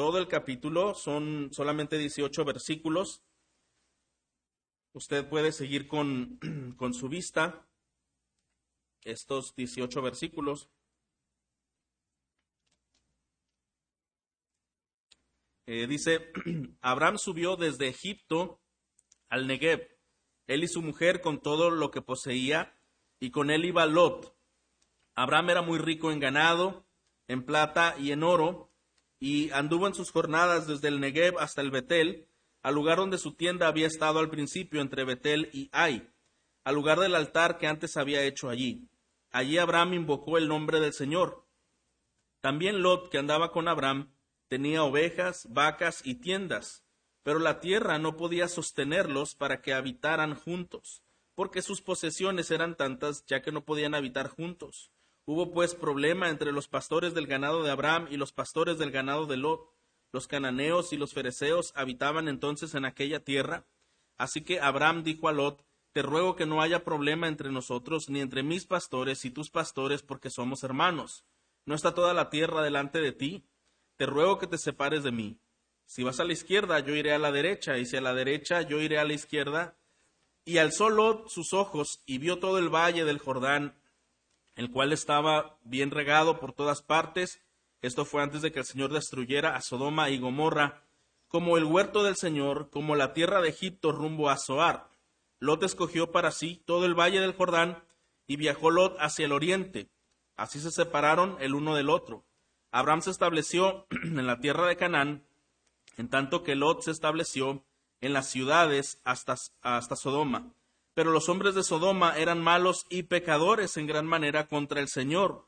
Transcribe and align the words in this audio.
todo 0.00 0.16
el 0.16 0.28
capítulo, 0.28 0.94
son 0.94 1.50
solamente 1.52 1.98
18 1.98 2.46
versículos. 2.46 3.22
Usted 4.94 5.28
puede 5.28 5.52
seguir 5.52 5.88
con, 5.88 6.38
con 6.78 6.94
su 6.94 7.10
vista 7.10 7.68
estos 9.02 9.54
18 9.56 10.00
versículos. 10.00 10.70
Eh, 15.66 15.86
dice, 15.86 16.32
Abraham 16.80 17.18
subió 17.18 17.56
desde 17.56 17.88
Egipto 17.88 18.62
al 19.28 19.46
Negev, 19.46 19.86
él 20.46 20.64
y 20.64 20.68
su 20.68 20.80
mujer 20.80 21.20
con 21.20 21.42
todo 21.42 21.68
lo 21.68 21.90
que 21.90 22.00
poseía, 22.00 22.74
y 23.18 23.30
con 23.30 23.50
él 23.50 23.66
iba 23.66 23.84
Lot. 23.84 24.34
Abraham 25.14 25.50
era 25.50 25.60
muy 25.60 25.78
rico 25.78 26.10
en 26.10 26.20
ganado, 26.20 26.86
en 27.28 27.44
plata 27.44 27.96
y 27.98 28.12
en 28.12 28.22
oro, 28.22 28.69
y 29.20 29.50
anduvo 29.50 29.86
en 29.86 29.94
sus 29.94 30.10
jornadas 30.10 30.66
desde 30.66 30.88
el 30.88 30.98
Negev 30.98 31.38
hasta 31.38 31.60
el 31.60 31.70
Betel, 31.70 32.26
al 32.62 32.74
lugar 32.74 32.96
donde 32.96 33.18
su 33.18 33.34
tienda 33.34 33.68
había 33.68 33.86
estado 33.86 34.18
al 34.18 34.30
principio 34.30 34.80
entre 34.80 35.04
Betel 35.04 35.50
y 35.52 35.68
Ai, 35.72 36.10
al 36.64 36.74
lugar 36.74 36.98
del 36.98 37.14
altar 37.14 37.58
que 37.58 37.66
antes 37.66 37.96
había 37.96 38.24
hecho 38.24 38.48
allí. 38.48 38.88
Allí 39.30 39.58
Abraham 39.58 39.94
invocó 39.94 40.38
el 40.38 40.48
nombre 40.48 40.80
del 40.80 40.94
Señor. 40.94 41.46
También 42.40 42.82
Lot, 42.82 43.10
que 43.10 43.18
andaba 43.18 43.52
con 43.52 43.68
Abraham, 43.68 44.12
tenía 44.48 44.82
ovejas, 44.82 45.46
vacas 45.50 46.00
y 46.04 46.16
tiendas, 46.16 46.82
pero 47.22 47.38
la 47.38 47.60
tierra 47.60 47.98
no 47.98 48.16
podía 48.16 48.48
sostenerlos 48.48 49.34
para 49.34 49.60
que 49.60 49.74
habitaran 49.74 50.34
juntos, 50.34 51.02
porque 51.34 51.62
sus 51.62 51.82
posesiones 51.82 52.50
eran 52.50 52.76
tantas 52.76 53.24
ya 53.26 53.42
que 53.42 53.52
no 53.52 53.64
podían 53.64 53.94
habitar 53.94 54.28
juntos. 54.28 54.90
Hubo 55.32 55.52
pues 55.52 55.76
problema 55.76 56.28
entre 56.28 56.50
los 56.50 56.66
pastores 56.66 57.14
del 57.14 57.28
ganado 57.28 57.62
de 57.62 57.70
Abraham 57.70 58.08
y 58.10 58.16
los 58.16 58.32
pastores 58.32 58.78
del 58.78 58.90
ganado 58.90 59.26
de 59.26 59.36
Lot. 59.36 59.60
Los 60.10 60.26
cananeos 60.26 60.92
y 60.92 60.96
los 60.96 61.14
fereceos 61.14 61.72
habitaban 61.76 62.26
entonces 62.26 62.74
en 62.74 62.84
aquella 62.84 63.22
tierra. 63.22 63.64
Así 64.18 64.42
que 64.42 64.58
Abraham 64.58 65.04
dijo 65.04 65.28
a 65.28 65.32
Lot, 65.32 65.64
Te 65.92 66.02
ruego 66.02 66.34
que 66.34 66.46
no 66.46 66.60
haya 66.60 66.82
problema 66.82 67.28
entre 67.28 67.52
nosotros, 67.52 68.08
ni 68.08 68.20
entre 68.20 68.42
mis 68.42 68.66
pastores 68.66 69.24
y 69.24 69.30
tus 69.30 69.50
pastores, 69.50 70.02
porque 70.02 70.30
somos 70.30 70.64
hermanos. 70.64 71.24
¿No 71.64 71.76
está 71.76 71.94
toda 71.94 72.12
la 72.12 72.28
tierra 72.28 72.60
delante 72.60 73.00
de 73.00 73.12
ti? 73.12 73.44
Te 73.98 74.06
ruego 74.06 74.36
que 74.36 74.48
te 74.48 74.58
separes 74.58 75.04
de 75.04 75.12
mí. 75.12 75.38
Si 75.86 76.02
vas 76.02 76.18
a 76.18 76.24
la 76.24 76.32
izquierda, 76.32 76.80
yo 76.80 76.96
iré 76.96 77.12
a 77.12 77.20
la 77.20 77.30
derecha, 77.30 77.78
y 77.78 77.86
si 77.86 77.96
a 77.96 78.00
la 78.00 78.14
derecha, 78.14 78.62
yo 78.62 78.80
iré 78.80 78.98
a 78.98 79.04
la 79.04 79.12
izquierda. 79.12 79.78
Y 80.44 80.58
alzó 80.58 80.90
Lot 80.90 81.28
sus 81.28 81.52
ojos 81.52 82.02
y 82.04 82.18
vio 82.18 82.40
todo 82.40 82.58
el 82.58 82.68
valle 82.68 83.04
del 83.04 83.20
Jordán, 83.20 83.79
el 84.60 84.70
cual 84.70 84.92
estaba 84.92 85.56
bien 85.64 85.90
regado 85.90 86.38
por 86.38 86.52
todas 86.52 86.82
partes. 86.82 87.40
Esto 87.80 88.04
fue 88.04 88.22
antes 88.22 88.42
de 88.42 88.52
que 88.52 88.58
el 88.58 88.66
Señor 88.66 88.92
destruyera 88.92 89.56
a 89.56 89.62
Sodoma 89.62 90.10
y 90.10 90.18
Gomorra, 90.18 90.84
como 91.28 91.56
el 91.56 91.64
huerto 91.64 92.02
del 92.02 92.16
Señor, 92.16 92.68
como 92.68 92.94
la 92.94 93.14
tierra 93.14 93.40
de 93.40 93.48
Egipto 93.48 93.90
rumbo 93.90 94.28
a 94.28 94.36
Zoar. 94.36 94.90
Lot 95.38 95.62
escogió 95.62 96.12
para 96.12 96.30
sí 96.30 96.62
todo 96.66 96.84
el 96.84 96.92
valle 96.94 97.20
del 97.20 97.32
Jordán 97.32 97.82
y 98.26 98.36
viajó 98.36 98.70
Lot 98.70 98.98
hacia 98.98 99.24
el 99.24 99.32
oriente. 99.32 99.88
Así 100.36 100.60
se 100.60 100.70
separaron 100.70 101.38
el 101.40 101.54
uno 101.54 101.74
del 101.74 101.88
otro. 101.88 102.26
Abraham 102.70 103.00
se 103.00 103.12
estableció 103.12 103.86
en 104.02 104.26
la 104.26 104.40
tierra 104.40 104.66
de 104.66 104.76
Canaán, 104.76 105.24
en 105.96 106.10
tanto 106.10 106.42
que 106.42 106.54
Lot 106.54 106.82
se 106.82 106.90
estableció 106.90 107.64
en 108.02 108.12
las 108.12 108.28
ciudades 108.28 109.00
hasta, 109.04 109.36
hasta 109.62 109.96
Sodoma. 109.96 110.52
Pero 110.94 111.10
los 111.10 111.28
hombres 111.28 111.54
de 111.54 111.62
Sodoma 111.62 112.16
eran 112.16 112.42
malos 112.42 112.86
y 112.88 113.04
pecadores 113.04 113.76
en 113.76 113.86
gran 113.86 114.06
manera 114.06 114.46
contra 114.46 114.80
el 114.80 114.88
Señor. 114.88 115.46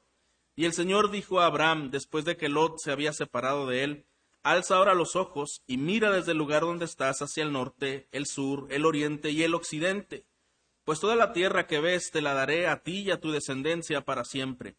Y 0.55 0.65
el 0.65 0.73
Señor 0.73 1.11
dijo 1.11 1.41
a 1.41 1.47
Abraham, 1.47 1.91
después 1.91 2.25
de 2.25 2.37
que 2.37 2.49
Lot 2.49 2.79
se 2.79 2.93
había 2.93 3.13
separado 3.13 3.67
de 3.67 3.85
él, 3.85 4.07
Alza 4.43 4.75
ahora 4.75 4.95
los 4.95 5.15
ojos 5.15 5.63
y 5.69 5.77
mira 5.77 6.11
desde 6.11 6.33
el 6.33 6.39
lugar 6.39 6.63
donde 6.63 6.85
estás 6.85 7.23
hacia 7.23 7.45
el 7.45 7.53
norte, 7.53 8.09
el 8.11 8.27
sur, 8.27 8.67
el 8.71 8.85
oriente 8.85 9.31
y 9.31 9.45
el 9.45 9.55
occidente. 9.55 10.27
Pues 10.85 10.99
toda 10.99 11.15
la 11.15 11.33
tierra 11.33 11.69
que 11.69 11.79
ves 11.79 12.11
te 12.11 12.21
la 12.21 12.35
daré 12.35 12.67
a 12.67 12.83
ti 12.83 13.03
y 13.03 13.11
a 13.13 13.21
tu 13.21 13.31
descendencia 13.31 14.01
para 14.01 14.25
siempre. 14.25 14.75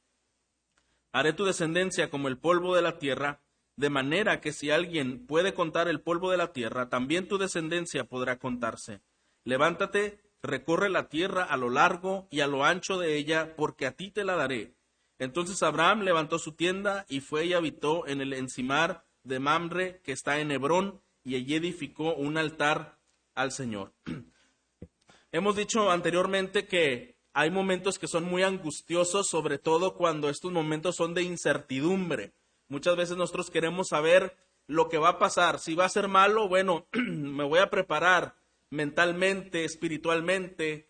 Haré 1.13 1.31
tu 1.31 1.45
descendencia 1.45 2.09
como 2.09 2.27
el 2.27 2.37
polvo 2.37 2.75
de 2.75 2.81
la 2.81 2.99
tierra, 2.99 3.39
de 3.77 3.89
manera 3.89 4.41
que 4.41 4.51
si 4.51 4.69
alguien 4.69 5.25
puede 5.25 5.53
contar 5.53 5.87
el 5.87 6.01
polvo 6.01 6.29
de 6.29 6.37
la 6.37 6.51
tierra, 6.51 6.89
también 6.89 7.29
tu 7.29 7.37
descendencia 7.37 8.03
podrá 8.03 8.39
contarse. 8.39 8.99
Levántate, 9.45 10.19
recorre 10.43 10.89
la 10.89 11.07
tierra 11.07 11.43
a 11.43 11.57
lo 11.57 11.69
largo 11.69 12.27
y 12.29 12.41
a 12.41 12.47
lo 12.47 12.65
ancho 12.65 12.99
de 12.99 13.17
ella, 13.17 13.55
porque 13.55 13.87
a 13.87 13.95
ti 13.95 14.11
te 14.11 14.25
la 14.25 14.35
daré. 14.35 14.75
Entonces 15.17 15.63
Abraham 15.63 16.01
levantó 16.01 16.37
su 16.37 16.51
tienda 16.51 17.05
y 17.07 17.21
fue 17.21 17.45
y 17.45 17.53
habitó 17.53 18.05
en 18.07 18.21
el 18.21 18.33
encimar 18.33 19.05
de 19.23 19.39
Mamre, 19.39 20.01
que 20.03 20.11
está 20.11 20.39
en 20.39 20.51
Hebrón, 20.51 21.01
y 21.23 21.35
allí 21.35 21.55
edificó 21.55 22.13
un 22.13 22.37
altar 22.37 22.99
al 23.33 23.51
Señor. 23.53 23.93
Hemos 25.31 25.55
dicho 25.55 25.89
anteriormente 25.89 26.67
que 26.67 27.17
hay 27.33 27.49
momentos 27.49 27.97
que 27.97 28.07
son 28.07 28.25
muy 28.25 28.43
angustiosos, 28.43 29.27
sobre 29.29 29.57
todo 29.57 29.95
cuando 29.95 30.29
estos 30.29 30.51
momentos 30.51 30.97
son 30.97 31.13
de 31.13 31.23
incertidumbre. 31.23 32.33
Muchas 32.67 32.95
veces 32.97 33.17
nosotros 33.17 33.49
queremos 33.49 33.87
saber 33.87 34.35
lo 34.67 34.89
que 34.89 34.97
va 34.97 35.09
a 35.09 35.19
pasar. 35.19 35.59
Si 35.59 35.73
va 35.73 35.85
a 35.85 35.89
ser 35.89 36.09
malo, 36.09 36.47
bueno, 36.47 36.87
me 36.93 37.43
voy 37.45 37.59
a 37.59 37.69
preparar 37.69 38.35
mentalmente, 38.73 39.65
espiritualmente, 39.65 40.89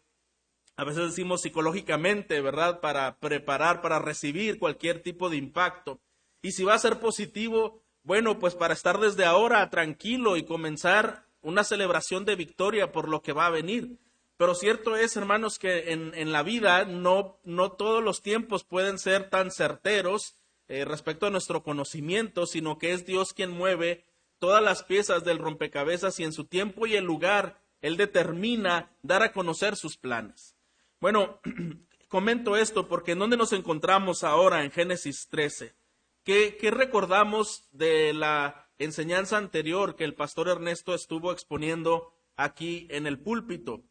a 0.75 0.85
veces 0.85 1.09
decimos 1.09 1.41
psicológicamente, 1.41 2.41
¿verdad? 2.41 2.79
Para 2.79 3.19
preparar, 3.19 3.81
para 3.81 3.99
recibir 3.99 4.57
cualquier 4.57 5.03
tipo 5.03 5.29
de 5.29 5.37
impacto. 5.37 5.99
Y 6.41 6.53
si 6.53 6.63
va 6.63 6.73
a 6.73 6.79
ser 6.79 6.99
positivo, 6.99 7.83
bueno, 8.01 8.39
pues 8.39 8.55
para 8.55 8.73
estar 8.73 8.99
desde 8.99 9.25
ahora 9.25 9.69
tranquilo 9.69 10.35
y 10.37 10.43
comenzar 10.43 11.27
una 11.41 11.63
celebración 11.63 12.25
de 12.25 12.35
victoria 12.35 12.91
por 12.91 13.07
lo 13.07 13.21
que 13.21 13.33
va 13.33 13.45
a 13.47 13.51
venir. 13.51 13.99
Pero 14.37 14.55
cierto 14.55 14.95
es, 14.95 15.15
hermanos, 15.15 15.59
que 15.59 15.91
en, 15.91 16.31
la 16.31 16.41
vida 16.41 16.85
no, 16.85 17.39
no, 17.43 17.73
todos 17.73 18.03
los 18.03 18.21
tiempos 18.21 18.63
pueden 18.63 18.97
ser 18.97 19.29
tan 19.29 19.51
certeros 19.51 20.37
eh, 20.67 20.85
respecto 20.85 21.27
a 21.27 21.29
nuestro 21.29 21.63
conocimiento, 21.63 22.47
sino 22.47 22.77
que 22.77 22.93
es 22.93 23.05
Dios 23.05 23.33
quien 23.33 23.51
mueve 23.51 24.05
todas 24.39 24.63
las 24.63 24.83
piezas 24.83 25.23
del 25.23 25.37
rompecabezas 25.37 26.19
y 26.19 26.23
en 26.23 26.33
su 26.33 26.45
tiempo 26.45 26.87
y 26.87 26.95
el 26.95 27.05
lugar 27.05 27.62
Él 27.83 27.97
determina 27.97 28.91
dar 29.03 29.21
a 29.21 29.31
conocer 29.31 29.75
sus 29.75 29.97
planes. 29.97 30.55
Bueno, 30.99 31.39
comento 32.07 32.57
esto 32.57 32.87
porque 32.87 33.11
¿en 33.11 33.19
dónde 33.19 33.37
nos 33.37 33.53
encontramos 33.53 34.23
ahora 34.23 34.63
en 34.63 34.71
Génesis 34.71 35.27
13? 35.29 35.75
¿Qué, 36.23 36.57
¿Qué 36.59 36.71
recordamos 36.71 37.67
de 37.71 38.13
la 38.13 38.71
enseñanza 38.79 39.37
anterior 39.37 39.95
que 39.95 40.05
el 40.05 40.15
pastor 40.15 40.47
Ernesto 40.47 40.95
estuvo 40.95 41.31
exponiendo 41.31 42.15
aquí 42.37 42.87
en 42.89 43.05
el 43.05 43.19
púlpito? 43.19 43.83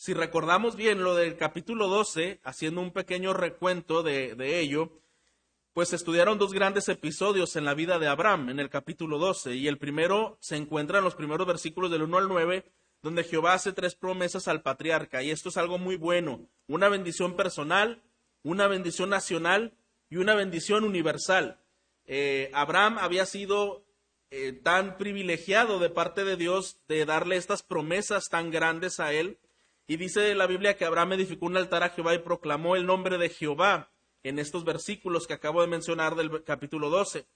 Si 0.00 0.14
recordamos 0.14 0.76
bien 0.76 1.02
lo 1.02 1.16
del 1.16 1.36
capítulo 1.36 1.88
12, 1.88 2.40
haciendo 2.44 2.82
un 2.82 2.92
pequeño 2.92 3.32
recuento 3.32 4.04
de, 4.04 4.60
ello, 4.60 4.92
pues 5.72 5.92
estudiaron 5.92 6.38
dos 6.38 6.52
grandes 6.52 6.88
episodios 6.88 7.56
en 7.56 7.64
la 7.64 7.74
vida 7.74 7.98
de 7.98 8.06
Abraham 8.06 8.50
en 8.50 8.60
el 8.60 8.70
capítulo 8.70 9.18
12. 9.18 9.56
Y 9.56 9.66
el 9.66 9.76
primero 9.76 10.38
se 10.40 10.54
encuentra 10.54 10.98
en 10.98 11.04
los 11.04 11.16
primeros 11.16 11.48
versículos 11.48 11.90
del 11.90 12.02
1 12.02 12.16
al 12.16 12.28
9, 12.28 12.64
donde 13.02 13.24
Jehová 13.24 13.54
hace 13.54 13.72
tres 13.72 13.94
promesas 13.94 14.48
al 14.48 14.62
patriarca. 14.62 15.22
Y 15.22 15.30
esto 15.30 15.48
es 15.48 15.56
algo 15.56 15.78
muy 15.78 15.96
bueno. 15.96 16.48
Una 16.66 16.88
bendición 16.88 17.36
personal, 17.36 18.02
una 18.42 18.66
bendición 18.66 19.10
nacional 19.10 19.74
y 20.10 20.16
una 20.16 20.34
bendición 20.34 20.84
universal. 20.84 21.60
Eh, 22.06 22.50
Abraham 22.54 22.98
había 22.98 23.26
sido 23.26 23.84
eh, 24.30 24.52
tan 24.52 24.98
privilegiado 24.98 25.78
de 25.78 25.90
parte 25.90 26.24
de 26.24 26.36
Dios 26.36 26.80
de 26.88 27.04
darle 27.06 27.36
estas 27.36 27.62
promesas 27.62 28.28
tan 28.28 28.50
grandes 28.50 29.00
a 29.00 29.12
él 29.12 29.38
y 29.86 29.96
dice 29.96 30.34
la 30.34 30.46
Biblia 30.46 30.76
que 30.76 30.84
Abraham 30.84 31.14
edificó 31.14 31.46
un 31.46 31.56
altar 31.56 31.82
a 31.82 31.88
Jehová 31.88 32.14
y 32.14 32.18
proclamó 32.18 32.76
el 32.76 32.84
nombre 32.84 33.16
de 33.16 33.30
Jehová 33.30 33.90
en 34.22 34.38
estos 34.38 34.64
versículos 34.64 35.26
que 35.26 35.32
acabo 35.32 35.62
de 35.62 35.66
mencionar 35.66 36.14
del 36.14 36.44
capítulo 36.44 36.90
12. 36.90 37.26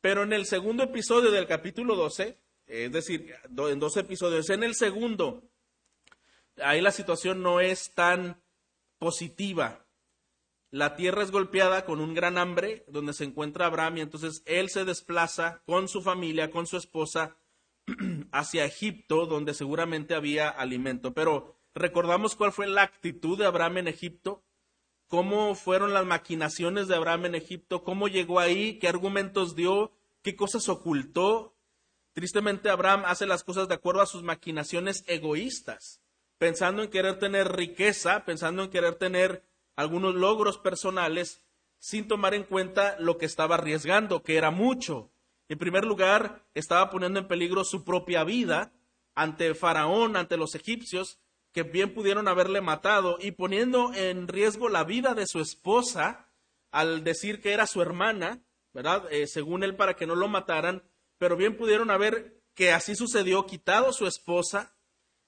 Pero 0.00 0.22
en 0.22 0.32
el 0.32 0.46
segundo 0.46 0.84
episodio 0.84 1.32
del 1.32 1.48
capítulo 1.48 1.96
12, 1.96 2.38
es 2.70 2.92
decir, 2.92 3.34
en 3.44 3.80
dos 3.80 3.96
episodios, 3.96 4.50
en 4.50 4.62
el 4.62 4.74
segundo, 4.74 5.42
ahí 6.62 6.80
la 6.80 6.92
situación 6.92 7.42
no 7.42 7.60
es 7.60 7.92
tan 7.94 8.42
positiva. 8.98 9.86
La 10.70 10.94
tierra 10.94 11.22
es 11.22 11.30
golpeada 11.30 11.84
con 11.84 12.00
un 12.00 12.14
gran 12.14 12.38
hambre 12.38 12.84
donde 12.86 13.12
se 13.12 13.24
encuentra 13.24 13.66
Abraham 13.66 13.98
y 13.98 14.00
entonces 14.02 14.42
él 14.46 14.70
se 14.70 14.84
desplaza 14.84 15.62
con 15.66 15.88
su 15.88 16.00
familia, 16.00 16.50
con 16.50 16.66
su 16.66 16.76
esposa, 16.76 17.36
hacia 18.32 18.64
Egipto, 18.64 19.26
donde 19.26 19.52
seguramente 19.52 20.14
había 20.14 20.48
alimento. 20.48 21.12
Pero 21.12 21.60
Recordamos 21.74 22.34
cuál 22.34 22.52
fue 22.52 22.66
la 22.66 22.82
actitud 22.82 23.38
de 23.38 23.46
Abraham 23.46 23.78
en 23.78 23.88
Egipto, 23.88 24.42
cómo 25.06 25.54
fueron 25.54 25.94
las 25.94 26.04
maquinaciones 26.04 26.88
de 26.88 26.96
Abraham 26.96 27.26
en 27.26 27.34
Egipto, 27.36 27.84
cómo 27.84 28.08
llegó 28.08 28.40
ahí, 28.40 28.78
qué 28.78 28.88
argumentos 28.88 29.54
dio, 29.54 29.92
qué 30.22 30.34
cosas 30.34 30.68
ocultó. 30.68 31.54
Tristemente 32.20 32.68
Abraham 32.68 33.04
hace 33.06 33.24
las 33.24 33.42
cosas 33.44 33.66
de 33.66 33.72
acuerdo 33.72 34.02
a 34.02 34.06
sus 34.06 34.22
maquinaciones 34.22 35.04
egoístas, 35.06 36.02
pensando 36.36 36.82
en 36.82 36.90
querer 36.90 37.18
tener 37.18 37.56
riqueza, 37.56 38.26
pensando 38.26 38.62
en 38.62 38.68
querer 38.68 38.96
tener 38.96 39.42
algunos 39.74 40.14
logros 40.14 40.58
personales, 40.58 41.40
sin 41.78 42.06
tomar 42.08 42.34
en 42.34 42.44
cuenta 42.44 42.96
lo 42.98 43.16
que 43.16 43.24
estaba 43.24 43.54
arriesgando, 43.54 44.22
que 44.22 44.36
era 44.36 44.50
mucho. 44.50 45.10
En 45.48 45.56
primer 45.56 45.86
lugar, 45.86 46.44
estaba 46.52 46.90
poniendo 46.90 47.20
en 47.20 47.26
peligro 47.26 47.64
su 47.64 47.84
propia 47.84 48.22
vida 48.22 48.70
ante 49.14 49.54
Faraón, 49.54 50.14
ante 50.14 50.36
los 50.36 50.54
egipcios, 50.54 51.18
que 51.52 51.62
bien 51.62 51.94
pudieron 51.94 52.28
haberle 52.28 52.60
matado, 52.60 53.16
y 53.18 53.30
poniendo 53.30 53.94
en 53.94 54.28
riesgo 54.28 54.68
la 54.68 54.84
vida 54.84 55.14
de 55.14 55.26
su 55.26 55.40
esposa 55.40 56.28
al 56.70 57.02
decir 57.02 57.40
que 57.40 57.54
era 57.54 57.66
su 57.66 57.80
hermana, 57.80 58.42
¿verdad? 58.74 59.10
Eh, 59.10 59.26
según 59.26 59.62
él, 59.62 59.74
para 59.74 59.96
que 59.96 60.06
no 60.06 60.16
lo 60.16 60.28
mataran, 60.28 60.82
pero 61.20 61.36
bien 61.36 61.54
pudieron 61.54 61.90
haber, 61.90 62.40
que 62.54 62.72
así 62.72 62.96
sucedió, 62.96 63.44
quitado 63.44 63.92
su 63.92 64.06
esposa, 64.06 64.74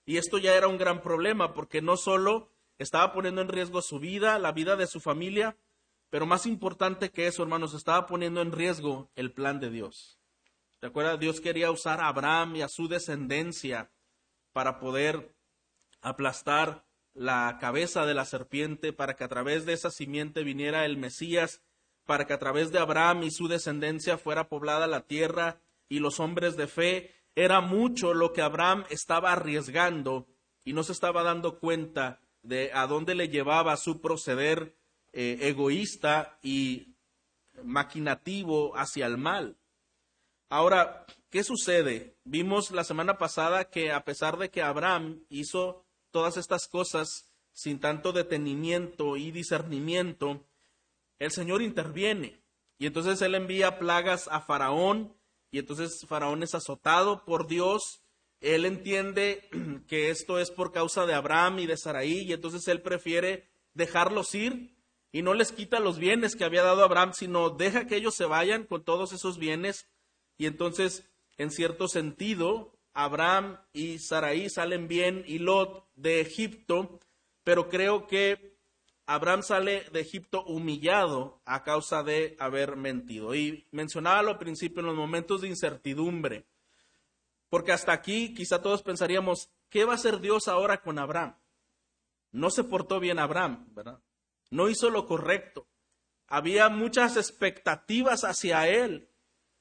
y 0.06 0.16
esto 0.16 0.38
ya 0.38 0.54
era 0.54 0.66
un 0.66 0.78
gran 0.78 1.02
problema, 1.02 1.52
porque 1.52 1.82
no 1.82 1.98
solo 1.98 2.50
estaba 2.78 3.12
poniendo 3.12 3.42
en 3.42 3.48
riesgo 3.48 3.82
su 3.82 3.98
vida, 3.98 4.38
la 4.38 4.52
vida 4.52 4.74
de 4.76 4.86
su 4.86 5.00
familia, 5.00 5.54
pero 6.08 6.24
más 6.24 6.46
importante 6.46 7.10
que 7.10 7.26
eso, 7.26 7.42
hermanos, 7.42 7.74
estaba 7.74 8.06
poniendo 8.06 8.40
en 8.40 8.52
riesgo 8.52 9.10
el 9.16 9.32
plan 9.32 9.60
de 9.60 9.68
Dios. 9.68 10.18
¿Recuerda? 10.80 11.18
Dios 11.18 11.42
quería 11.42 11.70
usar 11.70 12.00
a 12.00 12.08
Abraham 12.08 12.56
y 12.56 12.62
a 12.62 12.68
su 12.68 12.88
descendencia 12.88 13.90
para 14.54 14.78
poder 14.78 15.34
aplastar 16.00 16.86
la 17.12 17.58
cabeza 17.60 18.06
de 18.06 18.14
la 18.14 18.24
serpiente, 18.24 18.94
para 18.94 19.14
que 19.14 19.24
a 19.24 19.28
través 19.28 19.66
de 19.66 19.74
esa 19.74 19.90
simiente 19.90 20.42
viniera 20.42 20.86
el 20.86 20.96
Mesías, 20.96 21.60
para 22.06 22.26
que 22.26 22.32
a 22.32 22.38
través 22.38 22.72
de 22.72 22.78
Abraham 22.78 23.24
y 23.24 23.30
su 23.30 23.46
descendencia 23.46 24.16
fuera 24.16 24.48
poblada 24.48 24.86
la 24.86 25.02
tierra 25.02 25.60
y 25.92 25.98
los 25.98 26.20
hombres 26.20 26.56
de 26.56 26.68
fe. 26.68 27.14
Era 27.34 27.60
mucho 27.60 28.14
lo 28.14 28.32
que 28.32 28.40
Abraham 28.40 28.84
estaba 28.88 29.32
arriesgando 29.32 30.26
y 30.64 30.72
no 30.72 30.84
se 30.84 30.92
estaba 30.92 31.22
dando 31.22 31.58
cuenta 31.58 32.22
de 32.42 32.70
a 32.72 32.86
dónde 32.86 33.14
le 33.14 33.28
llevaba 33.28 33.76
su 33.76 34.00
proceder 34.00 34.74
eh, 35.12 35.36
egoísta 35.42 36.38
y 36.42 36.96
maquinativo 37.62 38.74
hacia 38.74 39.04
el 39.04 39.18
mal. 39.18 39.58
Ahora, 40.48 41.04
¿qué 41.28 41.44
sucede? 41.44 42.16
Vimos 42.24 42.70
la 42.70 42.84
semana 42.84 43.18
pasada 43.18 43.68
que 43.68 43.92
a 43.92 44.02
pesar 44.02 44.38
de 44.38 44.48
que 44.48 44.62
Abraham 44.62 45.26
hizo 45.28 45.84
todas 46.10 46.38
estas 46.38 46.68
cosas 46.68 47.34
sin 47.52 47.80
tanto 47.80 48.12
detenimiento 48.12 49.18
y 49.18 49.30
discernimiento, 49.30 50.46
el 51.18 51.32
Señor 51.32 51.60
interviene. 51.60 52.42
Y 52.78 52.86
entonces 52.86 53.20
Él 53.20 53.34
envía 53.34 53.78
plagas 53.78 54.26
a 54.32 54.40
Faraón, 54.40 55.14
y 55.52 55.58
entonces 55.58 56.04
Faraón 56.08 56.42
es 56.42 56.54
azotado 56.54 57.24
por 57.24 57.46
Dios. 57.46 58.02
Él 58.40 58.64
entiende 58.64 59.48
que 59.86 60.10
esto 60.10 60.40
es 60.40 60.50
por 60.50 60.72
causa 60.72 61.06
de 61.06 61.14
Abraham 61.14 61.60
y 61.60 61.66
de 61.66 61.76
Saraí, 61.76 62.22
y 62.22 62.32
entonces 62.32 62.66
Él 62.66 62.82
prefiere 62.82 63.48
dejarlos 63.74 64.34
ir 64.34 64.74
y 65.12 65.20
no 65.20 65.34
les 65.34 65.52
quita 65.52 65.78
los 65.78 65.98
bienes 65.98 66.34
que 66.34 66.44
había 66.44 66.62
dado 66.62 66.82
Abraham, 66.82 67.12
sino 67.12 67.50
deja 67.50 67.86
que 67.86 67.96
ellos 67.96 68.14
se 68.14 68.24
vayan 68.24 68.64
con 68.64 68.82
todos 68.82 69.12
esos 69.12 69.38
bienes. 69.38 69.86
Y 70.38 70.46
entonces, 70.46 71.06
en 71.36 71.50
cierto 71.50 71.86
sentido, 71.86 72.72
Abraham 72.94 73.58
y 73.74 73.98
Saraí 73.98 74.48
salen 74.48 74.88
bien 74.88 75.22
y 75.26 75.38
Lot 75.38 75.86
de 75.96 76.22
Egipto, 76.22 76.98
pero 77.44 77.68
creo 77.68 78.06
que 78.06 78.51
Abraham 79.06 79.42
sale 79.42 79.84
de 79.92 80.00
Egipto 80.00 80.44
humillado 80.44 81.40
a 81.44 81.62
causa 81.62 82.02
de 82.02 82.36
haber 82.38 82.76
mentido. 82.76 83.34
Y 83.34 83.66
mencionaba 83.70 84.20
al 84.20 84.38
principio 84.38 84.80
en 84.80 84.86
los 84.86 84.96
momentos 84.96 85.40
de 85.40 85.48
incertidumbre, 85.48 86.46
porque 87.48 87.72
hasta 87.72 87.92
aquí 87.92 88.32
quizá 88.34 88.62
todos 88.62 88.82
pensaríamos, 88.82 89.50
¿qué 89.68 89.84
va 89.84 89.92
a 89.92 89.96
hacer 89.96 90.20
Dios 90.20 90.48
ahora 90.48 90.82
con 90.82 90.98
Abraham? 90.98 91.36
No 92.30 92.50
se 92.50 92.64
portó 92.64 92.98
bien 93.00 93.18
Abraham, 93.18 93.66
¿verdad? 93.74 94.00
No 94.50 94.68
hizo 94.68 94.88
lo 94.88 95.06
correcto. 95.06 95.66
Había 96.28 96.70
muchas 96.70 97.16
expectativas 97.16 98.24
hacia 98.24 98.68
él, 98.68 99.10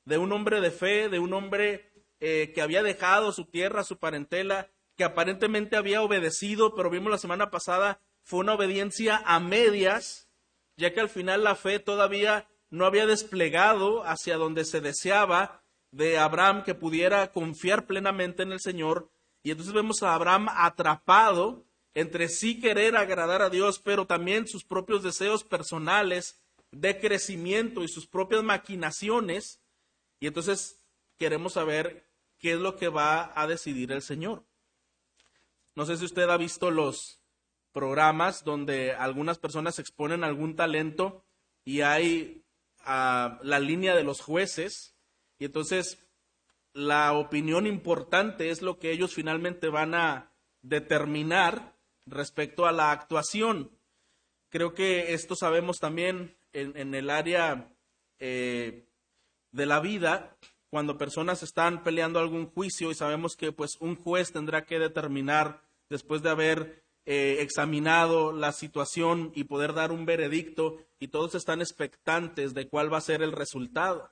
de 0.06 0.18
un 0.18 0.32
hombre 0.32 0.62
de 0.62 0.72
fe, 0.72 1.10
de 1.10 1.20
un 1.20 1.34
hombre 1.34 1.92
eh, 2.20 2.52
que 2.54 2.62
había 2.62 2.82
dejado 2.82 3.32
su 3.34 3.46
tierra, 3.46 3.84
su 3.84 3.98
parentela, 3.98 4.70
que 4.96 5.04
aparentemente 5.04 5.76
había 5.76 6.02
obedecido, 6.02 6.76
pero 6.76 6.90
vimos 6.90 7.12
la 7.12 7.18
semana 7.18 7.50
pasada, 7.50 8.00
fue 8.24 8.40
una 8.40 8.54
obediencia 8.54 9.22
a 9.26 9.40
medias, 9.40 10.30
ya 10.78 10.94
que 10.94 11.00
al 11.00 11.10
final 11.10 11.44
la 11.44 11.56
fe 11.56 11.80
todavía 11.80 12.48
no 12.70 12.86
había 12.86 13.06
desplegado 13.06 14.04
hacia 14.04 14.38
donde 14.38 14.66
se 14.66 14.82
deseaba 14.82 15.64
de 15.92 16.18
Abraham 16.18 16.64
que 16.64 16.74
pudiera 16.74 17.32
confiar 17.32 17.86
plenamente 17.86 18.44
en 18.44 18.52
el 18.52 18.62
Señor. 18.62 19.12
Y 19.44 19.52
entonces 19.52 19.74
vemos 19.74 20.04
a 20.04 20.16
Abraham 20.16 20.48
atrapado 20.50 21.66
entre 21.94 22.30
sí 22.30 22.60
querer 22.60 22.96
agradar 22.96 23.42
a 23.42 23.50
Dios, 23.50 23.80
pero 23.80 24.08
también 24.08 24.48
sus 24.48 24.64
propios 24.64 25.04
deseos 25.04 25.44
personales 25.44 26.42
de 26.72 27.00
crecimiento 27.00 27.84
y 27.84 27.90
sus 27.90 28.08
propias 28.08 28.44
maquinaciones. 28.44 29.60
Y 30.20 30.28
entonces 30.28 30.80
queremos 31.18 31.54
saber 31.54 32.08
qué 32.40 32.54
es 32.54 32.60
lo 32.60 32.78
que 32.78 32.88
va 32.88 33.34
a 33.36 33.46
decidir 33.48 33.92
el 33.92 34.02
Señor. 34.02 34.46
No 35.76 35.86
sé 35.86 35.98
si 35.98 36.06
usted 36.06 36.30
ha 36.30 36.38
visto 36.38 36.72
los 36.72 37.21
programas 37.72 38.44
donde 38.44 38.94
algunas 38.94 39.38
personas 39.38 39.80
exponen 39.80 40.24
algún 40.24 40.56
talento 40.56 41.24
y 41.64 41.82
hay 41.82 42.44
ah, 42.80 43.40
la 43.44 43.60
línea 43.60 43.96
de 43.96 44.04
los 44.04 44.22
jueces 44.22 44.96
y 45.40 45.46
entonces 45.46 46.06
la 46.74 47.14
opinión 47.14 47.68
importante 47.68 48.50
es 48.50 48.62
lo 48.62 48.80
que 48.80 48.92
ellos 48.92 49.14
finalmente 49.14 49.70
van 49.70 49.94
a 49.94 50.32
determinar 50.62 51.76
respecto 52.06 52.66
a 52.66 52.72
la 52.72 52.92
actuación. 52.92 53.72
Creo 54.50 54.74
que 54.74 55.14
esto 55.14 55.36
sabemos 55.36 55.80
también 55.80 56.36
en, 56.54 56.94
el 56.94 57.10
área 57.10 57.74
eh, 58.20 58.86
de 59.52 59.66
la 59.66 59.80
vida, 59.80 60.38
cuando 60.70 60.98
personas 60.98 61.44
están 61.44 61.84
peleando 61.84 62.20
algún 62.20 62.48
juicio 62.48 62.92
y 62.92 62.96
sabemos 62.96 63.36
que 63.36 63.52
pues 63.52 63.78
un 63.80 63.96
juez 63.96 64.32
tendrá 64.32 64.66
que 64.66 64.80
determinar 64.80 65.62
después 65.90 66.22
de 66.22 66.30
haber 66.30 66.84
eh, 67.06 67.38
examinado 67.40 68.32
la 68.32 68.52
situación 68.52 69.32
y 69.36 69.46
poder 69.46 69.74
dar 69.74 69.92
un 69.92 70.06
veredicto 70.06 70.78
y 71.00 71.08
todos 71.08 71.34
están 71.36 71.62
expectantes 71.62 72.54
de 72.54 72.68
cuál 72.68 72.94
va 72.94 73.00
a 73.00 73.02
ser 73.02 73.22
el 73.22 73.32
resultado. 73.32 74.12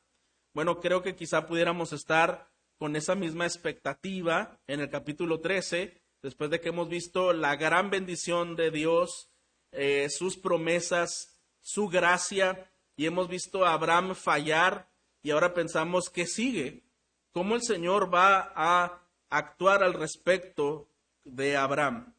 Bueno, 0.54 0.80
creo 0.80 1.04
que 1.04 1.16
quizá 1.16 1.46
pudiéramos 1.46 1.94
estar 1.94 2.50
con 2.80 2.96
esa 2.96 3.14
misma 3.14 3.46
expectativa 3.46 4.60
en 4.68 4.80
el 4.80 4.90
capítulo 4.90 5.40
13, 5.40 6.02
después 6.24 6.50
de 6.50 6.60
que 6.60 6.70
hemos 6.70 6.90
visto 6.90 7.34
la 7.34 7.56
gran 7.56 7.90
bendición 7.90 8.56
de 8.56 8.72
Dios, 8.72 9.30
eh, 9.72 10.08
sus 10.10 10.38
promesas, 10.38 11.40
su 11.62 11.88
gracia, 11.90 12.72
y 12.96 13.06
hemos 13.06 13.28
visto 13.28 13.66
a 13.66 13.74
Abraham 13.74 14.16
fallar 14.16 14.90
y 15.22 15.32
ahora 15.32 15.54
pensamos 15.54 16.10
qué 16.10 16.26
sigue, 16.26 16.84
cómo 17.32 17.56
el 17.56 17.62
Señor 17.62 18.14
va 18.14 18.52
a 18.56 19.02
actuar 19.30 19.84
al 19.84 19.94
respecto 19.94 20.90
de 21.24 21.56
Abraham. 21.56 22.14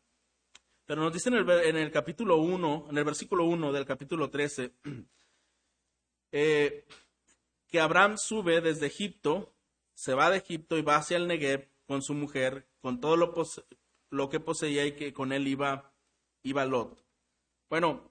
Pero 0.90 1.02
nos 1.02 1.12
dice 1.12 1.28
en 1.28 1.76
el, 1.76 1.92
capítulo 1.92 2.38
1, 2.38 2.88
en 2.90 2.98
el 2.98 3.04
versículo 3.04 3.44
1 3.44 3.70
del 3.70 3.86
capítulo 3.86 4.28
13, 4.28 4.74
eh, 6.32 6.84
que 7.68 7.78
Abraham 7.78 8.16
sube 8.18 8.60
desde 8.60 8.88
Egipto, 8.88 9.54
se 9.94 10.14
va 10.14 10.30
de 10.30 10.38
Egipto 10.38 10.76
y 10.76 10.82
va 10.82 10.96
hacia 10.96 11.16
el 11.16 11.28
Negev 11.28 11.70
con 11.86 12.02
su 12.02 12.12
mujer, 12.14 12.66
con 12.80 12.98
todo 13.00 13.16
lo, 13.16 13.32
lo 14.10 14.28
que 14.28 14.40
poseía 14.40 14.84
y 14.84 14.96
que 14.96 15.12
con 15.12 15.30
él 15.32 15.46
iba, 15.46 15.94
iba 16.42 16.64
Lot. 16.64 17.06
Bueno, 17.68 18.10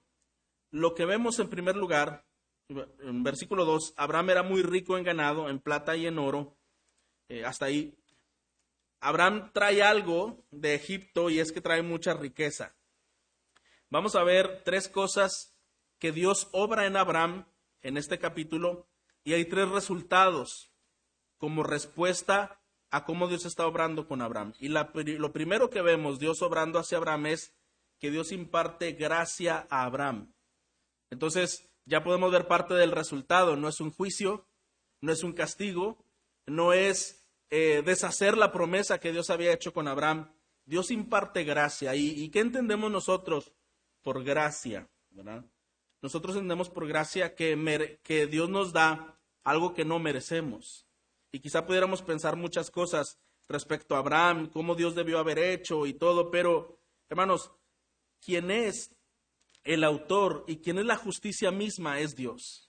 lo 0.70 0.94
que 0.94 1.04
vemos 1.04 1.38
en 1.38 1.50
primer 1.50 1.76
lugar 1.76 2.24
en 2.70 3.22
versículo 3.22 3.66
2, 3.66 3.92
Abraham 3.98 4.30
era 4.30 4.42
muy 4.42 4.62
rico 4.62 4.96
en 4.96 5.04
ganado, 5.04 5.50
en 5.50 5.60
plata 5.60 5.98
y 5.98 6.06
en 6.06 6.18
oro. 6.18 6.56
Eh, 7.28 7.44
hasta 7.44 7.66
ahí. 7.66 7.99
Abraham 9.00 9.50
trae 9.52 9.82
algo 9.82 10.44
de 10.50 10.74
Egipto 10.74 11.30
y 11.30 11.40
es 11.40 11.52
que 11.52 11.60
trae 11.60 11.82
mucha 11.82 12.14
riqueza. 12.14 12.76
Vamos 13.88 14.14
a 14.14 14.22
ver 14.22 14.62
tres 14.64 14.88
cosas 14.88 15.56
que 15.98 16.12
Dios 16.12 16.48
obra 16.52 16.86
en 16.86 16.96
Abraham 16.96 17.46
en 17.82 17.96
este 17.96 18.18
capítulo 18.18 18.88
y 19.24 19.32
hay 19.32 19.46
tres 19.46 19.68
resultados 19.68 20.72
como 21.38 21.62
respuesta 21.62 22.60
a 22.90 23.04
cómo 23.04 23.28
Dios 23.28 23.46
está 23.46 23.66
obrando 23.66 24.06
con 24.06 24.20
Abraham. 24.20 24.52
Y 24.58 24.68
lo 24.68 25.32
primero 25.32 25.70
que 25.70 25.82
vemos 25.82 26.18
Dios 26.18 26.42
obrando 26.42 26.78
hacia 26.78 26.98
Abraham 26.98 27.26
es 27.26 27.54
que 27.98 28.10
Dios 28.10 28.32
imparte 28.32 28.92
gracia 28.92 29.66
a 29.70 29.84
Abraham. 29.84 30.34
Entonces, 31.10 31.70
ya 31.84 32.02
podemos 32.02 32.30
ver 32.32 32.46
parte 32.46 32.74
del 32.74 32.92
resultado. 32.92 33.56
No 33.56 33.68
es 33.68 33.80
un 33.80 33.90
juicio, 33.90 34.46
no 35.00 35.12
es 35.12 35.22
un 35.22 35.32
castigo, 35.32 36.04
no 36.46 36.72
es 36.72 37.19
eh, 37.50 37.82
deshacer 37.84 38.36
la 38.36 38.52
promesa 38.52 38.98
que 38.98 39.12
Dios 39.12 39.30
había 39.30 39.52
hecho 39.52 39.72
con 39.72 39.88
Abraham. 39.88 40.32
Dios 40.64 40.90
imparte 40.90 41.44
gracia. 41.44 41.94
¿Y, 41.94 42.28
qué 42.30 42.40
entendemos 42.40 42.90
nosotros 42.90 43.52
por 44.02 44.22
gracia? 44.22 44.88
Nosotros 46.00 46.36
entendemos 46.36 46.70
por 46.70 46.86
gracia 46.86 47.34
que, 47.34 47.98
que 48.02 48.26
Dios 48.26 48.48
nos 48.48 48.72
da 48.72 49.18
algo 49.42 49.74
que 49.74 49.84
no 49.84 49.98
merecemos. 49.98 50.86
Y 51.32 51.40
quizá 51.40 51.66
pudiéramos 51.66 52.02
pensar 52.02 52.36
muchas 52.36 52.70
cosas 52.70 53.18
respecto 53.48 53.96
a 53.96 53.98
Abraham, 53.98 54.48
cómo 54.48 54.74
Dios 54.74 54.94
debió 54.94 55.18
haber 55.18 55.38
hecho 55.38 55.86
y 55.86 55.94
todo, 55.94 56.30
pero 56.30 56.78
hermanos, 57.08 57.50
¿quién 58.20 58.50
es 58.50 58.94
el 59.64 59.84
autor 59.84 60.44
y 60.46 60.56
quien 60.58 60.78
es 60.78 60.86
la 60.86 60.96
justicia 60.96 61.50
misma 61.50 62.00
es 62.00 62.16
Dios. 62.16 62.66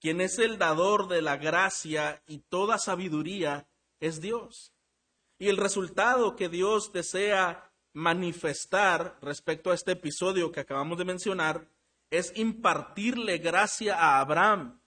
quien 0.00 0.20
es 0.20 0.38
el 0.38 0.58
dador 0.58 1.08
de 1.08 1.22
la 1.22 1.38
gracia 1.38 2.22
y 2.26 2.40
toda 2.40 2.76
sabiduría 2.76 3.66
es 4.00 4.20
Dios. 4.20 4.74
Y 5.38 5.48
el 5.48 5.56
resultado 5.56 6.36
que 6.36 6.48
Dios 6.48 6.92
desea 6.92 7.72
manifestar 7.92 9.18
respecto 9.22 9.70
a 9.70 9.74
este 9.74 9.92
episodio 9.92 10.52
que 10.52 10.60
acabamos 10.60 10.98
de 10.98 11.04
mencionar 11.04 11.68
es 12.10 12.32
impartirle 12.36 13.38
gracia 13.38 13.96
a 13.96 14.20
Abraham. 14.20 14.80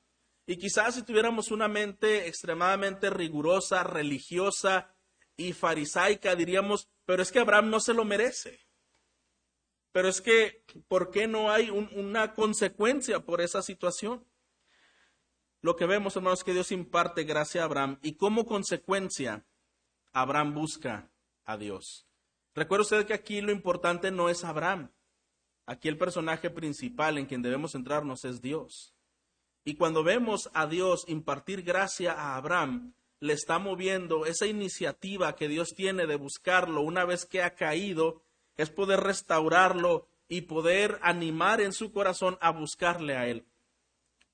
Y 0.45 0.57
quizás 0.57 0.95
si 0.95 1.03
tuviéramos 1.03 1.51
una 1.51 1.67
mente 1.67 2.27
extremadamente 2.27 3.09
rigurosa, 3.09 3.83
religiosa 3.83 4.95
y 5.35 5.53
farisaica, 5.53 6.35
diríamos, 6.35 6.87
pero 7.05 7.21
es 7.21 7.31
que 7.31 7.39
Abraham 7.39 7.69
no 7.69 7.79
se 7.79 7.93
lo 7.93 8.05
merece. 8.05 8.67
Pero 9.91 10.09
es 10.09 10.21
que, 10.21 10.63
¿por 10.87 11.11
qué 11.11 11.27
no 11.27 11.51
hay 11.51 11.69
una 11.69 12.33
consecuencia 12.33 13.19
por 13.19 13.41
esa 13.41 13.61
situación? 13.61 14.25
Lo 15.61 15.75
que 15.75 15.85
vemos, 15.85 16.15
hermanos, 16.15 16.39
es 16.39 16.43
que 16.43 16.53
Dios 16.53 16.71
imparte 16.71 17.23
gracia 17.23 17.61
a 17.61 17.65
Abraham 17.65 17.99
y 18.01 18.13
como 18.13 18.45
consecuencia, 18.45 19.45
Abraham 20.13 20.53
busca 20.53 21.09
a 21.45 21.57
Dios. 21.57 22.07
Recuerde 22.53 22.83
usted 22.83 23.05
que 23.05 23.13
aquí 23.13 23.41
lo 23.41 23.51
importante 23.51 24.11
no 24.11 24.29
es 24.29 24.43
Abraham. 24.43 24.91
Aquí 25.65 25.87
el 25.87 25.97
personaje 25.97 26.49
principal 26.49 27.17
en 27.17 27.25
quien 27.25 27.41
debemos 27.41 27.73
centrarnos 27.73 28.23
es 28.25 28.41
Dios. 28.41 28.93
Y 29.63 29.75
cuando 29.75 30.03
vemos 30.03 30.49
a 30.53 30.65
Dios 30.65 31.03
impartir 31.07 31.61
gracia 31.61 32.13
a 32.13 32.37
Abraham, 32.37 32.93
le 33.19 33.33
está 33.33 33.59
moviendo 33.59 34.25
esa 34.25 34.45
iniciativa 34.45 35.35
que 35.35 35.47
Dios 35.47 35.73
tiene 35.75 36.07
de 36.07 36.15
buscarlo 36.15 36.81
una 36.81 37.03
vez 37.03 37.25
que 37.25 37.41
ha 37.41 37.55
caído 37.55 38.21
es 38.55 38.69
poder 38.69 39.01
restaurarlo 39.01 40.07
y 40.27 40.41
poder 40.41 40.99
animar 41.01 41.61
en 41.61 41.73
su 41.73 41.91
corazón 41.91 42.37
a 42.41 42.51
buscarle 42.51 43.15
a 43.15 43.27
Él. 43.27 43.45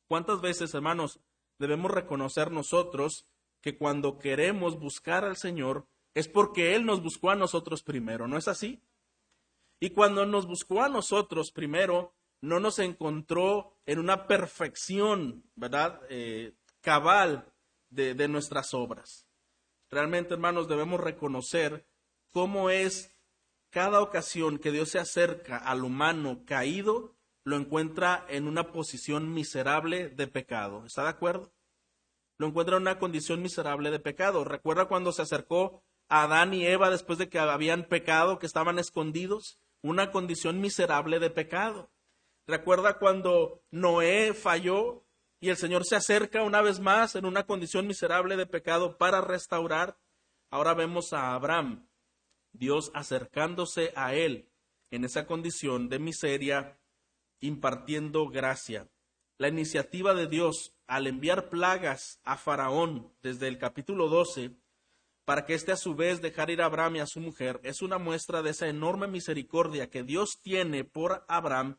¿Cuántas 0.08 0.42
veces, 0.42 0.74
hermanos, 0.74 1.20
debemos 1.60 1.92
reconocer 1.92 2.52
nosotros 2.52 3.28
que 3.62 3.78
cuando 3.78 4.20
queremos 4.20 4.80
buscar 4.80 5.24
al 5.24 5.38
Señor 5.38 5.88
es 6.14 6.28
porque 6.28 6.76
Él 6.76 6.86
nos 6.86 7.02
buscó 7.02 7.32
a 7.32 7.36
nosotros 7.36 7.84
primero, 7.84 8.28
¿no 8.28 8.38
es 8.38 8.48
así? 8.48 8.84
Y 9.80 9.92
cuando 9.92 10.26
nos 10.26 10.46
buscó 10.46 10.84
a 10.84 10.90
nosotros 10.90 11.52
primero, 11.52 12.14
no 12.42 12.60
nos 12.60 12.80
encontró 12.80 13.78
en 13.86 14.00
una 14.00 14.28
perfección, 14.28 15.44
¿verdad? 15.56 16.02
Eh, 16.10 16.54
cabal 16.82 17.52
de, 17.90 18.14
de 18.14 18.28
nuestras 18.28 18.74
obras. 18.74 19.28
Realmente, 19.90 20.34
hermanos, 20.34 20.68
debemos 20.68 21.00
reconocer 21.00 21.88
cómo 22.32 22.70
es 22.70 23.16
cada 23.70 24.02
ocasión 24.02 24.60
que 24.60 24.72
Dios 24.72 24.90
se 24.90 25.00
acerca 25.00 25.58
al 25.58 25.84
humano 25.84 26.44
caído, 26.46 27.13
lo 27.44 27.58
encuentra 27.58 28.26
en 28.30 28.48
una 28.48 28.72
posición 28.72 29.34
miserable 29.34 30.10
de 30.10 30.28
pecado. 30.28 30.86
¿Está 30.86 31.04
de 31.04 31.10
acuerdo? 31.10 31.54
Lo 32.38 32.48
encuentra 32.48 32.78
en 32.78 32.84
una 32.84 33.00
condición 33.00 33.42
miserable 33.42 33.92
de 33.92 34.00
pecado. 34.00 34.44
¿Recuerda 34.44 34.86
cuando 34.86 35.12
se 35.12 35.22
acercó 35.22 35.84
a 36.10 36.24
Adán 36.24 36.54
y 36.54 36.66
Eva 36.66 36.90
después 36.90 37.20
de 37.20 37.30
que 37.30 37.40
habían 37.40 37.86
pecado, 37.86 38.40
que 38.40 38.46
estaban 38.46 38.80
escondidos? 38.80 39.60
Una 39.82 40.12
condición 40.12 40.62
miserable 40.62 41.20
de 41.20 41.30
pecado. 41.30 41.92
¿Recuerda 42.48 42.98
cuando 42.98 43.62
Noé 43.72 44.34
falló 44.34 45.06
y 45.40 45.50
el 45.50 45.58
Señor 45.58 45.86
se 45.86 45.96
acerca 45.96 46.44
una 46.44 46.62
vez 46.62 46.80
más 46.80 47.16
en 47.16 47.26
una 47.26 47.46
condición 47.46 47.88
miserable 47.88 48.38
de 48.38 48.46
pecado 48.46 48.98
para 48.98 49.22
restaurar? 49.22 49.98
Ahora 50.50 50.74
vemos 50.74 51.14
a 51.14 51.34
Abraham 51.34 51.88
Dios 52.54 52.92
acercándose 52.94 53.92
a 53.96 54.14
él 54.14 54.50
en 54.92 55.04
esa 55.04 55.26
condición 55.26 55.90
de 55.90 56.00
miseria, 56.00 56.80
impartiendo 57.44 58.30
gracia. 58.30 58.88
La 59.38 59.50
iniciativa 59.50 60.14
de 60.14 60.28
Dios 60.28 60.76
al 60.88 61.08
enviar 61.08 61.50
plagas 61.50 62.20
a 62.24 62.38
Faraón 62.38 63.12
desde 63.22 63.48
el 63.48 63.58
capítulo 63.58 64.08
12, 64.08 64.52
para 65.26 65.46
que 65.46 65.54
éste 65.54 65.72
a 65.74 65.78
su 65.78 65.96
vez 65.96 66.22
dejara 66.22 66.54
ir 66.54 66.62
a 66.62 66.66
Abraham 66.66 66.98
y 66.98 67.00
a 67.00 67.06
su 67.06 67.20
mujer, 67.20 67.60
es 67.64 67.82
una 67.82 67.98
muestra 67.98 68.42
de 68.42 68.52
esa 68.52 68.68
enorme 68.68 69.08
misericordia 69.08 69.90
que 69.90 70.04
Dios 70.04 70.40
tiene 70.42 70.86
por 70.86 71.26
Abraham 71.28 71.78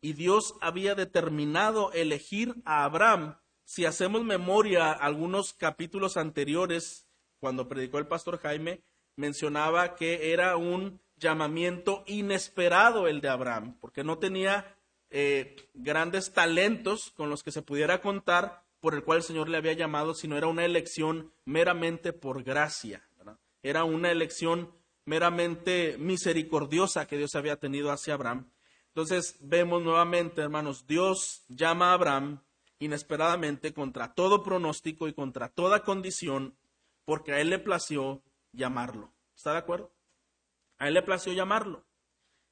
y 0.00 0.14
Dios 0.14 0.54
había 0.60 0.94
determinado 0.94 1.92
elegir 1.92 2.54
a 2.64 2.84
Abraham. 2.84 3.38
Si 3.64 3.84
hacemos 3.84 4.24
memoria 4.24 4.92
algunos 4.92 5.52
capítulos 5.52 6.16
anteriores, 6.16 7.06
cuando 7.38 7.68
predicó 7.68 7.98
el 7.98 8.06
pastor 8.06 8.38
Jaime, 8.38 8.82
mencionaba 9.16 9.94
que 9.94 10.32
era 10.32 10.56
un 10.56 11.00
llamamiento 11.16 12.02
inesperado 12.06 13.08
el 13.08 13.20
de 13.20 13.28
Abraham, 13.28 13.76
porque 13.80 14.04
no 14.04 14.18
tenía 14.18 14.76
eh, 15.12 15.56
grandes 15.74 16.32
talentos 16.32 17.12
con 17.14 17.30
los 17.30 17.42
que 17.42 17.52
se 17.52 17.62
pudiera 17.62 18.00
contar 18.00 18.64
por 18.80 18.94
el 18.94 19.04
cual 19.04 19.18
el 19.18 19.24
Señor 19.24 19.48
le 19.48 19.58
había 19.58 19.74
llamado, 19.74 20.14
sino 20.14 20.36
era 20.36 20.48
una 20.48 20.64
elección 20.64 21.32
meramente 21.44 22.12
por 22.12 22.42
gracia. 22.42 23.06
Era 23.62 23.84
una 23.84 24.10
elección 24.10 24.72
meramente 25.04 25.96
misericordiosa 25.98 27.06
que 27.06 27.16
Dios 27.16 27.36
había 27.36 27.56
tenido 27.56 27.92
hacia 27.92 28.14
Abraham. 28.14 28.50
Entonces 28.88 29.36
vemos 29.40 29.82
nuevamente, 29.82 30.40
hermanos, 30.40 30.86
Dios 30.86 31.44
llama 31.48 31.90
a 31.90 31.94
Abraham 31.94 32.40
inesperadamente 32.80 33.72
contra 33.72 34.14
todo 34.14 34.42
pronóstico 34.42 35.06
y 35.06 35.12
contra 35.12 35.48
toda 35.48 35.84
condición, 35.84 36.56
porque 37.04 37.32
a 37.32 37.40
él 37.40 37.50
le 37.50 37.60
plació 37.60 38.22
llamarlo. 38.50 39.12
¿Está 39.36 39.52
de 39.52 39.58
acuerdo? 39.58 39.92
A 40.78 40.88
él 40.88 40.94
le 40.94 41.02
plació 41.02 41.32
llamarlo. 41.32 41.84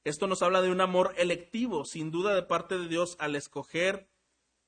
Esto 0.05 0.27
nos 0.27 0.43
habla 0.43 0.63
de 0.63 0.71
un 0.71 0.81
amor 0.81 1.15
electivo, 1.17 1.85
sin 1.85 2.11
duda 2.11 2.35
de 2.35 2.43
parte 2.43 2.79
de 2.79 2.89
Dios 2.89 3.17
al 3.19 3.37
escoger 3.37 4.09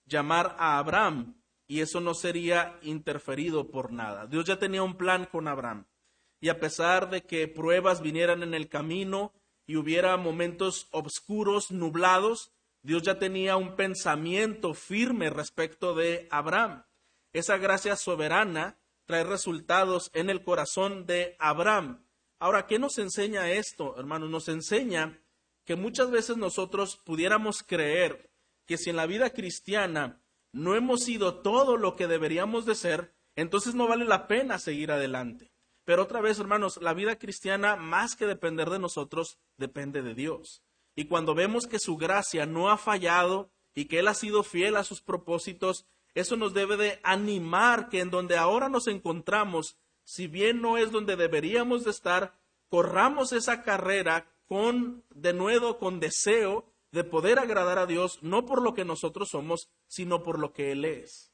llamar 0.05 0.57
a 0.59 0.79
Abraham, 0.79 1.41
y 1.67 1.81
eso 1.81 2.01
no 2.01 2.15
sería 2.15 2.79
interferido 2.83 3.71
por 3.71 3.93
nada. 3.93 4.27
Dios 4.27 4.45
ya 4.45 4.59
tenía 4.59 4.83
un 4.83 4.97
plan 4.97 5.25
con 5.25 5.49
Abraham, 5.49 5.87
y 6.41 6.51
a 6.51 6.61
pesar 6.61 7.09
de 7.09 7.23
que 7.23 7.49
pruebas 7.49 8.03
vinieran 8.03 8.43
en 8.43 8.53
el 8.53 8.69
camino 8.69 9.33
y 9.67 9.77
hubiera 9.77 10.17
momentos 10.17 10.89
oscuros, 10.91 11.71
nublados, 11.71 12.53
Dios 12.83 13.03
ya 13.03 13.19
tenía 13.19 13.57
un 13.57 13.77
pensamiento 13.77 14.75
firme 14.75 15.31
respecto 15.31 15.95
de 15.95 16.27
Abraham. 16.31 16.85
Esa 17.33 17.57
gracia 17.57 17.97
soberana 17.97 18.77
trae 19.07 19.25
resultados 19.25 20.11
en 20.13 20.31
el 20.31 20.43
corazón 20.43 21.07
de 21.07 21.37
Abraham. 21.39 22.05
Ahora, 22.39 22.67
¿qué 22.67 22.79
nos 22.79 22.99
enseña 22.99 23.51
esto, 23.53 23.95
hermanos? 23.97 24.29
Nos 24.29 24.49
enseña 24.49 25.22
que 25.65 25.77
muchas 25.77 26.11
veces 26.11 26.37
nosotros 26.37 27.01
pudiéramos 27.05 27.63
creer 27.63 28.31
que 28.67 28.79
si 28.79 28.91
en 28.91 28.97
la 28.97 29.07
vida 29.07 29.31
cristiana 29.31 30.23
no 30.53 30.75
hemos 30.75 31.05
sido 31.05 31.41
todo 31.41 31.77
lo 31.77 31.97
que 31.97 32.07
deberíamos 32.07 32.67
de 32.67 32.75
ser, 32.75 33.15
entonces 33.37 33.75
no 33.75 33.87
vale 33.87 34.05
la 34.05 34.27
pena 34.27 34.59
seguir 34.59 34.93
adelante. 34.93 35.53
Pero 35.85 36.03
otra 36.03 36.21
vez, 36.21 36.39
hermanos, 36.39 36.79
la 36.81 36.95
vida 36.95 37.17
cristiana, 37.17 37.77
más 37.77 38.15
que 38.15 38.27
depender 38.27 38.71
de 38.71 38.79
nosotros, 38.79 39.39
depende 39.57 40.03
de 40.03 40.15
Dios. 40.15 40.63
Y 40.95 41.07
cuando 41.07 41.35
vemos 41.35 41.67
que 41.67 41.79
su 41.79 41.97
gracia 41.97 42.47
no 42.47 42.71
ha 42.71 42.77
fallado 42.77 43.51
y 43.75 43.87
que 43.87 43.99
Él 43.99 44.09
ha 44.09 44.15
sido 44.15 44.43
fiel 44.43 44.77
a 44.77 44.85
sus 44.85 45.01
propósitos, 45.01 45.87
eso 46.15 46.37
nos 46.37 46.53
debe 46.55 46.77
de 46.77 47.01
animar 47.03 47.89
que 47.89 48.01
en 48.01 48.11
donde 48.11 48.37
ahora 48.37 48.69
nos 48.69 48.87
encontramos, 48.87 49.77
si 50.05 50.27
bien 50.27 50.61
no 50.61 50.77
es 50.77 50.93
donde 50.93 51.17
deberíamos 51.17 51.85
de 51.85 51.91
estar, 51.91 52.39
corramos 52.69 53.33
esa 53.33 53.63
carrera 53.63 54.27
con 54.53 55.03
de 55.09 55.33
nuevo 55.33 55.79
con 55.79 55.99
deseo 55.99 56.71
de 56.91 57.05
poder 57.05 57.39
agradar 57.39 57.79
a 57.79 57.87
Dios, 57.87 58.19
no 58.21 58.45
por 58.45 58.61
lo 58.61 58.75
que 58.75 58.85
nosotros 58.85 59.31
somos, 59.31 59.71
sino 59.87 60.23
por 60.23 60.39
lo 60.39 60.53
que 60.53 60.73
Él 60.73 60.85
es. 60.85 61.33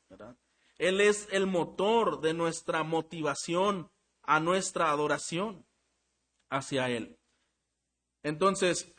Él 0.77 1.01
es 1.01 1.27
el 1.33 1.49
motor 1.49 2.21
de 2.21 2.33
nuestra 2.33 2.85
motivación 2.85 3.91
a 4.23 4.39
nuestra 4.39 4.93
adoración 4.93 5.67
hacia 6.49 6.91
Él. 6.91 7.19
Entonces, 8.23 8.95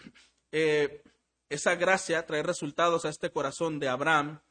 eh, 0.52 1.02
esa 1.48 1.76
gracia 1.76 2.26
trae 2.26 2.44
resultados 2.44 3.06
a 3.06 3.10
este 3.10 3.32
corazón 3.32 3.80
de 3.80 3.88
Abraham 3.88 4.42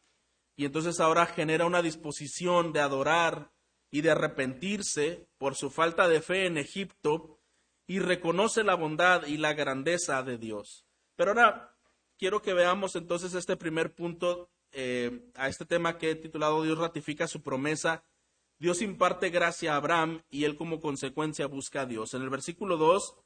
y 0.56 0.64
entonces 0.64 0.98
ahora 0.98 1.26
genera 1.26 1.66
una 1.66 1.82
disposición 1.82 2.72
de 2.72 2.80
adorar 2.80 3.52
y 3.90 4.00
de 4.00 4.12
arrepentirse 4.12 5.28
por 5.37 5.56
su 5.56 5.68
falta 5.68 6.08
de 6.08 6.22
fe 6.22 6.46
en 6.46 6.56
Egipto 6.56 7.38
y 7.88 7.99
reconoce 7.99 8.62
la 8.62 8.76
bondad 8.76 9.26
y 9.26 9.38
la 9.38 9.54
grandeza 9.54 10.23
de 10.23 10.38
Dios. 10.38 10.87
Pero 11.16 11.30
ahora 11.30 11.75
quiero 12.16 12.42
que 12.42 12.54
veamos 12.54 12.95
entonces 12.95 13.35
este 13.35 13.57
primer 13.57 13.95
punto 13.97 14.50
eh, 14.71 15.28
a 15.35 15.49
este 15.49 15.64
tema 15.64 15.99
que 15.99 16.12
he 16.12 16.14
titulado 16.14 16.62
Dios 16.62 16.78
ratifica 16.78 17.26
su 17.26 17.42
promesa. 17.42 18.04
Dios 18.61 18.83
imparte 18.83 19.30
gracia 19.30 19.73
a 19.73 19.76
Abraham 19.76 20.23
y 20.30 20.45
él 20.45 20.57
como 20.57 20.80
consecuencia 20.80 21.49
busca 21.49 21.80
a 21.80 21.87
Dios. 21.87 22.14
En 22.14 22.23
el 22.23 22.30
versículo 22.30 22.76
2 22.76 23.16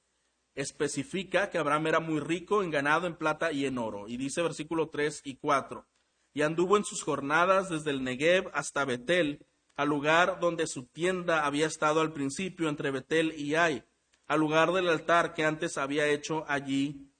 especifica 0.55 1.51
que 1.51 1.59
Abraham 1.59 1.89
era 1.89 2.01
muy 2.01 2.21
rico 2.21 2.63
en 2.63 2.71
ganado, 2.71 3.07
en 3.07 3.17
plata 3.17 3.53
y 3.53 3.67
en 3.67 3.77
oro. 3.77 4.09
Y 4.09 4.17
dice 4.17 4.41
versículo 4.41 4.89
3 4.89 5.23
y 5.25 5.37
4 5.37 5.87
y 6.35 6.43
anduvo 6.43 6.77
en 6.77 6.85
sus 6.85 7.03
jornadas 7.03 7.69
desde 7.69 7.91
el 7.91 8.03
Negev 8.05 8.51
hasta 8.55 8.85
Betel, 8.85 9.47
al 9.77 9.89
lugar 9.89 10.41
donde 10.41 10.67
su 10.67 10.87
tienda 10.87 11.45
había 11.45 11.67
estado 11.67 12.01
al 12.01 12.13
principio 12.13 12.69
entre 12.69 12.91
Betel 12.91 13.35
y 13.37 13.55
Ai, 13.55 13.85
al 14.27 14.41
lugar 14.41 14.73
del 14.73 14.89
altar 14.89 15.35
que 15.35 15.45
antes 15.45 15.79
había 15.79 16.07
hecho 16.07 16.45
allí. 16.49 17.11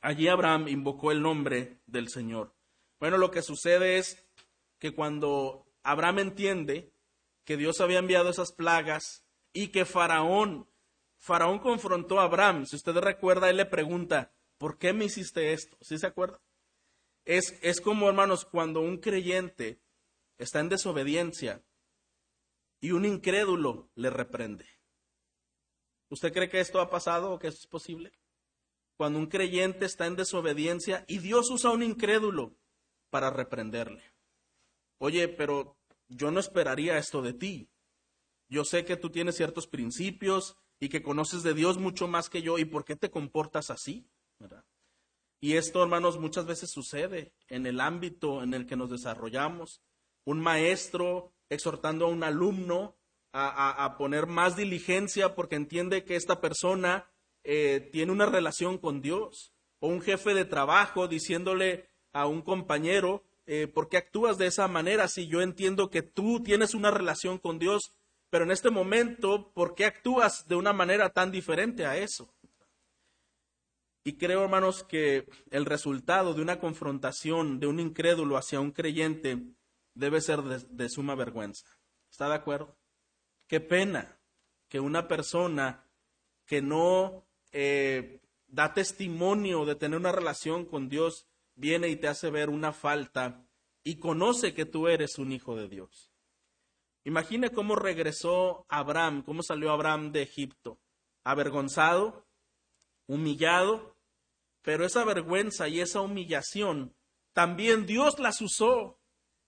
Allí 0.00 0.28
Abraham 0.28 0.68
invocó 0.68 1.12
el 1.12 1.22
nombre 1.22 1.80
del 1.86 2.08
Señor. 2.08 2.54
Bueno, 2.98 3.18
lo 3.18 3.30
que 3.30 3.42
sucede 3.42 3.98
es 3.98 4.26
que 4.78 4.94
cuando 4.94 5.66
Abraham 5.82 6.20
entiende 6.20 6.92
que 7.44 7.56
Dios 7.56 7.80
había 7.80 7.98
enviado 7.98 8.30
esas 8.30 8.52
plagas 8.52 9.24
y 9.52 9.68
que 9.68 9.84
Faraón, 9.84 10.68
Faraón 11.18 11.58
confrontó 11.58 12.20
a 12.20 12.24
Abraham, 12.24 12.66
si 12.66 12.76
usted 12.76 12.96
recuerda, 12.96 13.48
él 13.48 13.56
le 13.56 13.66
pregunta, 13.66 14.32
¿por 14.58 14.78
qué 14.78 14.92
me 14.92 15.06
hiciste 15.06 15.52
esto? 15.52 15.76
¿Sí 15.80 15.98
se 15.98 16.06
acuerda? 16.06 16.40
Es, 17.24 17.58
es 17.62 17.80
como, 17.80 18.08
hermanos, 18.08 18.44
cuando 18.44 18.80
un 18.80 18.98
creyente 18.98 19.80
está 20.38 20.60
en 20.60 20.68
desobediencia 20.68 21.62
y 22.80 22.92
un 22.92 23.04
incrédulo 23.04 23.90
le 23.94 24.10
reprende. 24.10 24.75
¿Usted 26.08 26.32
cree 26.32 26.48
que 26.48 26.60
esto 26.60 26.80
ha 26.80 26.90
pasado 26.90 27.32
o 27.32 27.38
que 27.38 27.48
esto 27.48 27.60
es 27.62 27.66
posible? 27.66 28.12
Cuando 28.96 29.18
un 29.18 29.26
creyente 29.26 29.84
está 29.84 30.06
en 30.06 30.16
desobediencia 30.16 31.04
y 31.08 31.18
Dios 31.18 31.50
usa 31.50 31.70
a 31.70 31.74
un 31.74 31.82
incrédulo 31.82 32.56
para 33.10 33.30
reprenderle. 33.30 34.02
Oye, 34.98 35.28
pero 35.28 35.76
yo 36.08 36.30
no 36.30 36.40
esperaría 36.40 36.96
esto 36.96 37.22
de 37.22 37.34
ti. 37.34 37.68
Yo 38.48 38.64
sé 38.64 38.84
que 38.84 38.96
tú 38.96 39.10
tienes 39.10 39.36
ciertos 39.36 39.66
principios 39.66 40.56
y 40.78 40.88
que 40.88 41.02
conoces 41.02 41.42
de 41.42 41.54
Dios 41.54 41.78
mucho 41.78 42.08
más 42.08 42.30
que 42.30 42.42
yo. 42.42 42.58
¿Y 42.58 42.64
por 42.64 42.84
qué 42.84 42.96
te 42.96 43.10
comportas 43.10 43.70
así? 43.70 44.08
Y 45.40 45.54
esto, 45.54 45.82
hermanos, 45.82 46.18
muchas 46.18 46.46
veces 46.46 46.70
sucede 46.70 47.34
en 47.48 47.66
el 47.66 47.80
ámbito 47.80 48.42
en 48.42 48.54
el 48.54 48.66
que 48.66 48.76
nos 48.76 48.90
desarrollamos. 48.90 49.82
Un 50.24 50.40
maestro 50.40 51.32
exhortando 51.48 52.06
a 52.06 52.08
un 52.08 52.24
alumno 52.24 52.96
a, 53.38 53.96
poner 53.98 54.26
más 54.26 54.56
diligencia 54.56 55.34
porque 55.34 55.56
entiende 55.56 56.04
que 56.04 56.16
esta 56.16 56.40
persona 56.40 57.10
eh, 57.44 57.88
tiene 57.92 58.12
una 58.12 58.26
relación 58.26 58.78
con 58.78 59.02
Dios. 59.02 59.52
O 59.78 59.88
un 59.88 60.00
jefe 60.00 60.32
de 60.32 60.46
trabajo 60.46 61.06
diciéndole 61.06 61.90
a 62.12 62.26
un 62.26 62.40
compañero, 62.40 63.24
eh, 63.44 63.66
¿por 63.66 63.90
qué 63.90 63.98
actúas 63.98 64.38
de 64.38 64.46
esa 64.46 64.68
manera 64.68 65.06
si 65.06 65.28
yo 65.28 65.42
entiendo 65.42 65.90
que 65.90 66.02
tú 66.02 66.42
tienes 66.42 66.74
una 66.74 66.90
relación 66.90 67.38
con 67.38 67.58
Dios? 67.58 67.92
Pero 68.30 68.44
en 68.44 68.50
este 68.50 68.70
momento, 68.70 69.52
¿por 69.52 69.74
qué 69.74 69.84
actúas 69.84 70.48
de 70.48 70.56
una 70.56 70.72
manera 70.72 71.10
tan 71.10 71.30
diferente 71.30 71.84
a 71.84 71.98
eso? 71.98 72.34
Y 74.02 74.16
creo, 74.16 74.44
hermanos, 74.44 74.82
que 74.84 75.28
el 75.50 75.66
resultado 75.66 76.32
de 76.32 76.40
una 76.40 76.58
confrontación 76.58 77.60
de 77.60 77.66
un 77.66 77.80
incrédulo 77.80 78.36
hacia 78.36 78.60
un 78.60 78.70
creyente 78.70 79.42
debe 79.94 80.20
ser 80.20 80.42
de 80.42 80.88
suma 80.88 81.14
vergüenza. 81.14 81.66
¿Está 82.10 82.28
de 82.28 82.36
acuerdo? 82.36 82.76
Qué 83.46 83.60
pena 83.60 84.18
que 84.68 84.80
una 84.80 85.06
persona 85.06 85.84
que 86.46 86.62
no 86.62 87.26
eh, 87.52 88.20
da 88.46 88.74
testimonio 88.74 89.64
de 89.64 89.74
tener 89.74 89.98
una 89.98 90.12
relación 90.12 90.64
con 90.64 90.88
Dios 90.88 91.26
viene 91.54 91.88
y 91.88 91.96
te 91.96 92.08
hace 92.08 92.30
ver 92.30 92.48
una 92.50 92.72
falta 92.72 93.46
y 93.82 93.96
conoce 93.96 94.54
que 94.54 94.66
tú 94.66 94.88
eres 94.88 95.18
un 95.18 95.32
hijo 95.32 95.56
de 95.56 95.68
Dios. 95.68 96.12
Imagine 97.04 97.50
cómo 97.50 97.76
regresó 97.76 98.66
Abraham, 98.68 99.22
cómo 99.22 99.42
salió 99.42 99.70
Abraham 99.70 100.10
de 100.10 100.22
Egipto, 100.22 100.80
avergonzado, 101.22 102.26
humillado, 103.06 103.96
pero 104.62 104.84
esa 104.84 105.04
vergüenza 105.04 105.68
y 105.68 105.80
esa 105.80 106.00
humillación 106.00 106.96
también 107.32 107.86
Dios 107.86 108.18
las 108.18 108.40
usó, 108.40 108.98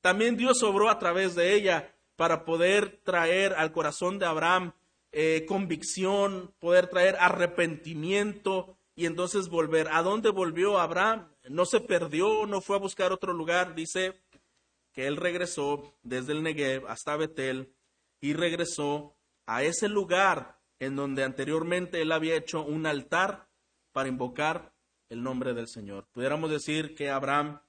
también 0.00 0.36
Dios 0.36 0.62
obró 0.62 0.88
a 0.88 0.98
través 0.98 1.34
de 1.34 1.54
ella 1.54 1.97
para 2.18 2.44
poder 2.44 3.00
traer 3.04 3.54
al 3.54 3.70
corazón 3.70 4.18
de 4.18 4.26
Abraham 4.26 4.72
eh, 5.12 5.44
convicción, 5.46 6.52
poder 6.58 6.88
traer 6.88 7.14
arrepentimiento 7.20 8.76
y 8.96 9.06
entonces 9.06 9.48
volver. 9.48 9.86
¿A 9.92 10.02
dónde 10.02 10.30
volvió 10.30 10.80
Abraham? 10.80 11.32
No 11.48 11.64
se 11.64 11.78
perdió, 11.78 12.44
no 12.44 12.60
fue 12.60 12.74
a 12.74 12.80
buscar 12.80 13.12
otro 13.12 13.32
lugar. 13.32 13.76
Dice 13.76 14.20
que 14.92 15.06
él 15.06 15.16
regresó 15.16 15.94
desde 16.02 16.32
el 16.32 16.42
Negev 16.42 16.88
hasta 16.88 17.16
Betel 17.16 17.72
y 18.20 18.32
regresó 18.32 19.14
a 19.46 19.62
ese 19.62 19.88
lugar 19.88 20.58
en 20.80 20.96
donde 20.96 21.22
anteriormente 21.22 22.02
él 22.02 22.10
había 22.10 22.34
hecho 22.34 22.64
un 22.64 22.84
altar 22.86 23.48
para 23.92 24.08
invocar 24.08 24.74
el 25.08 25.22
nombre 25.22 25.54
del 25.54 25.68
Señor. 25.68 26.08
Pudiéramos 26.10 26.50
decir 26.50 26.96
que 26.96 27.10
Abraham 27.10 27.60